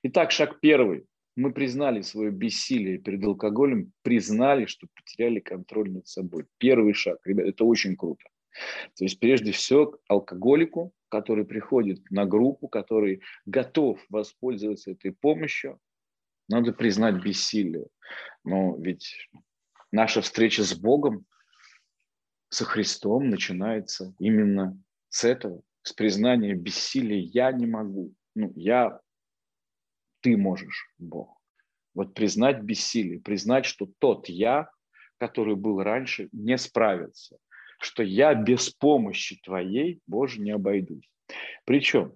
Итак, 0.03 0.31
шаг 0.31 0.59
первый. 0.59 1.05
Мы 1.35 1.53
признали 1.53 2.01
свое 2.01 2.31
бессилие 2.31 2.97
перед 2.97 3.23
алкоголем, 3.23 3.93
признали, 4.01 4.65
что 4.65 4.87
потеряли 4.93 5.39
контроль 5.39 5.91
над 5.91 6.07
собой. 6.07 6.45
Первый 6.57 6.93
шаг. 6.93 7.19
Ребят, 7.23 7.47
это 7.47 7.63
очень 7.63 7.95
круто. 7.95 8.23
То 8.97 9.05
есть 9.05 9.19
прежде 9.19 9.51
всего 9.51 9.97
алкоголику 10.07 10.93
который 11.09 11.43
приходит 11.43 11.99
на 12.09 12.25
группу, 12.25 12.67
который 12.67 13.21
готов 13.45 13.99
воспользоваться 14.09 14.91
этой 14.91 15.11
помощью, 15.11 15.79
надо 16.47 16.71
признать 16.71 17.21
бессилие. 17.21 17.87
Но 18.43 18.77
ведь 18.77 19.29
наша 19.91 20.21
встреча 20.21 20.63
с 20.63 20.73
Богом, 20.73 21.25
со 22.49 22.65
Христом 22.65 23.29
начинается 23.29 24.15
именно 24.17 24.81
с 25.09 25.23
этого, 25.23 25.61
с 25.81 25.93
признания 25.93 26.53
бессилия. 26.53 27.19
Я 27.19 27.51
не 27.51 27.65
могу. 27.65 28.13
Ну, 28.35 28.53
я, 28.55 28.99
ты 30.21 30.37
можешь, 30.37 30.93
Бог. 30.97 31.37
Вот 31.93 32.13
признать 32.13 32.61
бессилие, 32.61 33.19
признать, 33.19 33.65
что 33.65 33.89
тот 33.99 34.29
я, 34.29 34.69
который 35.17 35.55
был 35.55 35.81
раньше, 35.81 36.29
не 36.31 36.57
справится, 36.57 37.37
что 37.79 38.03
я 38.03 38.33
без 38.33 38.69
помощи 38.69 39.39
твоей, 39.43 39.99
Боже, 40.07 40.39
не 40.39 40.51
обойдусь. 40.51 41.09
Причем, 41.65 42.13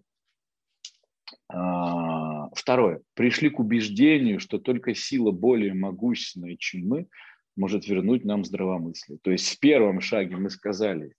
а, 1.50 2.50
второе, 2.56 3.02
пришли 3.14 3.50
к 3.50 3.60
убеждению, 3.60 4.40
что 4.40 4.60
только 4.60 4.96
сила 4.96 5.32
более 5.32 5.74
могущественная, 5.74 6.56
чем 6.58 6.88
мы, 6.88 7.08
может 7.56 7.88
вернуть 7.88 8.26
нам 8.26 8.46
здравомыслие. 8.46 9.20
То 9.22 9.32
есть 9.32 9.48
в 9.50 9.60
первом 9.60 10.02
шаге 10.02 10.38
мы 10.38 10.50
сказали, 10.50 11.14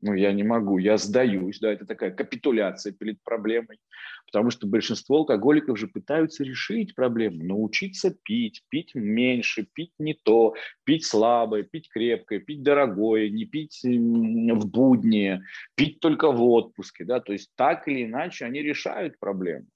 ну, 0.00 0.14
я 0.14 0.32
не 0.32 0.44
могу, 0.44 0.78
я 0.78 0.96
сдаюсь, 0.96 1.58
да, 1.58 1.72
это 1.72 1.84
такая 1.84 2.10
капитуляция 2.10 2.92
перед 2.92 3.22
проблемой, 3.22 3.78
потому 4.26 4.50
что 4.50 4.66
большинство 4.66 5.18
алкоголиков 5.18 5.78
же 5.78 5.88
пытаются 5.88 6.44
решить 6.44 6.94
проблему, 6.94 7.44
научиться 7.44 8.14
пить, 8.22 8.64
пить 8.68 8.94
меньше, 8.94 9.66
пить 9.72 9.92
не 9.98 10.14
то, 10.14 10.54
пить 10.84 11.04
слабое, 11.04 11.64
пить 11.64 11.88
крепкое, 11.88 12.38
пить 12.38 12.62
дорогое, 12.62 13.28
не 13.28 13.44
пить 13.44 13.80
в 13.82 14.66
будни, 14.66 15.42
пить 15.74 16.00
только 16.00 16.30
в 16.30 16.42
отпуске, 16.42 17.04
да, 17.04 17.20
то 17.20 17.32
есть 17.32 17.50
так 17.56 17.88
или 17.88 18.04
иначе 18.04 18.44
они 18.44 18.62
решают 18.62 19.18
проблему. 19.18 19.66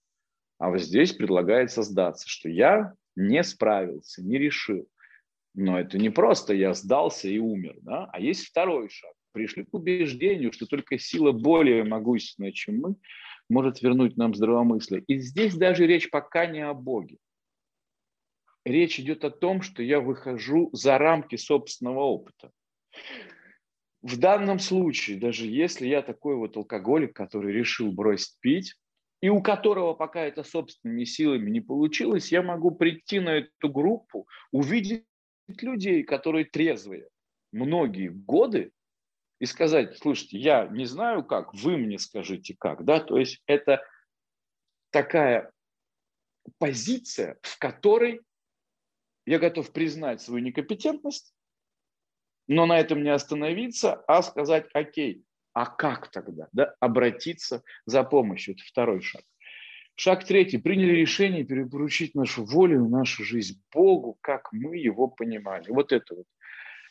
А 0.59 0.71
вот 0.71 0.81
здесь 0.81 1.13
предлагается 1.13 1.83
сдаться, 1.83 2.29
что 2.29 2.49
я 2.49 2.95
не 3.17 3.43
справился, 3.43 4.23
не 4.23 4.39
решил. 4.39 4.87
Но 5.55 5.79
это 5.79 5.99
не 5.99 6.09
просто 6.09 6.55
я 6.55 6.73
сдался 6.73 7.29
и 7.29 7.39
умер, 7.39 7.77
да? 7.83 8.09
а 8.13 8.21
есть 8.21 8.47
второй 8.47 8.89
шаг. 8.89 9.13
Пришли 9.33 9.65
к 9.65 9.73
убеждению, 9.73 10.53
что 10.53 10.67
только 10.67 10.99
сила 10.99 11.33
более 11.33 11.85
могущественная, 11.85 12.53
чем 12.53 12.79
мы, 12.79 12.97
может 13.49 13.83
вернуть 13.83 14.17
нам 14.17 14.35
здравомыслие. 14.35 15.03
И 15.07 15.19
здесь 15.19 15.55
даже 15.55 15.87
речь 15.87 16.11
пока 16.11 16.47
не 16.47 16.61
о 16.61 16.75
Боге. 16.75 17.17
Речь 18.65 19.01
идет 19.01 19.25
о 19.25 19.31
том, 19.31 19.63
что 19.63 19.83
я 19.83 20.01
выхожу 20.01 20.71
за 20.73 20.99
рамки 20.99 21.37
собственного 21.37 22.01
опыта. 22.01 22.53
В 24.03 24.19
данном 24.19 24.59
случае, 24.59 25.19
даже 25.19 25.47
если 25.47 25.87
я 25.87 26.03
такой 26.03 26.37
вот 26.37 26.57
алкоголик, 26.57 27.15
который 27.15 27.53
решил 27.53 27.91
бросить 27.93 28.37
пить, 28.41 28.75
и 29.21 29.29
у 29.29 29.41
которого 29.41 29.95
пока 29.95 30.25
это 30.25 30.43
собственными 30.43 31.05
силами 31.05 31.51
не 31.51 31.61
получилось, 31.61 32.33
я 32.33 32.43
могу 32.43 32.73
прийти 32.73 33.21
на 33.21 33.37
эту 33.37 33.69
группу, 33.69 34.27
увидеть 34.51 35.05
людей, 35.61 36.03
которые 36.03 36.45
трезвые 36.45 37.09
многие 37.53 38.09
годы, 38.09 38.73
и 39.43 39.47
сказать, 39.47 39.99
слушайте, 39.99 40.39
я 40.39 40.69
не 40.69 40.85
знаю 40.85 41.25
как, 41.25 41.53
вы 41.53 41.77
мне 41.77 41.99
скажите 41.99 42.55
как, 42.57 42.85
да, 42.85 43.01
то 43.01 43.19
есть 43.19 43.43
это 43.47 43.85
такая 44.91 45.51
позиция, 46.59 47.41
в 47.43 47.59
которой 47.59 48.21
я 49.27 49.41
готов 49.41 49.73
признать 49.73 50.21
свою 50.21 50.45
некомпетентность, 50.45 51.35
но 52.47 52.67
на 52.67 52.79
этом 52.79 53.03
не 53.03 53.11
остановиться, 53.11 53.95
а 54.07 54.23
сказать, 54.23 54.69
окей, 54.75 55.25
а 55.55 55.67
как 55.67 56.13
тогда, 56.13 56.47
да, 56.53 56.77
обратиться 56.79 57.65
за 57.85 58.05
помощью, 58.05 58.55
это 58.55 58.63
второй 58.63 59.03
шаг. 59.03 59.25
Шаг 59.97 60.25
третий. 60.25 60.59
Приняли 60.59 60.93
решение 60.93 61.43
перепоручить 61.43 62.15
нашу 62.15 62.45
волю, 62.45 62.89
нашу 62.89 63.25
жизнь 63.25 63.61
Богу, 63.73 64.17
как 64.21 64.53
мы 64.53 64.77
его 64.77 65.09
понимали. 65.09 65.69
Вот 65.69 65.91
это 65.91 66.15
вот. 66.15 66.27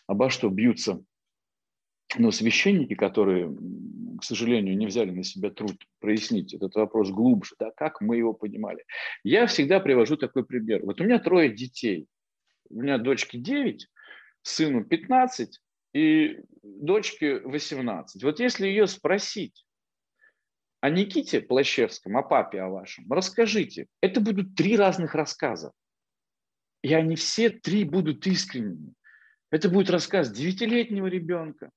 Обо 0.06 0.30
что 0.30 0.49
бьются 0.49 1.02
но 2.18 2.32
священники, 2.32 2.93
которые, 2.93 3.55
к 4.20 4.24
сожалению, 4.24 4.78
не 4.78 4.88
взяли 4.88 5.12
на 5.12 5.24
себя 5.24 5.49
труд 5.49 5.76
прояснить 5.99 6.53
этот 6.53 6.76
вопрос 6.76 7.09
глубже, 7.09 7.55
да, 7.59 7.72
как 7.72 8.01
мы 8.01 8.18
его 8.18 8.34
понимали. 8.34 8.86
Я 9.24 9.47
всегда 9.47 9.80
привожу 9.80 10.18
такой 10.18 10.45
пример. 10.45 10.86
Вот 10.86 10.99
у 10.99 11.03
меня 11.03 11.20
трое 11.20 11.49
детей. 11.49 12.07
У 12.70 12.82
меня 12.82 12.97
дочке 12.97 13.38
9, 13.38 13.88
сыну 14.41 14.86
15 14.86 15.59
и 15.93 16.39
дочке 16.64 17.39
18. 17.39 18.24
Вот 18.24 18.39
если 18.39 18.68
ее 18.68 18.88
спросить, 18.88 19.66
о 20.82 20.89
Никите 20.89 21.41
Плащевском, 21.41 22.18
о 22.18 22.24
папе 22.24 22.59
о 22.62 22.70
вашем, 22.70 23.05
расскажите. 23.12 23.86
Это 24.01 24.20
будут 24.20 24.55
три 24.55 24.76
разных 24.76 25.14
рассказа. 25.14 25.72
И 26.82 26.93
они 26.93 27.16
все 27.16 27.51
три 27.51 27.84
будут 27.84 28.26
искренними. 28.26 28.93
Это 29.51 29.70
будет 29.70 29.91
рассказ 29.91 30.32
девятилетнего 30.32 31.05
ребенка, 31.05 31.70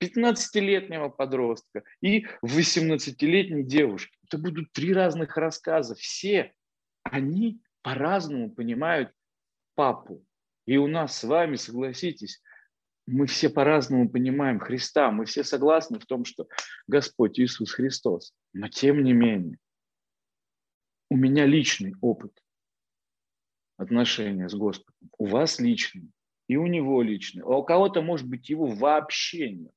15-летнего 0.00 1.08
подростка 1.08 1.82
и 2.00 2.26
18-летней 2.44 3.64
девушки. 3.64 4.16
Это 4.26 4.38
будут 4.38 4.72
три 4.72 4.92
разных 4.92 5.36
рассказа. 5.36 5.94
Все 5.94 6.54
они 7.02 7.60
по-разному 7.82 8.50
понимают 8.50 9.12
папу. 9.74 10.24
И 10.66 10.76
у 10.76 10.86
нас 10.86 11.16
с 11.16 11.24
вами, 11.24 11.56
согласитесь, 11.56 12.42
мы 13.06 13.26
все 13.26 13.50
по-разному 13.50 14.08
понимаем 14.08 14.60
Христа, 14.60 15.10
мы 15.10 15.24
все 15.24 15.42
согласны 15.42 15.98
в 15.98 16.06
том, 16.06 16.24
что 16.24 16.46
Господь 16.86 17.40
Иисус 17.40 17.72
Христос. 17.72 18.32
Но 18.52 18.68
тем 18.68 19.02
не 19.02 19.12
менее, 19.12 19.58
у 21.10 21.16
меня 21.16 21.44
личный 21.44 21.94
опыт 22.00 22.32
отношения 23.76 24.48
с 24.48 24.54
Господом, 24.54 25.10
у 25.18 25.26
вас 25.26 25.58
личный, 25.58 26.12
и 26.46 26.56
у 26.56 26.66
него 26.66 27.02
личный, 27.02 27.42
а 27.42 27.56
у 27.56 27.64
кого-то, 27.64 28.02
может 28.02 28.28
быть, 28.28 28.48
его 28.48 28.66
вообще 28.66 29.50
нет. 29.50 29.74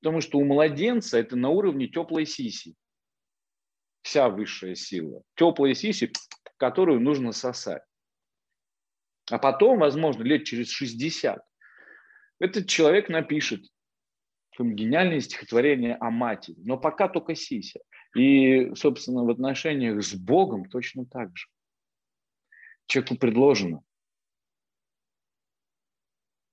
Потому 0.00 0.20
что 0.20 0.38
у 0.38 0.44
младенца 0.44 1.18
это 1.18 1.36
на 1.36 1.48
уровне 1.48 1.88
теплой 1.88 2.26
сиси. 2.26 2.74
Вся 4.02 4.28
высшая 4.28 4.74
сила. 4.74 5.22
Теплая 5.34 5.74
сиси, 5.74 6.12
которую 6.56 7.00
нужно 7.00 7.32
сосать. 7.32 7.82
А 9.30 9.38
потом, 9.38 9.78
возможно, 9.78 10.22
лет 10.22 10.44
через 10.44 10.70
60 10.70 11.38
этот 12.38 12.68
человек 12.68 13.08
напишет 13.08 13.64
гениальное 14.58 15.20
стихотворение 15.20 15.96
о 15.96 16.10
матери, 16.10 16.56
но 16.58 16.78
пока 16.78 17.08
только 17.08 17.34
Сися. 17.34 17.80
И, 18.16 18.74
собственно, 18.74 19.24
в 19.24 19.30
отношениях 19.30 20.02
с 20.02 20.14
Богом 20.14 20.68
точно 20.68 21.04
так 21.06 21.36
же. 21.36 21.46
Человеку 22.86 23.16
предложено. 23.16 23.82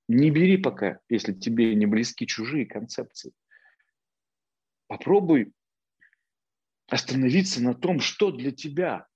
Не 0.08 0.30
бери 0.30 0.58
пока, 0.58 0.99
если 1.10 1.34
тебе 1.34 1.74
не 1.76 1.86
близки 1.86 2.28
чужие 2.28 2.66
концепции. 2.66 3.34
Попробуй 4.88 5.51
остановиться 6.88 7.62
на 7.64 7.74
том, 7.74 7.99
что 7.99 8.32
для 8.32 8.51
тебя 8.51 9.08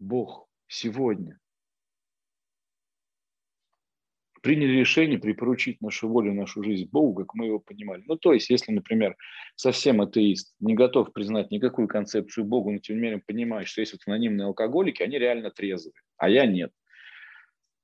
Бог 0.00 0.48
сегодня 0.66 1.38
приняли 4.42 4.80
решение 4.80 5.18
припоручить 5.18 5.80
нашу 5.80 6.08
волю, 6.08 6.34
нашу 6.34 6.62
жизнь 6.62 6.88
Богу, 6.90 7.22
как 7.22 7.34
мы 7.34 7.46
его 7.46 7.60
понимали. 7.60 8.02
Ну, 8.06 8.16
то 8.16 8.32
есть, 8.32 8.50
если, 8.50 8.72
например, 8.72 9.16
совсем 9.54 10.00
атеист 10.00 10.54
не 10.60 10.74
готов 10.74 11.12
признать 11.12 11.50
никакую 11.50 11.88
концепцию 11.88 12.44
Бога, 12.44 12.72
но 12.72 12.78
тем 12.78 12.96
не 12.96 13.02
менее 13.02 13.22
понимает, 13.24 13.68
что 13.68 13.80
есть 13.80 13.92
вот 13.92 14.00
анонимные 14.06 14.46
алкоголики, 14.46 15.02
они 15.02 15.18
реально 15.18 15.50
трезвые, 15.50 15.94
а 16.16 16.28
я 16.28 16.44
нет. 16.46 16.72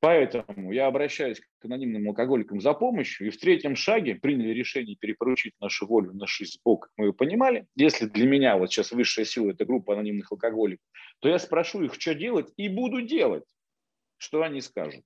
Поэтому 0.01 0.71
я 0.71 0.87
обращаюсь 0.87 1.41
к 1.41 1.65
анонимным 1.65 2.09
алкоголикам 2.09 2.61
за 2.61 2.73
помощью, 2.73 3.27
и 3.27 3.31
в 3.31 3.39
третьем 3.39 3.75
шаге 3.75 4.15
приняли 4.15 4.51
решение 4.51 4.97
перепоручить 4.97 5.55
нашу 5.61 5.89
волю, 5.89 6.13
жизнь 6.27 6.61
Богу, 6.65 6.83
как 6.83 6.93
мы 6.97 7.07
ее 7.07 7.13
понимали. 7.13 7.67
Если 7.75 8.07
для 8.07 8.27
меня 8.27 8.57
вот 8.57 8.71
сейчас 8.71 8.93
высшая 8.93 9.25
сила– 9.25 9.51
это 9.53 9.65
группа 9.65 9.95
анонимных 9.95 10.31
алкоголиков, 10.31 10.87
то 11.19 11.29
я 11.29 11.39
спрошу 11.41 11.83
их, 11.83 11.95
что 11.95 12.15
делать, 12.15 12.53
и 12.57 12.69
буду 12.69 13.03
делать, 13.03 13.45
что 14.19 14.43
они 14.43 14.61
скажут. 14.61 15.05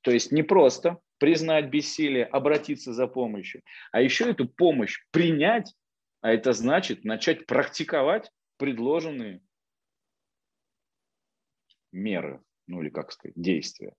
То 0.00 0.10
есть 0.10 0.32
не 0.32 0.42
просто 0.42 0.98
признать 1.18 1.66
бессилие, 1.66 2.24
обратиться 2.24 2.92
за 2.92 3.06
помощью, 3.06 3.62
а 3.92 4.00
еще 4.00 4.30
эту 4.30 4.48
помощь 4.48 4.98
принять, 5.12 5.74
а 6.22 6.32
это 6.32 6.52
значит 6.52 7.04
начать 7.04 7.46
практиковать 7.46 8.32
предложенные 8.56 9.42
меры, 11.92 12.42
ну 12.66 12.82
или 12.82 12.90
как 12.90 13.12
сказать, 13.12 13.34
действия. 13.36 13.94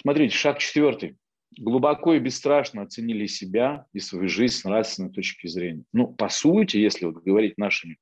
Смотрите, 0.00 0.36
шаг 0.36 0.58
четвертый. 0.58 1.16
Глубоко 1.56 2.14
и 2.14 2.20
бесстрашно 2.20 2.82
оценили 2.82 3.26
себя 3.26 3.86
и 3.92 4.00
свою 4.00 4.28
жизнь 4.28 4.54
с 4.54 4.64
нравственной 4.64 5.10
точки 5.10 5.48
зрения. 5.48 5.84
Ну, 5.92 6.06
по 6.06 6.28
сути, 6.28 6.76
если 6.76 7.06
вот 7.06 7.16
говорить 7.24 7.58
нашими 7.58 7.98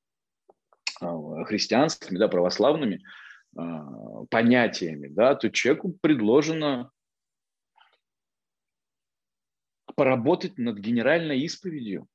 а, 1.01 1.45
христианскими, 1.45 2.19
да, 2.19 2.29
православными 2.29 3.03
а, 3.57 4.25
понятиями, 4.27 5.09
да, 5.09 5.35
то 5.37 5.51
человеку 5.51 5.97
предложено 6.01 6.91
поработать 9.95 10.59
над 10.59 10.77
генеральной 10.79 11.41
исповедью. 11.41 12.07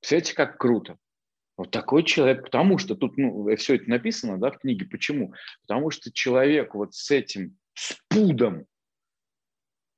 Представляете, 0.00 0.34
как 0.34 0.58
круто. 0.58 0.98
Вот 1.56 1.70
такой 1.70 2.04
человек, 2.04 2.44
потому 2.44 2.76
что 2.76 2.94
тут 2.94 3.16
ну, 3.16 3.54
все 3.56 3.76
это 3.76 3.88
написано 3.88 4.38
да, 4.38 4.50
в 4.50 4.58
книге. 4.58 4.86
Почему? 4.86 5.32
Потому 5.62 5.90
что 5.90 6.12
человек 6.12 6.74
вот 6.74 6.94
с 6.94 7.10
этим 7.10 7.56
спудом 7.74 8.66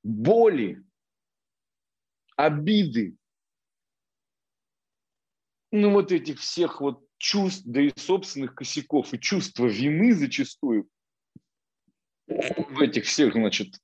боли, 0.03 0.83
обиды, 2.35 3.15
ну 5.71 5.91
вот 5.91 6.11
этих 6.11 6.39
всех 6.39 6.81
вот 6.81 7.03
чувств, 7.17 7.63
да 7.65 7.81
и 7.81 7.91
собственных 7.97 8.53
косяков, 8.53 9.13
и 9.13 9.19
чувства 9.19 9.65
вины 9.65 10.13
зачастую 10.13 10.87
в 12.27 12.81
этих 12.81 13.05
всех, 13.05 13.33
значит, 13.33 13.75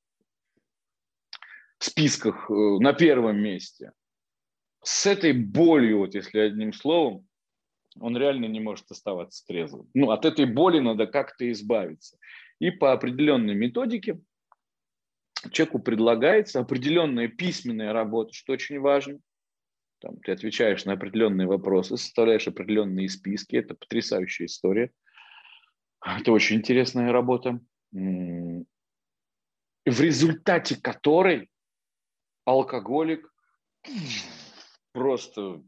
списках 1.79 2.49
э, 2.49 2.53
на 2.53 2.93
первом 2.93 3.37
месте. 3.37 3.91
С 4.83 5.05
этой 5.05 5.33
болью, 5.33 5.99
вот 5.99 6.15
если 6.15 6.39
одним 6.39 6.73
словом, 6.73 7.27
он 7.99 8.17
реально 8.17 8.45
не 8.45 8.59
может 8.59 8.89
оставаться 8.91 9.45
трезвым. 9.45 9.89
Ну, 9.93 10.11
от 10.11 10.25
этой 10.25 10.45
боли 10.45 10.79
надо 10.79 11.07
как-то 11.07 11.49
избавиться. 11.51 12.17
И 12.59 12.71
по 12.71 12.93
определенной 12.93 13.55
методике 13.55 14.21
человеку 15.51 15.79
предлагается 15.79 16.59
определенная 16.59 17.27
письменная 17.27 17.93
работа, 17.93 18.33
что 18.33 18.53
очень 18.53 18.79
важно. 18.79 19.19
Там, 19.99 20.17
ты 20.19 20.31
отвечаешь 20.31 20.85
на 20.85 20.93
определенные 20.93 21.47
вопросы, 21.47 21.97
составляешь 21.97 22.47
определенные 22.47 23.09
списки. 23.09 23.57
Это 23.57 23.75
потрясающая 23.75 24.45
история. 24.45 24.91
Это 26.01 26.31
очень 26.31 26.57
интересная 26.57 27.11
работа. 27.11 27.59
В 27.91 28.65
результате 29.85 30.81
которой 30.81 31.49
алкоголик 32.45 33.33
просто... 34.93 35.63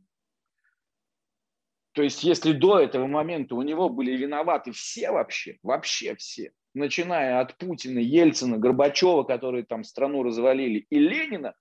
То 1.94 2.04
есть 2.04 2.24
если 2.24 2.54
до 2.54 2.80
этого 2.80 3.08
момента 3.08 3.56
у 3.56 3.62
него 3.64 3.90
были 3.90 4.16
виноваты 4.16 4.72
все 4.72 5.12
вообще, 5.12 5.60
вообще 5.62 6.16
все, 6.16 6.54
начиная 6.74 7.40
от 7.40 7.58
Путина, 7.58 8.00
Ельцина, 8.00 8.58
Горбачева, 8.58 9.24
которые 9.24 9.64
там 9.66 9.84
страну 9.84 10.24
развалили, 10.24 10.86
и 10.90 11.00
Ленина, 11.00 11.54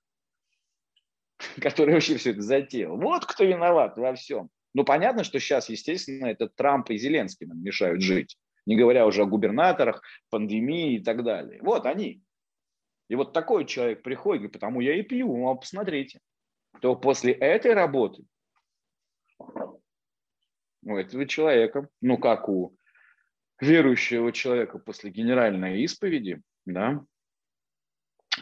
который 1.61 1.95
вообще 1.95 2.17
все 2.17 2.31
это 2.31 2.43
затеял. 2.43 2.97
Вот 2.97 3.27
кто 3.27 3.45
виноват 3.45 3.97
во 3.97 4.15
всем. 4.15 4.51
Ну, 4.73 4.85
понятно, 4.85 5.25
что 5.25 5.41
сейчас, 5.41 5.69
естественно, 5.69 6.27
это 6.27 6.49
Трамп 6.49 6.91
и 6.91 6.99
Зеленский 6.99 7.47
нам 7.47 7.63
мешают 7.63 8.03
жить. 8.03 8.37
Не 8.67 8.77
говоря 8.77 9.07
уже 9.07 9.23
о 9.23 9.27
губернаторах, 9.27 10.03
пандемии 10.31 10.97
и 10.97 11.03
так 11.03 11.25
далее. 11.25 11.61
Вот 11.63 11.87
они. 11.87 12.23
И 13.09 13.17
вот 13.17 13.33
такой 13.33 13.65
человек 13.65 14.03
приходит, 14.03 14.53
потому 14.53 14.81
я 14.81 14.95
и 14.95 15.03
пью, 15.03 15.37
ну, 15.37 15.51
а 15.51 15.57
посмотрите. 15.57 16.21
То 16.81 16.95
после 16.95 17.33
этой 17.33 17.75
работы 17.75 18.23
у 20.83 20.97
этого 20.97 21.27
человека, 21.27 21.89
ну, 22.01 22.19
как 22.19 22.49
у 22.49 22.77
верующего 23.61 24.33
человека 24.33 24.79
после 24.79 25.11
генеральной 25.11 25.83
исповеди, 25.83 26.43
да, 26.65 27.05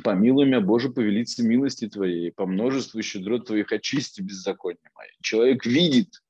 помилуй 0.05 0.47
меня, 0.47 0.61
Боже, 0.61 0.91
повелиться 0.91 1.43
милости 1.43 1.89
Твоей, 1.89 2.33
по 2.33 2.47
множеству 2.47 3.03
щедрот 3.03 3.47
Твоих 3.47 3.73
очисти 3.73 4.21
беззакония 4.21 4.91
мои. 4.95 5.09
Человек 5.21 5.67
видит, 5.67 6.23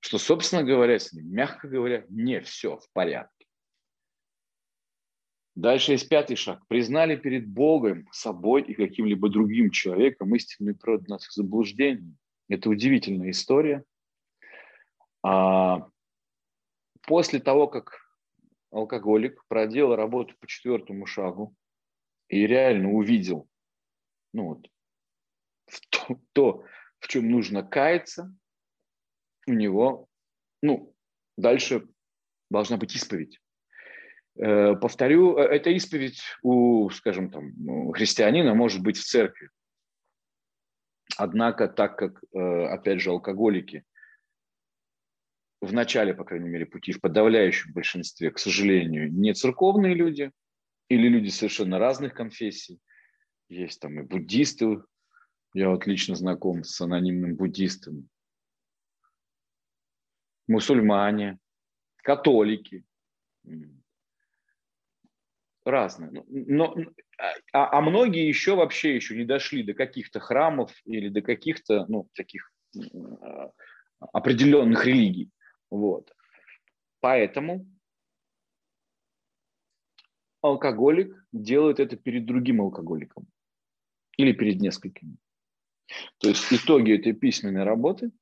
что, 0.00 0.18
собственно 0.18 0.62
говоря, 0.62 0.98
с 0.98 1.12
ним, 1.12 1.30
мягко 1.32 1.68
говоря, 1.68 2.04
не 2.08 2.40
все 2.40 2.76
в 2.76 2.90
порядке. 2.92 3.46
Дальше 5.54 5.92
есть 5.92 6.08
пятый 6.08 6.34
шаг. 6.36 6.66
Признали 6.66 7.14
перед 7.14 7.46
Богом, 7.46 8.08
собой 8.10 8.62
и 8.62 8.74
каким-либо 8.74 9.28
другим 9.28 9.70
человеком 9.70 10.34
истинную 10.34 10.76
природу 10.76 11.04
наших 11.08 11.32
заблуждений. 11.32 12.16
Это 12.48 12.70
удивительная 12.70 13.30
история. 13.30 13.84
А 15.22 15.88
после 17.02 17.38
того, 17.38 17.68
как 17.68 18.01
алкоголик 18.72 19.44
проделал 19.46 19.94
работу 19.94 20.34
по 20.40 20.46
четвертому 20.46 21.06
шагу 21.06 21.54
и 22.28 22.46
реально 22.46 22.90
увидел 22.90 23.48
ну 24.32 24.44
вот, 24.44 24.70
то, 25.90 26.20
то, 26.32 26.64
в 27.00 27.08
чем 27.08 27.30
нужно 27.30 27.62
каяться, 27.62 28.34
у 29.46 29.52
него, 29.52 30.08
ну, 30.62 30.94
дальше 31.36 31.88
должна 32.50 32.76
быть 32.76 32.94
исповедь. 32.94 33.40
Э, 34.36 34.74
повторю, 34.76 35.36
э, 35.36 35.42
эта 35.42 35.70
исповедь 35.70 36.22
у, 36.42 36.88
скажем, 36.90 37.30
там, 37.30 37.92
христианина 37.92 38.54
может 38.54 38.82
быть 38.82 38.96
в 38.96 39.04
церкви. 39.04 39.50
Однако, 41.18 41.68
так 41.68 41.98
как, 41.98 42.22
э, 42.32 42.38
опять 42.66 43.00
же, 43.00 43.10
алкоголики 43.10 43.84
в 45.62 45.72
начале, 45.72 46.12
по 46.12 46.24
крайней 46.24 46.48
мере, 46.48 46.66
пути, 46.66 46.92
в 46.92 47.00
подавляющем 47.00 47.72
большинстве, 47.72 48.32
к 48.32 48.38
сожалению, 48.38 49.10
не 49.12 49.32
церковные 49.32 49.94
люди 49.94 50.32
или 50.88 51.08
люди 51.08 51.28
совершенно 51.28 51.78
разных 51.78 52.14
конфессий. 52.14 52.80
Есть 53.48 53.80
там 53.80 54.00
и 54.00 54.02
буддисты, 54.02 54.82
я 55.54 55.70
вот 55.70 55.86
лично 55.86 56.16
знаком 56.16 56.64
с 56.64 56.80
анонимным 56.80 57.36
буддистом, 57.36 58.08
мусульмане, 60.48 61.38
католики, 61.98 62.84
разные. 65.64 66.10
Но, 66.10 66.24
но, 66.26 66.76
а, 67.52 67.78
а 67.78 67.80
многие 67.82 68.26
еще 68.26 68.56
вообще 68.56 68.96
еще 68.96 69.16
не 69.16 69.24
дошли 69.24 69.62
до 69.62 69.74
каких-то 69.74 70.18
храмов 70.18 70.72
или 70.84 71.08
до 71.08 71.22
каких-то 71.22 71.86
ну, 71.86 72.08
таких 72.14 72.50
а, 73.20 73.52
определенных 74.12 74.84
религий. 74.86 75.30
Вот. 75.72 76.14
Поэтому 77.00 77.66
алкоголик 80.42 81.16
делает 81.32 81.80
это 81.80 81.96
перед 81.96 82.26
другим 82.26 82.60
алкоголиком 82.60 83.26
или 84.18 84.32
перед 84.32 84.60
несколькими. 84.60 85.16
То 86.18 86.28
есть 86.28 86.52
итоги 86.52 86.92
этой 86.92 87.14
письменной 87.14 87.64
работы 87.64 88.12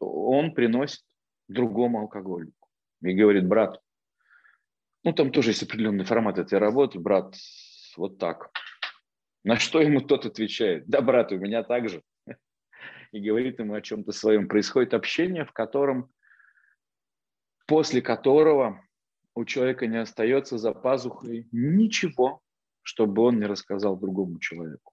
он 0.00 0.52
приносит 0.52 1.04
другому 1.46 2.00
алкоголику 2.00 2.68
и 3.02 3.12
говорит, 3.12 3.46
брат, 3.46 3.80
ну 5.04 5.12
там 5.12 5.30
тоже 5.30 5.50
есть 5.50 5.62
определенный 5.62 6.04
формат 6.04 6.38
этой 6.38 6.58
работы, 6.58 6.98
брат, 6.98 7.36
вот 7.96 8.18
так. 8.18 8.50
На 9.44 9.58
что 9.58 9.80
ему 9.80 10.00
тот 10.00 10.26
отвечает, 10.26 10.88
да, 10.88 11.02
брат, 11.02 11.30
у 11.30 11.38
меня 11.38 11.62
так 11.62 11.88
же. 11.88 12.02
И 13.12 13.20
говорит 13.20 13.58
ему 13.58 13.74
о 13.74 13.82
чем-то 13.82 14.12
своем. 14.12 14.48
Происходит 14.48 14.94
общение, 14.94 15.44
в 15.44 15.52
котором, 15.52 16.10
после 17.66 18.00
которого 18.00 18.84
у 19.34 19.44
человека 19.44 19.86
не 19.86 20.00
остается 20.00 20.58
за 20.58 20.72
пазухой 20.72 21.48
ничего, 21.52 22.40
чтобы 22.82 23.22
он 23.22 23.38
не 23.38 23.46
рассказал 23.46 23.96
другому 23.96 24.38
человеку. 24.38 24.92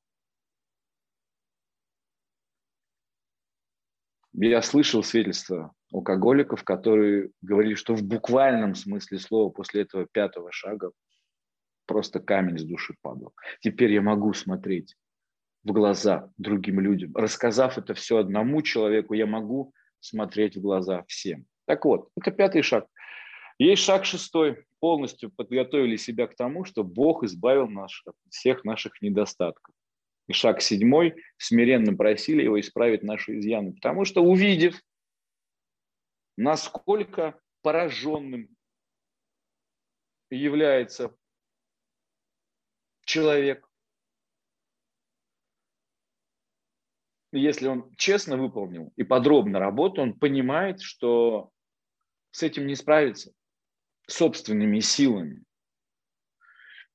Я 4.39 4.61
слышал 4.61 5.01
свидетельства 5.01 5.73
алкоголиков, 5.91 6.63
которые 6.63 7.31
говорили, 7.41 7.73
что 7.73 7.95
в 7.95 8.03
буквальном 8.03 8.75
смысле 8.75 9.17
слова 9.17 9.49
после 9.49 9.81
этого 9.81 10.05
пятого 10.05 10.51
шага 10.51 10.91
просто 11.87 12.19
камень 12.19 12.59
с 12.59 12.63
души 12.63 12.93
падал. 13.01 13.33
Теперь 13.61 13.93
я 13.93 14.01
могу 14.01 14.33
смотреть 14.33 14.95
в 15.67 15.73
глаза 15.73 16.31
другим 16.37 16.79
людям. 16.79 17.13
Рассказав 17.13 17.77
это 17.77 17.93
все 17.93 18.17
одному 18.17 18.61
человеку, 18.61 19.13
я 19.13 19.25
могу 19.25 19.73
смотреть 19.99 20.55
в 20.55 20.61
глаза 20.61 21.03
всем. 21.07 21.45
Так 21.65 21.83
вот, 21.83 22.09
это 22.15 22.31
пятый 22.31 22.61
шаг. 22.61 22.87
Есть 23.59 23.83
шаг 23.83 24.05
шестой. 24.05 24.63
Полностью 24.79 25.31
подготовили 25.31 25.97
себя 25.97 26.27
к 26.27 26.35
тому, 26.35 26.63
что 26.63 26.83
Бог 26.83 27.23
избавил 27.23 27.67
нас 27.67 27.91
от 28.05 28.15
всех 28.29 28.63
наших 28.63 29.01
недостатков. 29.01 29.75
И 30.27 30.33
шаг 30.33 30.61
седьмой, 30.61 31.15
смиренно 31.37 31.95
просили 31.95 32.43
его 32.43 32.59
исправить 32.59 33.03
наши 33.03 33.39
изъяны, 33.39 33.73
потому 33.73 34.05
что 34.05 34.21
увидев, 34.21 34.79
насколько 36.37 37.39
пораженным 37.61 38.49
является 40.29 41.15
человек, 43.05 43.66
если 47.31 47.67
он 47.67 47.91
честно 47.97 48.37
выполнил 48.37 48.91
и 48.95 49.03
подробно 49.03 49.59
работу, 49.59 50.01
он 50.01 50.13
понимает, 50.13 50.81
что 50.81 51.49
с 52.31 52.43
этим 52.43 52.67
не 52.67 52.75
справится 52.75 53.31
собственными 54.07 54.79
силами 54.79 55.43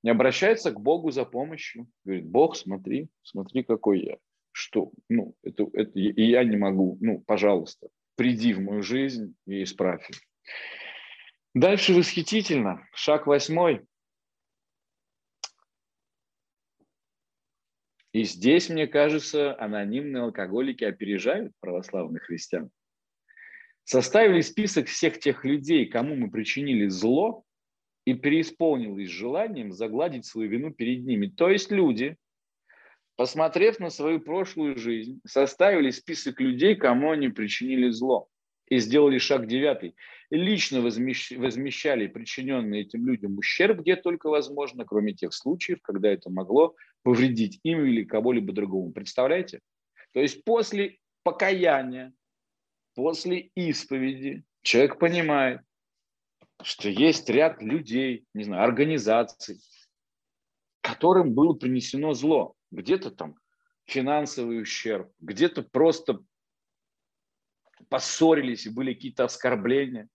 не 0.02 0.10
обращается 0.10 0.72
к 0.72 0.80
Богу 0.80 1.10
за 1.10 1.24
помощью. 1.24 1.88
Говорит, 2.04 2.26
Бог, 2.26 2.56
смотри, 2.56 3.08
смотри, 3.22 3.62
какой 3.62 4.04
я. 4.04 4.16
Что? 4.50 4.90
Ну, 5.08 5.34
это, 5.42 5.66
это 5.72 5.92
я 5.94 6.44
не 6.44 6.56
могу. 6.56 6.98
Ну, 7.00 7.20
пожалуйста, 7.20 7.88
приди 8.16 8.52
в 8.52 8.60
мою 8.60 8.82
жизнь 8.82 9.34
и 9.46 9.62
исправь. 9.62 10.08
Дальше 11.54 11.94
восхитительно. 11.94 12.86
Шаг 12.92 13.26
восьмой. 13.26 13.82
И 18.12 18.24
здесь, 18.24 18.68
мне 18.68 18.86
кажется, 18.86 19.58
анонимные 19.58 20.24
алкоголики 20.24 20.84
опережают 20.84 21.52
православных 21.60 22.24
христиан. 22.24 22.70
Составили 23.84 24.42
список 24.42 24.86
всех 24.86 25.18
тех 25.18 25.44
людей, 25.44 25.86
кому 25.86 26.14
мы 26.14 26.30
причинили 26.30 26.88
зло, 26.88 27.44
и 28.04 28.14
преисполнилась 28.14 29.08
желанием 29.08 29.72
загладить 29.72 30.26
свою 30.26 30.50
вину 30.50 30.72
перед 30.72 31.04
ними. 31.04 31.28
То 31.28 31.48
есть 31.48 31.70
люди, 31.70 32.16
посмотрев 33.16 33.78
на 33.78 33.90
свою 33.90 34.20
прошлую 34.20 34.76
жизнь, 34.76 35.20
составили 35.24 35.90
список 35.90 36.40
людей, 36.40 36.74
кому 36.74 37.12
они 37.12 37.28
причинили 37.28 37.90
зло. 37.90 38.28
и 38.72 38.78
сделали 38.78 39.18
шаг 39.18 39.46
девятый. 39.46 39.94
Лично 40.30 40.80
возмещали 40.80 42.06
причиненный 42.06 42.80
этим 42.80 43.06
людям 43.06 43.36
ущерб, 43.36 43.80
где 43.80 43.96
только 43.96 44.30
возможно, 44.30 44.86
кроме 44.86 45.12
тех 45.12 45.34
случаев, 45.34 45.80
когда 45.82 46.10
это 46.10 46.30
могло 46.30 46.74
повредить 47.02 47.60
им 47.62 47.84
или 47.84 48.04
кого-либо 48.04 48.52
другому. 48.52 48.92
Представляете? 48.92 49.60
То 50.12 50.20
есть 50.20 50.44
после 50.44 50.98
покаяния, 51.22 52.12
после 52.94 53.50
исповеди 53.54 54.44
человек 54.62 54.98
понимает, 54.98 55.60
что 56.62 56.88
есть 56.88 57.28
ряд 57.28 57.62
людей, 57.62 58.24
не 58.34 58.44
знаю, 58.44 58.64
организаций, 58.64 59.60
которым 60.80 61.32
было 61.34 61.54
принесено 61.54 62.12
зло. 62.14 62.54
Где-то 62.70 63.10
там 63.10 63.36
финансовый 63.86 64.62
ущерб, 64.62 65.12
где-то 65.20 65.62
просто 65.62 66.20
поссорились 67.88 68.66
и 68.66 68.70
были 68.70 68.94
какие-то 68.94 69.24
оскорбления. 69.24 70.08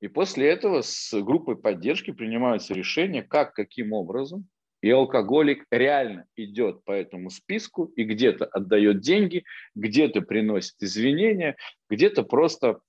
И 0.00 0.08
после 0.08 0.48
этого 0.48 0.82
с 0.82 1.12
группой 1.22 1.56
поддержки 1.56 2.10
принимаются 2.10 2.74
решения, 2.74 3.22
как, 3.22 3.54
каким 3.54 3.92
образом. 3.92 4.48
И 4.84 4.90
алкоголик 4.90 5.64
реально 5.70 6.26
идет 6.36 6.84
по 6.84 6.92
этому 6.92 7.30
списку 7.30 7.86
и 7.96 8.04
где-то 8.04 8.44
отдает 8.44 9.00
деньги, 9.00 9.44
где-то 9.74 10.20
приносит 10.20 10.74
извинения, 10.82 11.56
где-то 11.88 12.22
просто 12.22 12.80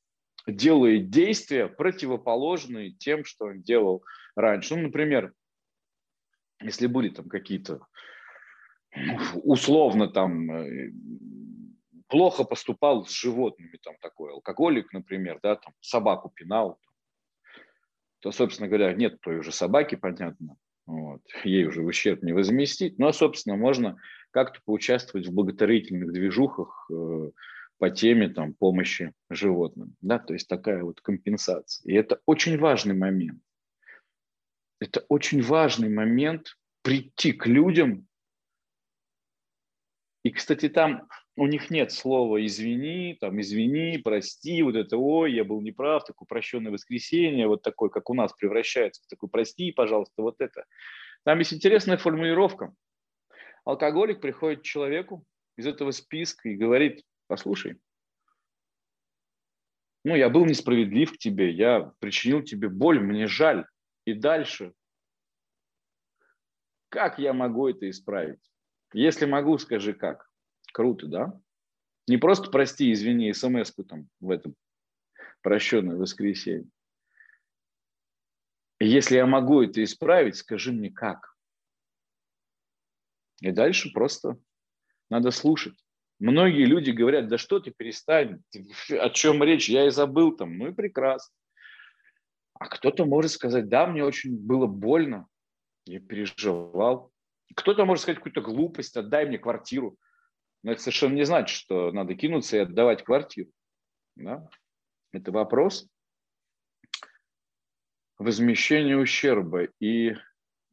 делает 0.46 1.10
действия, 1.10 1.70
противоположные 1.70 2.91
тем, 2.91 3.24
что 3.24 3.46
он 3.46 3.62
делал 3.62 4.04
раньше. 4.36 4.76
Ну, 4.76 4.82
например, 4.82 5.32
если 6.60 6.88
были 6.88 7.08
там 7.08 7.30
какие-то 7.30 7.88
ну, 8.93 9.18
условно 9.43 10.10
там 10.10 10.52
э, 10.52 10.91
плохо 12.10 12.43
поступал 12.43 13.06
с 13.06 13.12
животными, 13.14 13.80
там 13.82 13.96
такой 14.02 14.34
алкоголик, 14.34 14.91
например, 14.91 15.39
да, 15.41 15.56
там 15.56 15.74
собаку 15.80 16.30
пинал, 16.30 16.78
то, 18.20 18.34
собственно 18.34 18.68
говоря, 18.68 18.91
нет 18.91 19.22
той 19.22 19.38
уже 19.39 19.54
собаки, 19.54 19.96
понятно, 19.96 20.58
вот, 20.86 21.22
ей 21.44 21.66
уже 21.66 21.82
ущерб 21.82 22.24
не 22.24 22.34
возместить, 22.34 23.00
но, 23.00 23.12
собственно, 23.12 23.56
можно 23.56 23.98
как-то 24.32 24.60
поучаствовать 24.66 25.28
в 25.28 25.34
благотворительных 25.34 26.12
движухах 26.12 26.88
э, 26.92 27.32
по 27.78 27.90
теме 27.90 28.30
там, 28.30 28.54
помощи 28.54 29.14
животным, 29.30 29.96
да, 30.02 30.20
то 30.20 30.34
есть 30.34 30.48
такая 30.48 30.84
вот 30.84 31.02
компенсация. 31.02 31.92
И 31.92 31.96
это 31.96 32.22
очень 32.26 32.58
важный 32.58 32.96
момент. 32.96 33.42
Это 34.80 35.06
очень 35.10 35.42
важный 35.42 35.90
момент 35.90 36.58
прийти 36.84 37.32
к 37.32 37.48
людям. 37.48 38.08
И, 40.24 40.32
кстати, 40.32 40.70
там 40.70 41.08
у 41.38 41.48
них 41.48 41.70
нет 41.70 41.92
слова 41.92 42.44
«извини», 42.46 43.18
там 43.20 43.42
«извини», 43.42 43.98
«прости», 43.98 44.62
вот 44.64 44.76
это 44.76 44.98
«ой, 44.98 45.34
я 45.34 45.44
был 45.44 45.62
неправ», 45.62 46.06
такое 46.06 46.26
упрощенное 46.26 46.72
воскресенье, 46.72 47.48
вот 47.48 47.62
такой, 47.62 47.90
как 47.90 48.10
у 48.10 48.14
нас 48.14 48.32
превращается 48.34 49.04
в 49.04 49.08
такой 49.08 49.30
«прости, 49.30 49.72
пожалуйста», 49.72 50.22
вот 50.22 50.36
это. 50.40 50.66
Там 51.24 51.40
есть 51.40 51.54
интересная 51.54 51.98
формулировка. 51.98 52.74
Алкоголик 53.66 54.22
приходит 54.22 54.62
к 54.62 54.66
человеку 54.66 55.26
из 55.58 55.68
этого 55.68 55.92
списка 55.92 56.48
и 56.48 56.56
говорит, 56.56 57.04
послушай, 57.28 57.80
ну, 60.06 60.16
я 60.16 60.30
был 60.30 60.46
несправедлив 60.46 61.14
к 61.14 61.18
тебе, 61.18 61.50
я 61.50 61.92
причинил 62.00 62.44
тебе 62.44 62.70
боль, 62.70 63.00
мне 63.00 63.26
жаль. 63.26 63.66
И 64.06 64.14
дальше, 64.14 64.72
как 66.90 67.18
я 67.18 67.34
могу 67.34 67.68
это 67.68 67.90
исправить? 67.90 68.40
Если 68.94 69.26
могу, 69.26 69.58
скажи 69.58 69.94
как. 69.94 70.30
Круто, 70.76 71.08
да? 71.08 71.42
Не 72.06 72.18
просто 72.18 72.52
прости, 72.52 72.92
извини, 72.92 73.32
смс-ку 73.32 73.86
там 73.86 74.10
в 74.20 74.30
этом 74.30 74.58
прощенное 75.42 75.96
воскресенье. 75.96 76.70
Если 78.82 79.16
я 79.16 79.26
могу 79.26 79.62
это 79.62 79.82
исправить, 79.82 80.36
скажи 80.36 80.74
мне 80.74 80.92
как. 80.92 81.34
И 83.40 83.52
дальше 83.52 83.94
просто 83.94 84.38
надо 85.10 85.32
слушать. 85.32 85.82
Многие 86.20 86.66
люди 86.66 86.92
говорят, 86.92 87.30
да 87.30 87.38
что 87.38 87.62
ты 87.62 87.72
перестань, 87.72 88.44
о 88.90 89.10
чем 89.12 89.42
речь, 89.44 89.70
я 89.70 89.88
и 89.88 89.92
забыл 89.92 90.36
там, 90.36 90.58
ну 90.58 90.68
и 90.68 90.74
прекрасно. 90.74 91.34
А 92.60 92.68
кто-то 92.68 93.06
может 93.06 93.32
сказать, 93.32 93.70
да, 93.70 93.88
мне 93.88 94.04
очень 94.04 94.38
было 94.38 94.68
больно, 94.68 95.30
я 95.86 96.02
переживал. 96.02 97.14
Кто-то 97.56 97.86
может 97.86 98.02
сказать 98.02 98.18
какую-то 98.18 98.42
глупость, 98.42 98.98
отдай 98.98 99.26
мне 99.26 99.38
квартиру. 99.38 99.98
Но 100.66 100.72
это 100.72 100.82
совершенно 100.82 101.13
не 101.13 101.26
значит, 101.26 101.55
что 101.55 101.91
надо 101.91 102.16
кинуться 102.16 102.57
и 102.57 102.61
отдавать 102.61 103.03
квартиру. 103.03 103.51
Да? 104.16 104.49
Это 105.11 105.32
вопрос 105.32 105.88
возмещения 108.18 108.97
ущерба. 108.97 109.68
И 109.80 110.16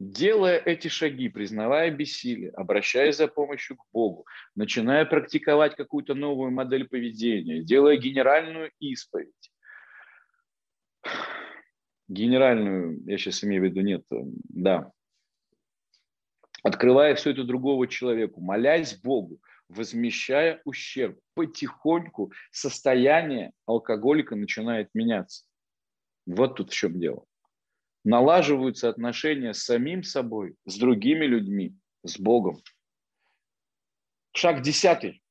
делая 0.01 0.57
эти 0.57 0.88
шаги, 0.88 1.28
признавая 1.28 1.90
бессилие, 1.90 2.53
обращаясь 2.53 3.18
за 3.18 3.28
помощью 3.28 3.76
к 3.76 3.84
Богу, 3.93 4.24
начиная 4.55 5.05
практиковать 5.05 5.76
какую-то 5.76 6.14
новую 6.14 6.53
модель 6.53 6.88
поведения, 6.88 7.62
делая 7.62 7.99
генеральную 7.99 8.70
исповедь, 8.78 9.53
генеральную, 12.09 12.99
я 13.05 13.18
сейчас 13.18 13.45
имею 13.45 13.61
в 13.61 13.64
виду, 13.66 13.82
нет, 13.82 14.07
да, 14.09 14.90
открывая 16.62 17.14
все 17.14 17.32
это 17.32 17.45
другого 17.45 17.86
человеку, 17.86 18.40
молясь 18.40 18.99
Богу, 18.99 19.38
возмещая 19.73 20.61
ущерб. 20.64 21.18
Потихоньку 21.35 22.33
состояние 22.51 23.53
алкоголика 23.66 24.37
начинает 24.37 24.91
меняться. 24.95 25.45
Вот 26.27 26.57
тут 26.57 26.70
в 26.70 26.75
чем 26.75 27.01
дело. 27.01 27.25
Налаживаются 28.05 28.89
отношения 28.89 29.55
с 29.55 29.64
самим 29.64 30.03
собой, 30.03 30.57
с 30.66 30.77
другими 30.79 31.25
людьми, 31.25 31.77
с 32.05 32.18
Богом. 32.18 32.61
Шаг 34.35 34.62
десятый. 34.62 35.23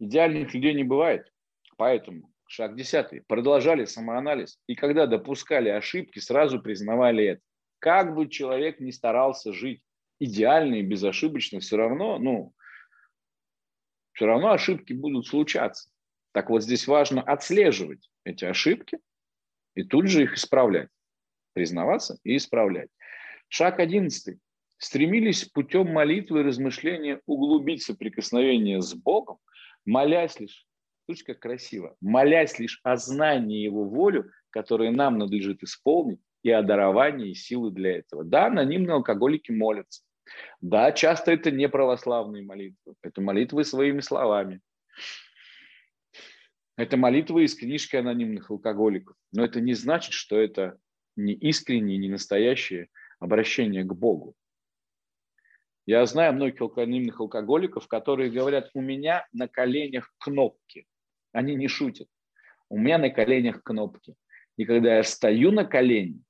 Идеальных 0.00 0.54
людей 0.54 0.74
не 0.74 0.84
бывает. 0.84 1.32
Поэтому 1.76 2.32
шаг 2.46 2.76
десятый. 2.76 3.22
Продолжали 3.22 3.84
самоанализ. 3.84 4.58
И 4.66 4.74
когда 4.74 5.06
допускали 5.06 5.68
ошибки, 5.68 6.18
сразу 6.18 6.60
признавали 6.60 7.24
это. 7.24 7.42
Как 7.78 8.14
бы 8.14 8.28
человек 8.28 8.80
ни 8.80 8.90
старался 8.90 9.52
жить 9.52 9.82
идеально 10.18 10.76
и 10.76 10.82
безошибочно, 10.82 11.60
все 11.60 11.76
равно, 11.76 12.18
ну, 12.18 12.52
все 14.18 14.26
равно 14.26 14.50
ошибки 14.50 14.92
будут 14.92 15.28
случаться. 15.28 15.88
Так 16.32 16.50
вот 16.50 16.64
здесь 16.64 16.88
важно 16.88 17.22
отслеживать 17.22 18.10
эти 18.24 18.44
ошибки 18.44 18.98
и 19.76 19.84
тут 19.84 20.08
же 20.08 20.24
их 20.24 20.34
исправлять. 20.34 20.88
Признаваться 21.52 22.18
и 22.24 22.36
исправлять. 22.36 22.90
Шаг 23.46 23.78
одиннадцатый. 23.78 24.40
Стремились 24.76 25.44
путем 25.44 25.92
молитвы 25.92 26.40
и 26.40 26.42
размышления 26.42 27.20
углубить 27.26 27.84
соприкосновение 27.84 28.82
с 28.82 28.92
Богом, 28.92 29.38
молясь 29.84 30.40
лишь, 30.40 30.66
слушайте, 31.06 31.34
как 31.34 31.42
красиво, 31.42 31.94
молясь 32.00 32.58
лишь 32.58 32.80
о 32.82 32.96
знании 32.96 33.62
Его 33.62 33.84
волю, 33.84 34.32
которую 34.50 34.96
нам 34.96 35.18
надлежит 35.18 35.62
исполнить, 35.62 36.18
и 36.42 36.50
о 36.50 36.62
даровании 36.62 37.34
силы 37.34 37.70
для 37.70 37.98
этого. 37.98 38.24
Да, 38.24 38.46
анонимные 38.46 38.94
алкоголики 38.94 39.52
молятся. 39.52 40.02
Да, 40.60 40.92
часто 40.92 41.32
это 41.32 41.50
не 41.50 41.68
православные 41.68 42.42
молитвы, 42.42 42.94
это 43.02 43.20
молитвы 43.20 43.64
своими 43.64 44.00
словами. 44.00 44.60
Это 46.76 46.96
молитвы 46.96 47.44
из 47.44 47.56
книжки 47.56 47.96
анонимных 47.96 48.50
алкоголиков. 48.50 49.16
Но 49.32 49.44
это 49.44 49.60
не 49.60 49.74
значит, 49.74 50.12
что 50.12 50.38
это 50.38 50.78
не 51.16 51.32
искреннее, 51.32 51.98
не 51.98 52.08
настоящее 52.08 52.88
обращение 53.18 53.82
к 53.82 53.92
Богу. 53.92 54.36
Я 55.86 56.04
знаю 56.06 56.34
многих 56.34 56.60
анонимных 56.60 57.18
алкоголиков, 57.18 57.88
которые 57.88 58.30
говорят, 58.30 58.70
у 58.74 58.80
меня 58.80 59.26
на 59.32 59.48
коленях 59.48 60.12
кнопки. 60.18 60.86
Они 61.32 61.54
не 61.54 61.66
шутят. 61.66 62.08
У 62.68 62.78
меня 62.78 62.98
на 62.98 63.10
коленях 63.10 63.62
кнопки. 63.62 64.14
И 64.56 64.64
когда 64.64 64.96
я 64.96 65.02
стою 65.02 65.50
на 65.50 65.64
колени, 65.64 66.22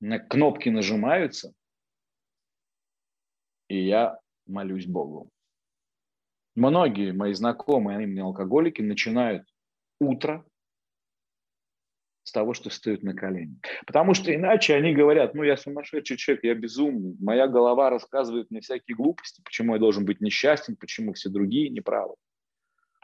на 0.00 0.18
кнопки 0.18 0.68
нажимаются, 0.68 1.52
и 3.74 3.86
я 3.86 4.18
молюсь 4.46 4.86
Богу. 4.86 5.30
Многие 6.54 7.12
мои 7.12 7.32
знакомые, 7.32 7.98
они 7.98 8.06
мне 8.06 8.22
алкоголики, 8.22 8.80
начинают 8.80 9.44
утро 10.00 10.44
с 12.22 12.32
того, 12.32 12.54
что 12.54 12.70
встают 12.70 13.02
на 13.02 13.14
колени. 13.14 13.58
Потому 13.86 14.14
что 14.14 14.34
иначе 14.34 14.74
они 14.74 14.94
говорят, 14.94 15.34
ну 15.34 15.42
я 15.42 15.56
сумасшедший 15.56 16.16
человек, 16.16 16.44
я 16.44 16.54
безумный, 16.54 17.16
моя 17.20 17.48
голова 17.48 17.90
рассказывает 17.90 18.50
мне 18.50 18.60
всякие 18.60 18.96
глупости, 18.96 19.42
почему 19.44 19.74
я 19.74 19.80
должен 19.80 20.04
быть 20.04 20.20
несчастен, 20.20 20.76
почему 20.76 21.12
все 21.12 21.28
другие 21.28 21.68
неправы. 21.68 22.14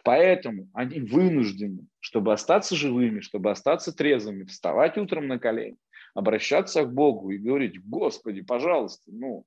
Поэтому 0.04 0.70
они 0.72 1.00
вынуждены, 1.00 1.86
чтобы 1.98 2.32
остаться 2.32 2.74
живыми, 2.74 3.20
чтобы 3.20 3.50
остаться 3.50 3.92
трезвыми, 3.92 4.44
вставать 4.44 4.96
утром 4.96 5.28
на 5.28 5.38
колени, 5.38 5.76
обращаться 6.14 6.84
к 6.84 6.94
Богу 6.94 7.30
и 7.30 7.38
говорить, 7.38 7.84
Господи, 7.84 8.40
пожалуйста, 8.40 9.10
ну, 9.12 9.44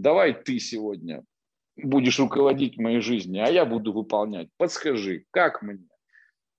давай 0.00 0.32
ты 0.32 0.58
сегодня 0.58 1.24
будешь 1.76 2.18
руководить 2.18 2.78
моей 2.78 3.00
жизнью, 3.00 3.44
а 3.44 3.50
я 3.50 3.64
буду 3.64 3.92
выполнять. 3.92 4.48
Подскажи, 4.56 5.26
как 5.30 5.62
мне? 5.62 5.86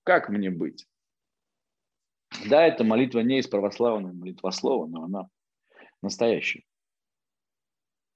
Как 0.04 0.28
мне 0.28 0.50
быть? 0.50 0.86
Да, 2.48 2.66
эта 2.66 2.84
молитва 2.84 3.20
не 3.20 3.38
из 3.38 3.46
православного 3.46 4.12
молитвослова, 4.12 4.86
но 4.86 5.04
она 5.04 5.28
настоящая. 6.00 6.64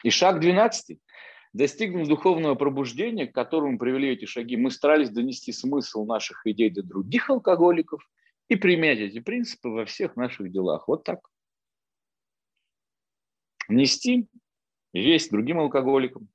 И 0.03 0.11
шаг 0.11 0.41
12. 0.41 0.99
Достигнув 1.53 2.07
духовного 2.07 2.55
пробуждения, 2.55 3.27
к 3.27 3.35
которому 3.35 3.79
привели 3.79 4.11
эти 4.11 4.27
шаги, 4.27 4.57
мы 4.57 4.71
старались 4.71 5.11
донести 5.11 5.53
смысл 5.53 6.05
наших 6.05 6.47
идей 6.47 6.71
до 6.71 6.83
других 6.83 7.31
алкоголиков 7.31 8.07
и 8.49 8.57
применять 8.57 8.99
эти 8.99 9.21
принципы 9.21 9.69
во 9.69 9.87
всех 9.87 10.17
наших 10.17 10.53
делах. 10.53 10.87
Вот 10.87 11.05
так. 11.05 11.21
Нести 13.69 14.29
весь 15.03 15.29
другим 15.29 15.59
алкоголикам 15.59 16.29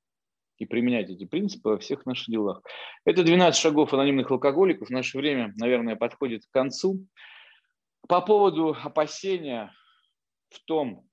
и 0.58 0.66
применять 0.66 1.10
эти 1.10 1.24
принципы 1.24 1.70
во 1.70 1.78
всех 1.78 2.06
наших 2.06 2.28
делах. 2.28 2.62
Это 3.04 3.24
12 3.24 3.60
шагов 3.60 3.92
анонимных 3.92 4.30
алкоголиков. 4.30 4.88
В 4.88 4.92
наше 4.92 5.18
время, 5.18 5.52
наверное, 5.56 5.96
подходит 5.96 6.46
к 6.46 6.50
концу. 6.50 7.06
По 8.08 8.20
поводу 8.20 8.76
опасения 8.82 9.72
в 10.50 10.60
том, 10.64 11.08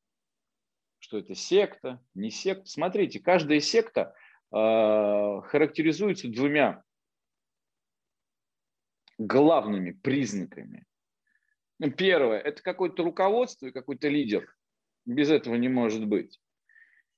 что 0.99 1.17
это 1.17 1.33
секта, 1.33 2.01
не 2.13 2.29
секта. 2.29 2.65
Смотрите, 2.67 3.19
каждая 3.19 3.59
секта 3.59 4.13
э, 4.51 5.41
характеризуется 5.45 6.27
двумя 6.27 6.83
главными 9.17 9.91
признаками. 9.91 10.85
Первое– 11.97 12.39
это 12.39 12.61
какое-то 12.61 13.03
руководство 13.03 13.67
и 13.67 13.71
какой-то 13.71 14.09
лидер. 14.09 14.53
Без 15.05 15.29
этого 15.29 15.55
не 15.55 15.69
может 15.69 16.05
быть. 16.05 16.39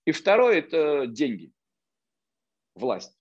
И 0.05 0.11
второе– 0.11 0.57
это 0.59 1.07
деньги, 1.07 1.51
власть. 2.75 3.17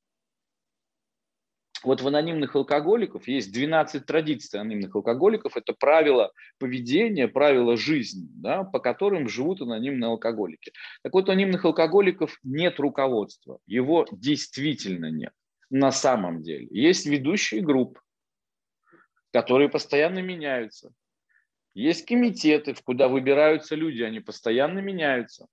Вот 1.82 2.02
в 2.02 2.06
анонимных 2.06 2.56
алкоголиков 2.56 3.26
есть 3.26 3.52
12 3.52 4.04
традиций 4.04 4.60
анонимных 4.60 4.94
алкоголиков. 4.94 5.56
Это 5.56 5.72
правила 5.72 6.30
поведения, 6.58 7.26
правила 7.26 7.76
жизни, 7.76 8.28
да, 8.34 8.64
по 8.64 8.80
которым 8.80 9.28
живут 9.28 9.62
анонимные 9.62 10.08
алкоголики. 10.08 10.72
Так 11.02 11.14
вот, 11.14 11.28
у 11.28 11.32
анонимных 11.32 11.64
алкоголиков 11.64 12.38
нет 12.42 12.78
руководства. 12.78 13.60
Его 13.66 14.06
действительно 14.12 15.10
нет 15.10 15.32
на 15.70 15.92
самом 15.92 16.42
деле. 16.42 16.66
Есть 16.70 17.06
ведущие 17.06 17.62
группы, 17.62 18.00
которые 19.32 19.70
постоянно 19.70 20.20
меняются. 20.20 20.92
Есть 21.72 22.04
комитеты, 22.06 22.74
в 22.74 22.82
куда 22.82 23.08
выбираются 23.08 23.76
люди, 23.76 24.02
они 24.02 24.20
постоянно 24.20 24.80
меняются. 24.80 25.46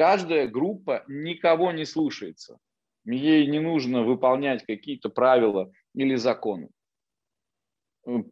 Каждая 0.00 0.48
группа 0.48 1.04
никого 1.08 1.72
не 1.72 1.84
слушается. 1.84 2.56
Ей 3.04 3.46
не 3.48 3.60
нужно 3.60 4.02
выполнять 4.02 4.64
какие-то 4.64 5.10
правила 5.10 5.70
или 5.94 6.14
законы, 6.14 6.70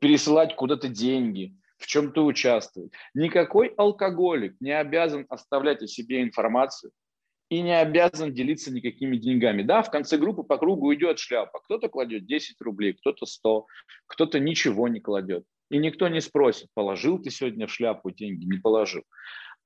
пересылать 0.01 0.57
куда-то 0.57 0.89
деньги, 0.89 1.55
в 1.77 1.87
чем-то 1.87 2.25
участвовать. 2.25 2.93
Никакой 3.13 3.67
алкоголик 3.77 4.57
не 4.61 4.71
обязан 4.71 5.27
оставлять 5.29 5.83
о 5.83 5.87
себе 5.87 6.23
информацию 6.23 6.91
и 7.51 7.61
не 7.61 7.79
обязан 7.79 8.33
делиться 8.33 8.73
никакими 8.73 9.19
деньгами. 9.19 9.63
Да, 9.63 9.83
в 9.83 9.91
конце 9.91 10.17
группы 10.17 10.45
по 10.45 10.57
кругу 10.57 10.95
идет 10.95 11.19
шляпа. 11.19 11.61
Кто-то 11.65 11.91
кладет 11.91 12.25
10 12.25 12.59
рублей, 12.63 12.95
кто-то 12.95 13.27
100, 13.27 13.67
кто-то 14.07 14.41
ничего 14.41 14.89
не 14.89 15.01
кладет. 15.01 15.45
И 15.71 15.77
никто 15.77 16.09
не 16.09 16.23
спросит, 16.23 16.69
положил 16.73 17.19
ты 17.19 17.29
сегодня 17.29 17.67
в 17.67 17.71
шляпу 17.71 18.11
деньги, 18.11 18.47
не 18.47 18.57
положил. 18.57 19.03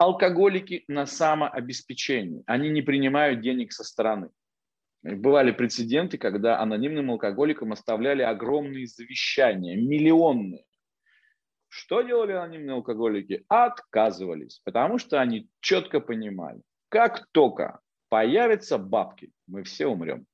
Алкоголики 0.02 0.84
на 0.88 1.06
самообеспечении. 1.06 2.42
Они 2.46 2.70
не 2.70 2.82
принимают 2.82 3.40
денег 3.40 3.72
со 3.72 3.84
стороны. 3.84 4.30
Бывали 5.04 5.52
прецеденты, 5.52 6.18
когда 6.18 6.58
анонимным 6.58 7.12
алкоголикам 7.12 7.70
оставляли 7.70 8.22
огромные 8.22 8.88
завещания, 8.88 9.76
миллионные. 9.76 10.64
Что 11.68 12.02
делали 12.02 12.32
анонимные 12.32 12.74
алкоголики? 12.74 13.44
Отказывались, 13.46 14.60
потому 14.64 14.98
что 14.98 15.20
они 15.20 15.48
четко 15.60 16.00
понимали, 16.00 16.62
как 16.88 17.28
только 17.30 17.78
появятся 18.08 18.78
бабки, 18.78 19.30
мы 19.46 19.62
все 19.62 19.86
умрем. 19.86 20.26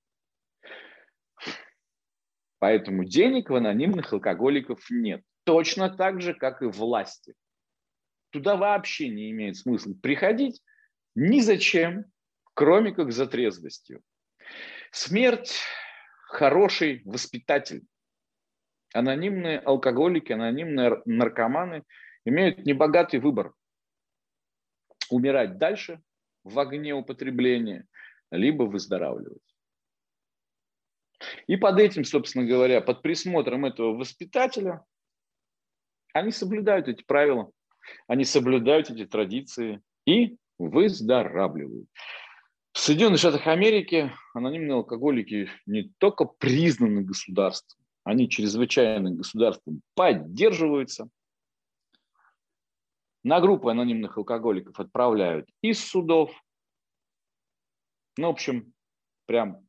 Поэтому 2.59 3.05
денег 3.05 3.51
в 3.51 3.55
анонимных 3.55 4.15
алкоголиков 4.15 4.81
нет. 4.89 5.23
Точно 5.45 5.91
так 5.91 6.23
же, 6.23 6.33
как 6.33 6.63
и 6.63 6.65
власти. 6.65 7.35
Туда 8.31 8.57
вообще 8.57 9.09
не 9.09 9.31
имеет 9.31 9.57
смысла 9.57 9.95
приходить 10.03 10.63
ни 11.15 11.41
зачем, 11.41 12.05
кроме 12.55 12.93
как 12.93 13.13
за 13.13 13.27
трезвостью. 13.27 14.03
Смерть– 14.91 15.61
хороший 16.27 17.03
воспитатель. 17.05 17.87
Анонимные 18.95 19.59
алкоголики, 19.59 20.33
анонимные 20.33 21.03
наркоманы 21.05 21.85
имеют 22.25 22.65
небогатый 22.65 23.21
выбор. 23.21 23.55
Умирать 25.11 25.59
дальше 25.59 26.03
в 26.45 26.59
огне 26.59 26.95
употребления, 26.95 27.87
либо 28.31 28.65
выздоравливать. 28.65 29.43
И 31.47 31.57
под 31.57 31.79
этим, 31.81 32.05
собственно 32.05 32.47
говоря, 32.47 32.81
под 32.81 33.03
присмотром 33.03 33.65
этого 33.65 33.97
воспитателя, 33.97 34.85
они 36.13 36.31
соблюдают 36.31 36.89
эти 36.89 37.03
правила, 37.03 37.51
они 38.07 38.25
соблюдают 38.25 38.91
эти 38.91 39.07
традиции 39.07 39.81
и 40.07 40.37
выздоравливают. 40.59 41.89
В 42.73 42.79
Соединенных 42.79 43.19
Штатах 43.19 43.47
Америки 43.47 44.13
анонимные 44.35 44.75
алкоголики 44.75 45.51
не 45.67 45.93
только 45.99 46.25
признаны 46.25 47.03
государством, 47.03 47.85
они 48.05 48.29
чрезвычайно 48.29 49.11
государством 49.11 49.83
поддерживаются. 49.95 51.09
На 53.25 53.41
группы 53.41 53.71
анонимных 53.71 54.17
алкоголиков 54.17 54.79
отправляют 54.79 55.49
из 55.61 55.85
судов. 55.85 56.33
Ну, 58.17 58.29
в 58.29 58.31
общем, 58.31 58.73
прям 59.27 59.69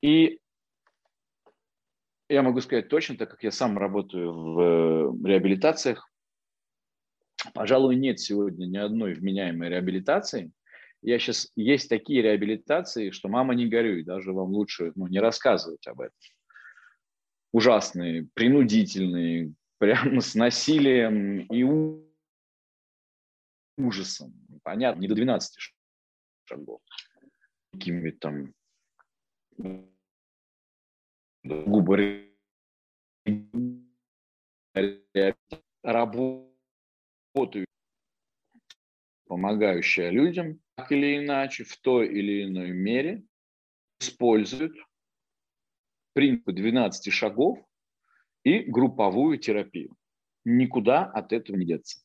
И 0.00 0.40
я 2.30 2.42
могу 2.42 2.60
сказать 2.60 2.88
точно, 2.88 3.16
так 3.16 3.30
как 3.30 3.42
я 3.42 3.50
сам 3.50 3.76
работаю 3.78 4.32
в 4.32 4.60
э, 4.60 5.28
реабилитациях, 5.28 6.10
Пожалуй, 7.54 7.96
нет 7.96 8.20
сегодня 8.20 8.66
ни 8.66 8.76
одной 8.76 9.14
вменяемой 9.14 9.68
реабилитации. 9.68 10.52
Я 11.02 11.18
сейчас 11.18 11.50
есть 11.56 11.88
такие 11.88 12.20
реабилитации, 12.22 13.10
что 13.10 13.28
мама 13.28 13.54
не 13.54 13.66
горюй, 13.66 14.04
даже 14.04 14.32
вам 14.32 14.50
лучше 14.50 14.92
ну, 14.94 15.06
не 15.06 15.18
рассказывать 15.18 15.86
об 15.86 16.00
этом. 16.00 16.18
Ужасные, 17.52 18.28
принудительные, 18.34 19.54
прямо 19.78 20.20
с 20.20 20.34
насилием 20.34 21.46
и 21.46 21.64
ужасом. 23.78 24.34
Понятно, 24.62 25.00
не 25.00 25.08
до 25.08 25.14
12 25.14 25.74
шагов. 26.44 26.82
Какими 27.72 28.10
там 28.10 28.52
губы 31.42 32.30
работы 35.82 36.50
работают, 37.34 37.66
помогающая 39.26 40.10
людям, 40.10 40.60
так 40.76 40.92
или 40.92 41.18
иначе, 41.18 41.64
в 41.64 41.76
той 41.78 42.08
или 42.08 42.44
иной 42.44 42.70
мере, 42.70 43.22
используют 44.00 44.76
принципы 46.12 46.52
12 46.52 47.12
шагов 47.12 47.58
и 48.44 48.60
групповую 48.60 49.38
терапию. 49.38 49.94
Никуда 50.44 51.04
от 51.04 51.32
этого 51.32 51.56
не 51.56 51.66
деться. 51.66 52.00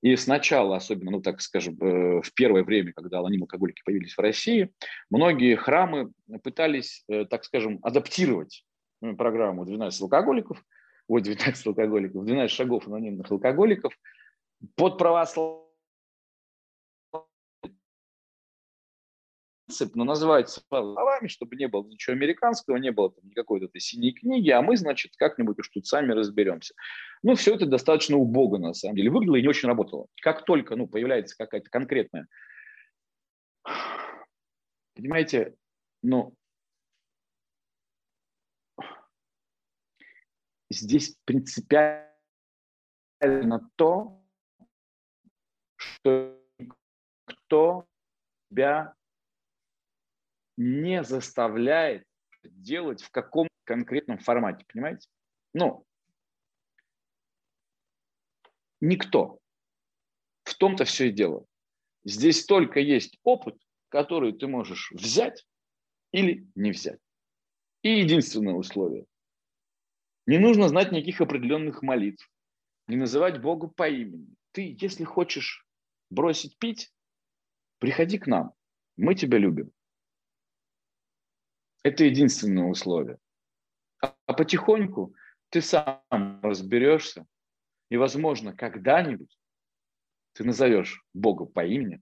И 0.00 0.16
сначала, 0.16 0.76
особенно, 0.76 1.10
ну 1.10 1.20
так 1.20 1.40
скажем, 1.40 1.76
э, 1.80 2.22
в 2.22 2.32
первое 2.34 2.64
время, 2.64 2.92
когда 2.92 3.18
анонимные 3.18 3.44
алкоголики 3.44 3.82
появились 3.84 4.14
в 4.14 4.20
России, 4.20 4.72
многие 5.10 5.56
храмы 5.56 6.12
пытались, 6.42 7.04
э, 7.08 7.26
так 7.26 7.44
скажем, 7.44 7.78
адаптировать 7.82 8.64
программу 9.16 9.64
12 9.64 10.00
алкоголиков, 10.02 10.64
ой, 11.08 11.22
12 11.22 11.66
алкоголиков, 11.66 12.24
12 12.24 12.50
шагов 12.50 12.86
анонимных 12.86 13.30
алкоголиков– 13.30 13.92
под 14.76 14.98
православие 14.98 15.60
но 19.94 20.02
называется 20.02 20.60
словами, 20.66 21.28
чтобы 21.28 21.54
не 21.54 21.68
было 21.68 21.86
ничего 21.86 22.14
американского, 22.14 22.76
не 22.76 22.90
было 22.90 23.12
там 23.12 23.24
никакой 23.28 23.64
этой 23.64 23.80
синей 23.80 24.12
книги, 24.12 24.50
а 24.50 24.62
мы, 24.62 24.76
значит, 24.76 25.12
как-нибудь 25.16 25.60
уж 25.60 25.68
тут 25.68 25.86
сами 25.86 26.10
разберемся. 26.10 26.74
Ну, 27.22 27.36
все 27.36 27.54
это 27.54 27.66
достаточно 27.66 28.16
убого, 28.16 28.58
на 28.58 28.74
самом 28.74 28.96
деле, 28.96 29.10
выглядело 29.10 29.36
и 29.36 29.42
не 29.42 29.48
очень 29.48 29.68
работало. 29.68 30.08
Как 30.22 30.44
только, 30.44 30.74
ну, 30.74 30.88
появляется 30.88 31.36
какая-то 31.38 31.70
конкретная, 31.70 32.26
понимаете, 34.96 35.54
ну, 36.02 36.34
здесь 40.70 41.16
принципиально 41.24 42.10
то, 43.76 44.24
что 45.76 46.40
никто 46.58 47.86
тебя 48.48 48.94
не 50.56 51.02
заставляет 51.02 52.06
делать 52.42 53.02
в 53.02 53.10
каком 53.10 53.48
конкретном 53.64 54.18
формате, 54.18 54.64
понимаете? 54.72 55.08
Ну, 55.52 55.84
никто. 58.80 59.40
В 60.44 60.54
том-то 60.54 60.84
все 60.84 61.08
и 61.08 61.12
дело. 61.12 61.44
Здесь 62.04 62.44
только 62.46 62.80
есть 62.80 63.18
опыт, 63.24 63.60
который 63.88 64.32
ты 64.32 64.46
можешь 64.46 64.90
взять 64.92 65.46
или 66.12 66.46
не 66.54 66.70
взять. 66.72 67.00
И 67.82 68.00
единственное 68.00 68.54
условие. 68.54 69.06
Не 70.30 70.38
нужно 70.38 70.68
знать 70.68 70.92
никаких 70.92 71.20
определенных 71.20 71.82
молитв, 71.82 72.30
не 72.86 72.94
называть 72.94 73.42
Бога 73.42 73.66
по 73.66 73.88
имени. 73.88 74.28
Ты, 74.52 74.76
если 74.80 75.02
хочешь 75.02 75.66
бросить 76.08 76.56
пить, 76.56 76.92
приходи 77.80 78.16
к 78.16 78.28
нам. 78.28 78.54
Мы 78.96 79.16
тебя 79.16 79.38
любим. 79.38 79.72
Это 81.82 82.04
единственное 82.04 82.66
условие. 82.66 83.18
А, 84.00 84.14
а 84.26 84.32
потихоньку 84.32 85.16
ты 85.48 85.60
сам 85.60 86.40
разберешься, 86.44 87.26
и, 87.88 87.96
возможно, 87.96 88.54
когда-нибудь 88.54 89.36
ты 90.34 90.44
назовешь 90.44 91.04
Бога 91.12 91.44
по 91.44 91.66
имени, 91.66 92.00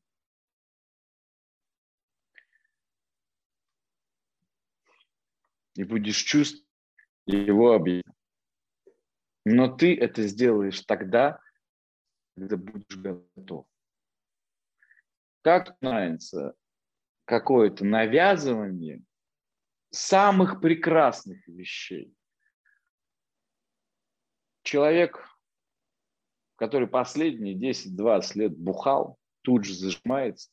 и 5.76 5.84
будешь 5.84 6.22
чувствовать 6.22 6.68
его 7.24 7.72
объект. 7.72 8.17
Но 9.50 9.66
ты 9.66 9.98
это 9.98 10.24
сделаешь 10.24 10.82
тогда, 10.82 11.40
когда 12.36 12.58
будешь 12.58 12.96
готов. 12.98 13.66
Как 15.40 15.80
нравится 15.80 16.54
какое-то 17.24 17.86
навязывание 17.86 19.02
самых 19.88 20.60
прекрасных 20.60 21.48
вещей. 21.48 22.14
Человек, 24.64 25.26
который 26.56 26.86
последние 26.86 27.54
10-20 27.54 28.22
лет 28.34 28.58
бухал, 28.58 29.18
тут 29.40 29.64
же 29.64 29.72
зажимается. 29.72 30.50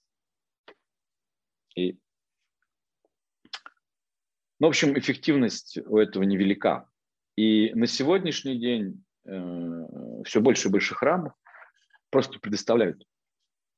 И... 1.76 2.00
Ну, 4.60 4.68
в 4.68 4.70
общем, 4.70 4.98
эффективность 4.98 5.80
у 5.80 5.98
этого 5.98 6.24
невелика. 6.24 6.90
И 7.36 7.74
на 7.74 7.88
сегодняшний 7.88 8.60
день 8.60 9.04
э, 9.26 10.24
все 10.24 10.42
больше 10.42 10.70
и 10.70 10.72
больше 10.72 10.96
храмов 10.96 11.34
просто 12.10 12.40
предоставляют 12.40 13.04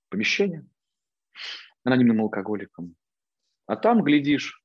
помещение 0.09 0.65
анонимным 1.83 2.21
алкоголикам. 2.21 2.95
А 3.65 3.75
там, 3.75 4.03
глядишь, 4.03 4.63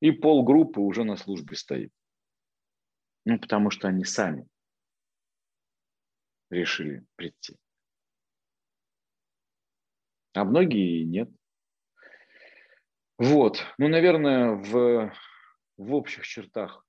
и 0.00 0.10
полгруппы 0.10 0.80
уже 0.80 1.04
на 1.04 1.16
службе 1.16 1.56
стоит. 1.56 1.92
Ну, 3.24 3.38
потому 3.38 3.70
что 3.70 3.88
они 3.88 4.04
сами 4.04 4.48
решили 6.50 7.04
прийти. 7.16 7.56
А 10.34 10.44
многие 10.44 11.04
нет. 11.04 11.30
Вот. 13.18 13.64
Ну, 13.78 13.88
наверное, 13.88 14.56
в, 14.56 15.12
в 15.82 15.94
общих 15.94 16.26
чертах 16.26 16.86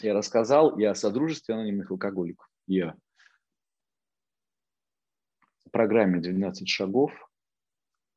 я 0.00 0.14
рассказал 0.14 0.78
и 0.78 0.84
о 0.84 0.94
содружестве 0.94 1.54
анонимных 1.54 1.90
алкоголиков, 1.90 2.48
и 2.66 2.80
о 2.80 2.96
программе 5.70 6.20
«12 6.20 6.66
шагов». 6.66 7.12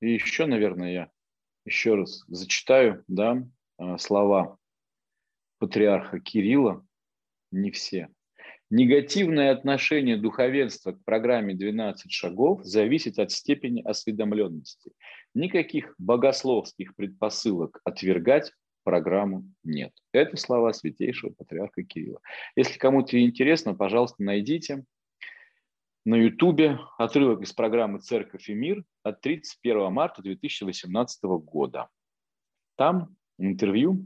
И 0.02 0.14
еще, 0.14 0.46
наверное, 0.46 0.92
я 0.92 1.12
еще 1.64 1.96
раз 1.96 2.24
зачитаю 2.28 3.04
да, 3.08 3.48
а, 3.78 3.98
слова 3.98 4.58
патриарха 5.60 6.20
Кирилла, 6.20 6.86
не 7.52 7.72
все. 7.72 8.10
Негативное 8.70 9.52
отношение 9.52 10.18
духовенства 10.18 10.92
к 10.92 11.04
программе 11.06 11.54
«12 11.54 12.10
шагов» 12.10 12.64
зависит 12.66 13.20
от 13.20 13.32
степени 13.32 13.82
осведомленности. 13.82 14.92
Никаких 15.34 15.96
богословских 15.98 16.96
предпосылок 16.96 17.80
отвергать 17.84 18.52
программу 18.86 19.44
нет. 19.64 19.91
Это 20.14 20.38
слова 20.38 20.72
святейшего 20.72 21.32
патриарха 21.32 21.84
Кирилла. 21.84 22.22
Если 22.56 22.78
кому-то 22.78 23.22
интересно, 23.22 23.74
пожалуйста, 23.74 24.24
найдите 24.24 24.86
на 26.06 26.16
Ютубе 26.16 26.80
отрывок 26.99 27.41
из 27.41 27.52
программы 27.52 27.99
«Церковь 27.99 28.48
и 28.48 28.53
мир» 28.53 28.86
от 29.03 29.22
31 29.22 29.91
марта 29.91 30.22
2018 30.22 31.24
года. 31.24 31.90
Там 32.78 33.16
интервью 33.40 34.06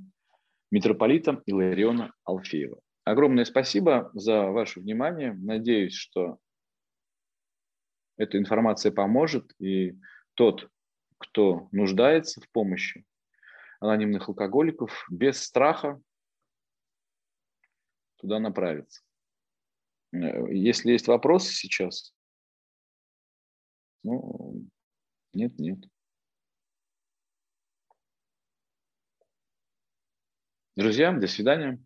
митрополита 0.71 1.43
Илариона 1.45 2.13
Алфеева. 2.23 2.79
Огромное 3.03 3.43
спасибо 3.43 4.09
за 4.13 4.47
ваше 4.47 4.79
внимание. 4.79 5.33
Надеюсь, 5.33 5.93
что 5.93 6.37
эта 8.17 8.37
информация 8.37 8.91
поможет, 8.91 9.53
и 9.59 9.95
тот, 10.35 10.69
кто 11.17 11.67
нуждается 11.71 12.39
в 12.39 12.49
помощи 12.51 13.03
анонимных 13.79 14.27
алкоголиков, 14.29 15.05
без 15.09 15.41
страха 15.41 16.01
туда 18.17 18.39
направится. 18.39 19.01
Э, 20.11 20.51
если 20.53 20.91
есть 20.91 21.07
вопросы 21.07 21.53
сейчас, 21.53 22.13
ну, 24.03 24.65
нет, 25.33 25.57
нет. 25.59 25.79
Друзья, 30.75 31.11
до 31.11 31.27
свидания. 31.27 31.83